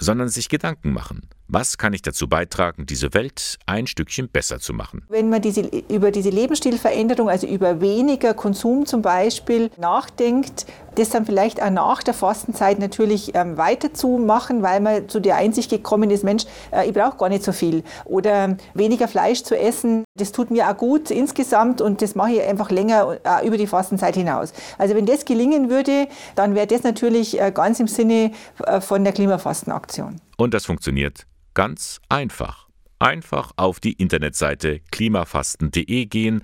sondern 0.00 0.28
sich 0.28 0.48
Gedanken 0.48 0.92
machen. 0.92 1.28
Was 1.52 1.78
kann 1.78 1.92
ich 1.94 2.02
dazu 2.02 2.28
beitragen, 2.28 2.86
diese 2.86 3.12
Welt 3.12 3.58
ein 3.66 3.88
Stückchen 3.88 4.28
besser 4.28 4.60
zu 4.60 4.72
machen? 4.72 5.02
Wenn 5.08 5.30
man 5.30 5.42
diese, 5.42 5.62
über 5.88 6.12
diese 6.12 6.30
Lebensstilveränderung, 6.30 7.28
also 7.28 7.48
über 7.48 7.80
weniger 7.80 8.34
Konsum 8.34 8.86
zum 8.86 9.02
Beispiel, 9.02 9.68
nachdenkt, 9.76 10.66
das 10.94 11.10
dann 11.10 11.26
vielleicht 11.26 11.60
auch 11.60 11.70
nach 11.70 12.04
der 12.04 12.14
Fastenzeit 12.14 12.78
natürlich 12.78 13.34
ähm, 13.34 13.56
weiterzumachen, 13.56 14.62
weil 14.62 14.78
man 14.78 15.08
zu 15.08 15.18
der 15.18 15.34
Einsicht 15.34 15.70
gekommen 15.70 16.12
ist, 16.12 16.22
Mensch, 16.22 16.44
äh, 16.70 16.86
ich 16.86 16.94
brauche 16.94 17.16
gar 17.16 17.28
nicht 17.28 17.42
so 17.42 17.50
viel. 17.50 17.82
Oder 18.04 18.56
weniger 18.74 19.08
Fleisch 19.08 19.42
zu 19.42 19.58
essen, 19.58 20.04
das 20.16 20.30
tut 20.30 20.52
mir 20.52 20.70
auch 20.70 20.76
gut 20.76 21.10
insgesamt 21.10 21.80
und 21.80 22.00
das 22.00 22.14
mache 22.14 22.30
ich 22.30 22.42
einfach 22.42 22.70
länger 22.70 23.18
äh, 23.24 23.44
über 23.44 23.56
die 23.56 23.66
Fastenzeit 23.66 24.14
hinaus. 24.14 24.52
Also 24.78 24.94
wenn 24.94 25.04
das 25.04 25.24
gelingen 25.24 25.68
würde, 25.68 26.06
dann 26.36 26.54
wäre 26.54 26.68
das 26.68 26.84
natürlich 26.84 27.40
äh, 27.40 27.50
ganz 27.50 27.80
im 27.80 27.88
Sinne 27.88 28.30
äh, 28.64 28.80
von 28.80 29.02
der 29.02 29.12
Klimafastenaktion. 29.12 30.20
Und 30.36 30.54
das 30.54 30.64
funktioniert 30.64 31.26
Ganz 31.54 32.00
einfach. 32.08 32.68
Einfach 32.98 33.52
auf 33.56 33.80
die 33.80 33.94
Internetseite 33.94 34.80
klimafasten.de 34.90 36.06
gehen. 36.06 36.42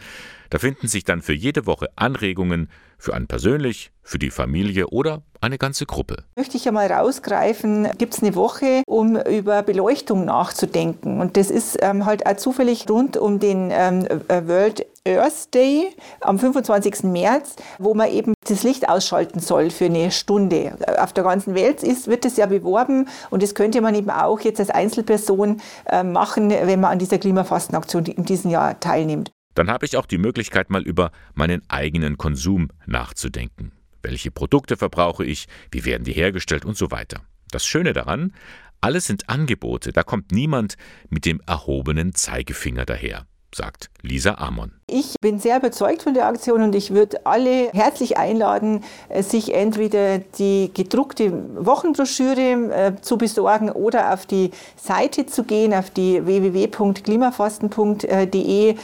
Da 0.50 0.58
finden 0.58 0.88
sich 0.88 1.04
dann 1.04 1.22
für 1.22 1.34
jede 1.34 1.66
Woche 1.66 1.88
Anregungen 1.96 2.70
für 2.98 3.14
einen 3.14 3.26
persönlich, 3.26 3.90
für 4.02 4.18
die 4.18 4.30
Familie 4.30 4.88
oder 4.88 5.22
eine 5.40 5.58
ganze 5.58 5.86
Gruppe. 5.86 6.24
Möchte 6.36 6.56
ich 6.56 6.66
einmal 6.66 6.90
rausgreifen, 6.90 7.88
gibt 7.98 8.14
es 8.14 8.22
eine 8.22 8.34
Woche, 8.34 8.82
um 8.86 9.16
über 9.16 9.62
Beleuchtung 9.62 10.24
nachzudenken. 10.24 11.20
Und 11.20 11.36
das 11.36 11.50
ist 11.50 11.78
ähm, 11.82 12.06
halt 12.06 12.26
auch 12.26 12.36
zufällig 12.36 12.88
rund 12.88 13.16
um 13.16 13.38
den 13.38 13.70
ähm, 13.72 14.06
äh, 14.28 14.46
World 14.46 14.86
Earth 15.06 15.54
Day 15.54 15.94
am 16.20 16.38
25. 16.38 17.04
März, 17.04 17.56
wo 17.78 17.94
man 17.94 18.10
eben 18.10 18.34
das 18.48 18.62
Licht 18.62 18.88
ausschalten 18.88 19.40
soll 19.40 19.70
für 19.70 19.86
eine 19.86 20.10
Stunde. 20.10 20.76
Auf 20.98 21.12
der 21.12 21.24
ganzen 21.24 21.54
Welt 21.54 21.82
ist, 21.82 22.08
wird 22.08 22.24
das 22.24 22.36
ja 22.36 22.46
beworben 22.46 23.08
und 23.30 23.42
das 23.42 23.54
könnte 23.54 23.80
man 23.80 23.94
eben 23.94 24.10
auch 24.10 24.40
jetzt 24.40 24.60
als 24.60 24.70
Einzelperson 24.70 25.60
äh, 25.86 26.02
machen, 26.02 26.50
wenn 26.50 26.80
man 26.80 26.92
an 26.92 26.98
dieser 26.98 27.18
Klimafastenaktion 27.18 28.06
in 28.06 28.24
diesem 28.24 28.50
Jahr 28.50 28.78
teilnimmt. 28.80 29.32
Dann 29.56 29.70
habe 29.70 29.86
ich 29.86 29.96
auch 29.96 30.06
die 30.06 30.18
Möglichkeit, 30.18 30.70
mal 30.70 30.82
über 30.82 31.10
meinen 31.34 31.62
eigenen 31.68 32.18
Konsum 32.18 32.68
nachzudenken. 32.84 33.72
Welche 34.02 34.30
Produkte 34.30 34.76
verbrauche 34.76 35.24
ich? 35.24 35.48
Wie 35.70 35.84
werden 35.84 36.04
die 36.04 36.12
hergestellt 36.12 36.66
und 36.66 36.76
so 36.76 36.90
weiter. 36.90 37.22
Das 37.50 37.66
Schöne 37.66 37.94
daran, 37.94 38.34
alles 38.82 39.06
sind 39.06 39.30
Angebote, 39.30 39.92
da 39.92 40.02
kommt 40.02 40.30
niemand 40.30 40.76
mit 41.08 41.24
dem 41.24 41.40
erhobenen 41.46 42.14
Zeigefinger 42.14 42.84
daher 42.84 43.26
sagt 43.56 43.90
Lisa 44.02 44.34
Amon. 44.34 44.72
Ich 44.86 45.16
bin 45.20 45.40
sehr 45.40 45.58
überzeugt 45.58 46.02
von 46.02 46.14
der 46.14 46.26
Aktion 46.26 46.62
und 46.62 46.74
ich 46.74 46.94
würde 46.94 47.26
alle 47.26 47.70
herzlich 47.72 48.16
einladen, 48.18 48.84
äh, 49.08 49.22
sich 49.22 49.54
entweder 49.54 50.18
die 50.18 50.70
gedruckte 50.72 51.32
Wochenbroschüre 51.64 52.70
äh, 52.70 52.92
zu 53.00 53.18
besorgen 53.18 53.70
oder 53.70 54.12
auf 54.12 54.26
die 54.26 54.50
Seite 54.76 55.26
zu 55.26 55.44
gehen, 55.44 55.72
auf 55.74 55.90
die 55.90 56.24
www.klimafasten.de. 56.24 58.76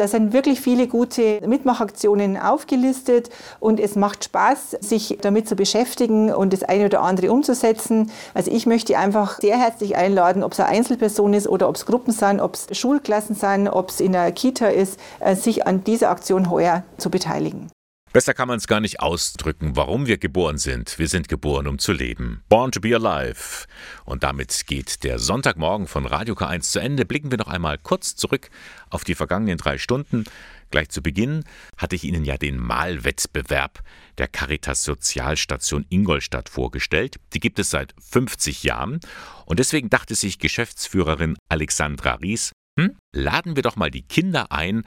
Da 0.00 0.08
sind 0.08 0.32
wirklich 0.32 0.62
viele 0.62 0.88
gute 0.88 1.46
Mitmachaktionen 1.46 2.38
aufgelistet 2.38 3.28
und 3.58 3.78
es 3.78 3.96
macht 3.96 4.24
Spaß, 4.24 4.78
sich 4.80 5.18
damit 5.20 5.46
zu 5.46 5.56
beschäftigen 5.56 6.32
und 6.32 6.54
das 6.54 6.62
eine 6.62 6.86
oder 6.86 7.02
andere 7.02 7.30
umzusetzen. 7.30 8.10
Also 8.32 8.50
ich 8.50 8.64
möchte 8.64 8.96
einfach 8.96 9.38
sehr 9.42 9.58
herzlich 9.58 9.96
einladen, 9.96 10.42
ob 10.42 10.52
es 10.52 10.60
eine 10.60 10.70
Einzelperson 10.70 11.34
ist 11.34 11.46
oder 11.46 11.68
ob 11.68 11.76
es 11.76 11.84
Gruppen 11.84 12.14
sind, 12.14 12.40
ob 12.40 12.54
es 12.54 12.78
Schulklassen 12.78 13.34
sind, 13.34 13.68
ob 13.68 13.90
es 13.90 14.00
in 14.00 14.12
der 14.12 14.32
Kita 14.32 14.68
ist, 14.68 14.98
äh, 15.18 15.36
sich 15.36 15.66
an 15.66 15.84
dieser 15.84 16.08
Aktion 16.08 16.48
heuer 16.48 16.82
zu 16.96 17.10
beteiligen. 17.10 17.70
Besser 18.12 18.34
kann 18.34 18.48
man 18.48 18.58
es 18.58 18.66
gar 18.66 18.80
nicht 18.80 18.98
ausdrücken, 18.98 19.76
warum 19.76 20.06
wir 20.08 20.18
geboren 20.18 20.58
sind. 20.58 20.98
Wir 20.98 21.06
sind 21.06 21.28
geboren, 21.28 21.68
um 21.68 21.78
zu 21.78 21.92
leben. 21.92 22.42
Born 22.48 22.72
to 22.72 22.80
be 22.80 22.92
alive. 22.92 23.66
Und 24.04 24.24
damit 24.24 24.66
geht 24.66 25.04
der 25.04 25.20
Sonntagmorgen 25.20 25.86
von 25.86 26.06
Radio 26.06 26.34
K1 26.34 26.62
zu 26.62 26.80
Ende. 26.80 27.04
Blicken 27.04 27.30
wir 27.30 27.38
noch 27.38 27.46
einmal 27.46 27.78
kurz 27.78 28.16
zurück 28.16 28.50
auf 28.88 29.04
die 29.04 29.14
vergangenen 29.14 29.58
drei 29.58 29.78
Stunden. 29.78 30.24
Gleich 30.72 30.88
zu 30.88 31.02
Beginn 31.02 31.44
hatte 31.76 31.94
ich 31.94 32.02
Ihnen 32.02 32.24
ja 32.24 32.36
den 32.36 32.58
Malwettbewerb 32.58 33.80
der 34.18 34.26
Caritas 34.26 34.82
Sozialstation 34.82 35.86
Ingolstadt 35.88 36.48
vorgestellt. 36.48 37.20
Die 37.32 37.40
gibt 37.40 37.60
es 37.60 37.70
seit 37.70 37.94
50 38.00 38.64
Jahren. 38.64 38.98
Und 39.46 39.60
deswegen 39.60 39.88
dachte 39.88 40.16
sich 40.16 40.40
Geschäftsführerin 40.40 41.36
Alexandra 41.48 42.14
Ries, 42.14 42.50
hm, 42.78 42.96
laden 43.14 43.56
wir 43.56 43.62
doch 43.62 43.76
mal 43.76 43.90
die 43.90 44.02
Kinder 44.02 44.52
ein, 44.52 44.84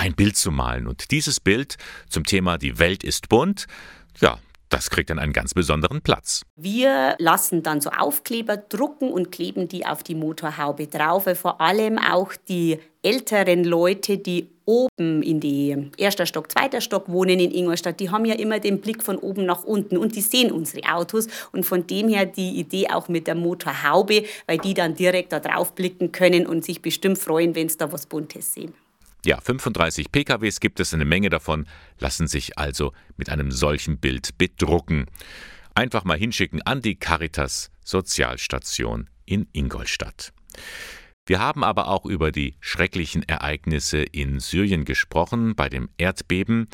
ein 0.00 0.14
Bild 0.14 0.36
zu 0.36 0.50
malen. 0.50 0.86
Und 0.86 1.10
dieses 1.10 1.40
Bild 1.40 1.76
zum 2.08 2.24
Thema 2.24 2.56
Die 2.56 2.78
Welt 2.78 3.04
ist 3.04 3.28
bunt, 3.28 3.66
ja, 4.20 4.38
das 4.70 4.88
kriegt 4.88 5.10
dann 5.10 5.18
einen 5.18 5.32
ganz 5.32 5.52
besonderen 5.52 6.00
Platz. 6.00 6.42
Wir 6.56 7.16
lassen 7.18 7.62
dann 7.62 7.80
so 7.80 7.90
Aufkleber 7.90 8.56
drucken 8.56 9.10
und 9.10 9.30
kleben 9.30 9.68
die 9.68 9.84
auf 9.84 10.02
die 10.02 10.14
Motorhaube 10.14 10.86
drauf. 10.86 11.26
Vor 11.34 11.60
allem 11.60 11.98
auch 11.98 12.32
die 12.48 12.78
älteren 13.02 13.64
Leute, 13.64 14.16
die 14.16 14.48
oben 14.64 15.22
in 15.22 15.40
die 15.40 15.90
erster 15.96 16.24
Stock, 16.24 16.50
zweiter 16.50 16.80
Stock 16.80 17.08
wohnen 17.08 17.40
in 17.40 17.50
Ingolstadt, 17.50 17.98
die 17.98 18.10
haben 18.10 18.24
ja 18.24 18.36
immer 18.36 18.60
den 18.60 18.80
Blick 18.80 19.02
von 19.02 19.18
oben 19.18 19.44
nach 19.44 19.64
unten 19.64 19.96
und 19.98 20.14
die 20.14 20.20
sehen 20.20 20.52
unsere 20.52 20.88
Autos 20.94 21.26
und 21.52 21.66
von 21.66 21.86
dem 21.86 22.08
her 22.08 22.24
die 22.24 22.58
Idee 22.58 22.88
auch 22.88 23.08
mit 23.08 23.26
der 23.26 23.34
Motorhaube, 23.34 24.24
weil 24.46 24.58
die 24.58 24.74
dann 24.74 24.94
direkt 24.94 25.32
da 25.32 25.40
drauf 25.40 25.74
blicken 25.74 26.12
können 26.12 26.46
und 26.46 26.64
sich 26.64 26.80
bestimmt 26.80 27.18
freuen, 27.18 27.54
wenn 27.56 27.68
sie 27.68 27.78
da 27.78 27.90
was 27.90 28.06
Buntes 28.06 28.54
sehen. 28.54 28.72
Ja, 29.24 29.38
35 29.40 30.10
PKWs 30.10 30.60
gibt 30.60 30.80
es, 30.80 30.94
eine 30.94 31.04
Menge 31.04 31.28
davon 31.28 31.66
lassen 31.98 32.26
sich 32.26 32.58
also 32.58 32.92
mit 33.16 33.28
einem 33.28 33.50
solchen 33.50 33.98
Bild 33.98 34.38
bedrucken. 34.38 35.06
Einfach 35.74 36.04
mal 36.04 36.16
hinschicken 36.16 36.62
an 36.62 36.80
die 36.80 36.96
Caritas 36.96 37.70
Sozialstation 37.84 39.10
in 39.26 39.46
Ingolstadt. 39.52 40.32
Wir 41.26 41.38
haben 41.38 41.62
aber 41.62 41.88
auch 41.88 42.06
über 42.06 42.32
die 42.32 42.56
schrecklichen 42.60 43.22
Ereignisse 43.28 43.98
in 43.98 44.40
Syrien 44.40 44.84
gesprochen, 44.84 45.54
bei 45.54 45.68
dem 45.68 45.90
Erdbeben. 45.98 46.68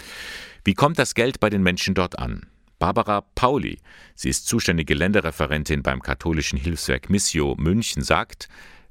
Wie 0.64 0.74
kommt 0.74 0.98
das 0.98 1.14
Geld 1.14 1.40
bei 1.40 1.50
den 1.50 1.62
Menschen 1.62 1.94
dort 1.94 2.18
an? 2.18 2.46
Barbara 2.78 3.22
Pauli, 3.22 3.80
sie 4.14 4.28
ist 4.28 4.46
zuständige 4.46 4.94
Länderreferentin 4.94 5.82
beim 5.82 6.00
katholischen 6.00 6.58
Hilfswerk 6.58 7.10
Missio 7.10 7.54
München, 7.58 8.02
sagt, 8.02 8.48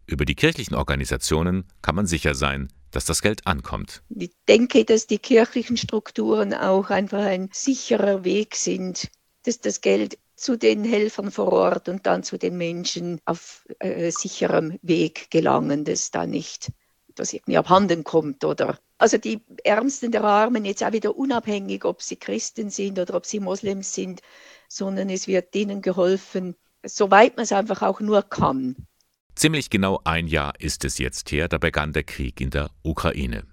über 0.08 0.26
die 0.26 0.36
kirchlichen 0.36 0.76
Organisationen 0.76 1.66
kann 1.82 1.96
man 1.96 2.06
sicher 2.06 2.36
sein, 2.36 2.68
dass 2.96 3.06
das 3.06 3.22
Geld 3.22 3.46
ankommt. 3.46 4.02
Ich 4.10 4.32
denke, 4.48 4.86
dass 4.86 5.08
die 5.08 5.20
kirchlichen 5.20 5.78
Strukturen 5.78 6.54
auch 6.54 6.90
einfach 6.90 7.24
ein 7.24 7.50
sicherer 7.52 8.24
Weg 8.24 8.56
sind, 8.56 9.10
dass 9.44 9.60
das 9.60 9.82
Geld 9.82 10.18
zu 10.36 10.58
den 10.58 10.84
Helfern 10.84 11.32
vor 11.32 11.52
Ort 11.52 11.90
und 11.90 12.06
dann 12.06 12.24
zu 12.24 12.38
den 12.38 12.58
Menschen 12.58 13.20
auf 13.26 13.66
äh, 13.80 14.12
sicherem 14.12 14.80
Weg 14.82 15.30
gelangen, 15.30 15.86
dass 15.86 16.12
da 16.12 16.26
nicht 16.26 16.72
das 17.16 17.34
irgendwie 17.34 17.58
abhanden 17.58 18.04
kommt 18.04 18.44
oder 18.44 18.78
also 18.98 19.18
die 19.18 19.42
Ärmsten 19.64 20.12
der 20.12 20.24
Armen 20.24 20.64
jetzt 20.64 20.84
auch 20.84 20.94
wieder 20.94 21.18
unabhängig, 21.18 21.84
ob 21.86 22.02
sie 22.02 22.16
Christen 22.16 22.70
sind 22.70 22.98
oder 22.98 23.16
ob 23.16 23.26
sie 23.26 23.40
Moslems 23.40 23.94
sind, 23.94 24.22
sondern 24.70 25.10
es 25.10 25.28
wird 25.28 25.54
denen 25.54 25.82
geholfen, 25.82 26.56
soweit 26.84 27.36
man 27.36 27.44
es 27.44 27.52
einfach 27.52 27.82
auch 27.82 28.00
nur 28.00 28.24
kann. 28.24 28.88
Ziemlich 29.36 29.70
genau 29.70 30.00
ein 30.06 30.28
Jahr 30.28 30.54
ist 30.60 30.86
es 30.86 30.98
jetzt 30.98 31.30
her, 31.30 31.50
da 31.50 31.58
begann 31.58 31.92
der 31.92 32.04
Krieg 32.04 32.40
in 32.40 32.52
der 32.52 32.70
Ukraine. 32.84 33.44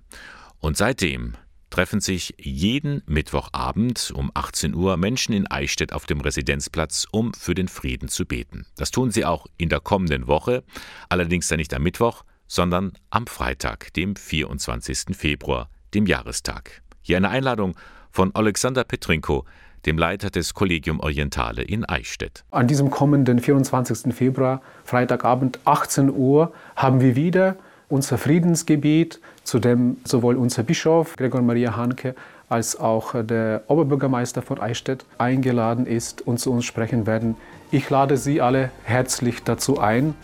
Und 0.61 0.77
seitdem 0.77 1.35
treffen 1.71 2.01
sich 2.01 2.35
jeden 2.39 3.03
Mittwochabend 3.07 4.13
um 4.15 4.31
18 4.33 4.77
Uhr 4.77 4.97
Menschen 4.97 5.33
in 5.33 5.51
Eichstätt 5.51 5.93
auf 5.93 6.07
dem 6.07 6.21
Residenzplatz, 6.21 7.09
um 7.11 7.35
für 7.35 7.55
den 7.55 7.67
Frieden 7.67 8.09
zu 8.09 8.27
beten. 8.27 8.65
Das 8.77 8.93
tun 8.93 9.11
sie 9.11 9.25
auch 9.25 9.47
in 9.57 9.71
der 9.71 9.81
kommenden 9.81 10.29
Woche, 10.29 10.63
allerdings 11.09 11.49
dann 11.49 11.59
nicht 11.59 11.75
am 11.75 11.83
Mittwoch, 11.83 12.25
sondern 12.47 12.93
am 13.11 13.27
Freitag, 13.27 13.93
dem 13.95 14.15
24. 14.15 15.17
Februar, 15.17 15.69
dem 15.95 16.07
Jahrestag. 16.07 16.83
Hier 17.01 17.17
eine 17.17 17.31
Einladung 17.31 17.77
von 18.13 18.33
Alexander 18.37 18.85
Petrinko, 18.85 19.47
dem 19.87 19.99
Leiter 19.99 20.31
des 20.31 20.55
Collegium 20.55 21.01
Orientale 21.01 21.63
in 21.63 21.85
Eichstätt. 21.85 22.45
An 22.51 22.67
diesem 22.67 22.91
kommenden 22.91 23.39
24. 23.39 24.15
Februar, 24.15 24.63
Freitagabend 24.85 25.59
18 25.65 26.11
Uhr, 26.11 26.53
haben 26.77 27.01
wir 27.01 27.17
wieder 27.17 27.57
unser 27.89 28.17
Friedensgebet, 28.17 29.21
zu 29.45 29.59
dem 29.59 29.99
sowohl 30.05 30.37
unser 30.37 30.63
Bischof 30.63 31.17
Gregor 31.17 31.43
Maria 31.43 31.77
Hanke 31.77 32.15
als 32.49 32.79
auch 32.79 33.15
der 33.23 33.63
Oberbürgermeister 33.69 34.43
von 34.43 34.61
Eichstätt 34.61 35.05
eingeladen 35.19 35.87
ist 35.87 36.27
und 36.27 36.39
zu 36.39 36.53
uns 36.53 36.65
sprechen 36.65 37.07
werden. 37.07 37.37
Ich 37.71 37.89
lade 37.89 38.17
Sie 38.17 38.41
alle 38.41 38.71
herzlich 38.85 39.43
dazu 39.43 39.79
ein. 39.79 40.15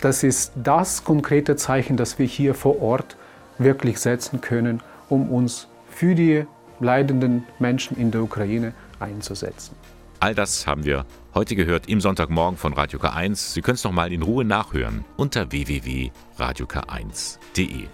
Das 0.00 0.22
ist 0.22 0.52
das 0.54 1.04
konkrete 1.04 1.56
Zeichen, 1.56 1.96
das 1.96 2.18
wir 2.18 2.26
hier 2.26 2.54
vor 2.54 2.80
Ort 2.80 3.16
wirklich 3.58 3.98
setzen 3.98 4.40
können, 4.40 4.80
um 5.08 5.30
uns 5.30 5.68
für 5.90 6.14
die 6.14 6.44
leidenden 6.80 7.44
Menschen 7.58 7.96
in 7.96 8.10
der 8.10 8.22
Ukraine 8.22 8.72
einzusetzen. 9.00 9.74
All 10.20 10.34
das 10.34 10.66
haben 10.66 10.84
wir 10.84 11.06
heute 11.34 11.54
gehört 11.54 11.88
im 11.88 12.00
Sonntagmorgen 12.00 12.58
von 12.58 12.72
Radio 12.72 12.98
K1. 12.98 13.52
Sie 13.52 13.60
können 13.60 13.76
es 13.76 13.84
noch 13.84 13.92
mal 13.92 14.12
in 14.12 14.22
Ruhe 14.22 14.44
nachhören 14.44 15.04
unter 15.16 15.52
www.radiok1.de. 15.52 17.86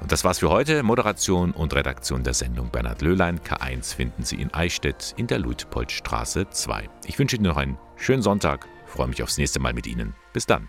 Und 0.00 0.10
das 0.10 0.24
war's 0.24 0.40
für 0.40 0.48
heute. 0.48 0.82
Moderation 0.82 1.52
und 1.52 1.74
Redaktion 1.74 2.24
der 2.24 2.34
Sendung 2.34 2.70
Bernhard 2.70 3.02
Löhlein. 3.02 3.38
K1 3.40 3.94
finden 3.94 4.24
Sie 4.24 4.36
in 4.36 4.52
Eichstätt 4.52 5.14
in 5.16 5.26
der 5.26 5.38
Luitpoldstraße 5.38 6.48
2. 6.50 6.88
Ich 7.06 7.18
wünsche 7.18 7.36
Ihnen 7.36 7.44
noch 7.44 7.58
einen 7.58 7.78
schönen 7.96 8.22
Sonntag, 8.22 8.66
freue 8.86 9.08
mich 9.08 9.22
aufs 9.22 9.38
nächste 9.38 9.60
Mal 9.60 9.74
mit 9.74 9.86
Ihnen. 9.86 10.14
Bis 10.32 10.46
dann. 10.46 10.68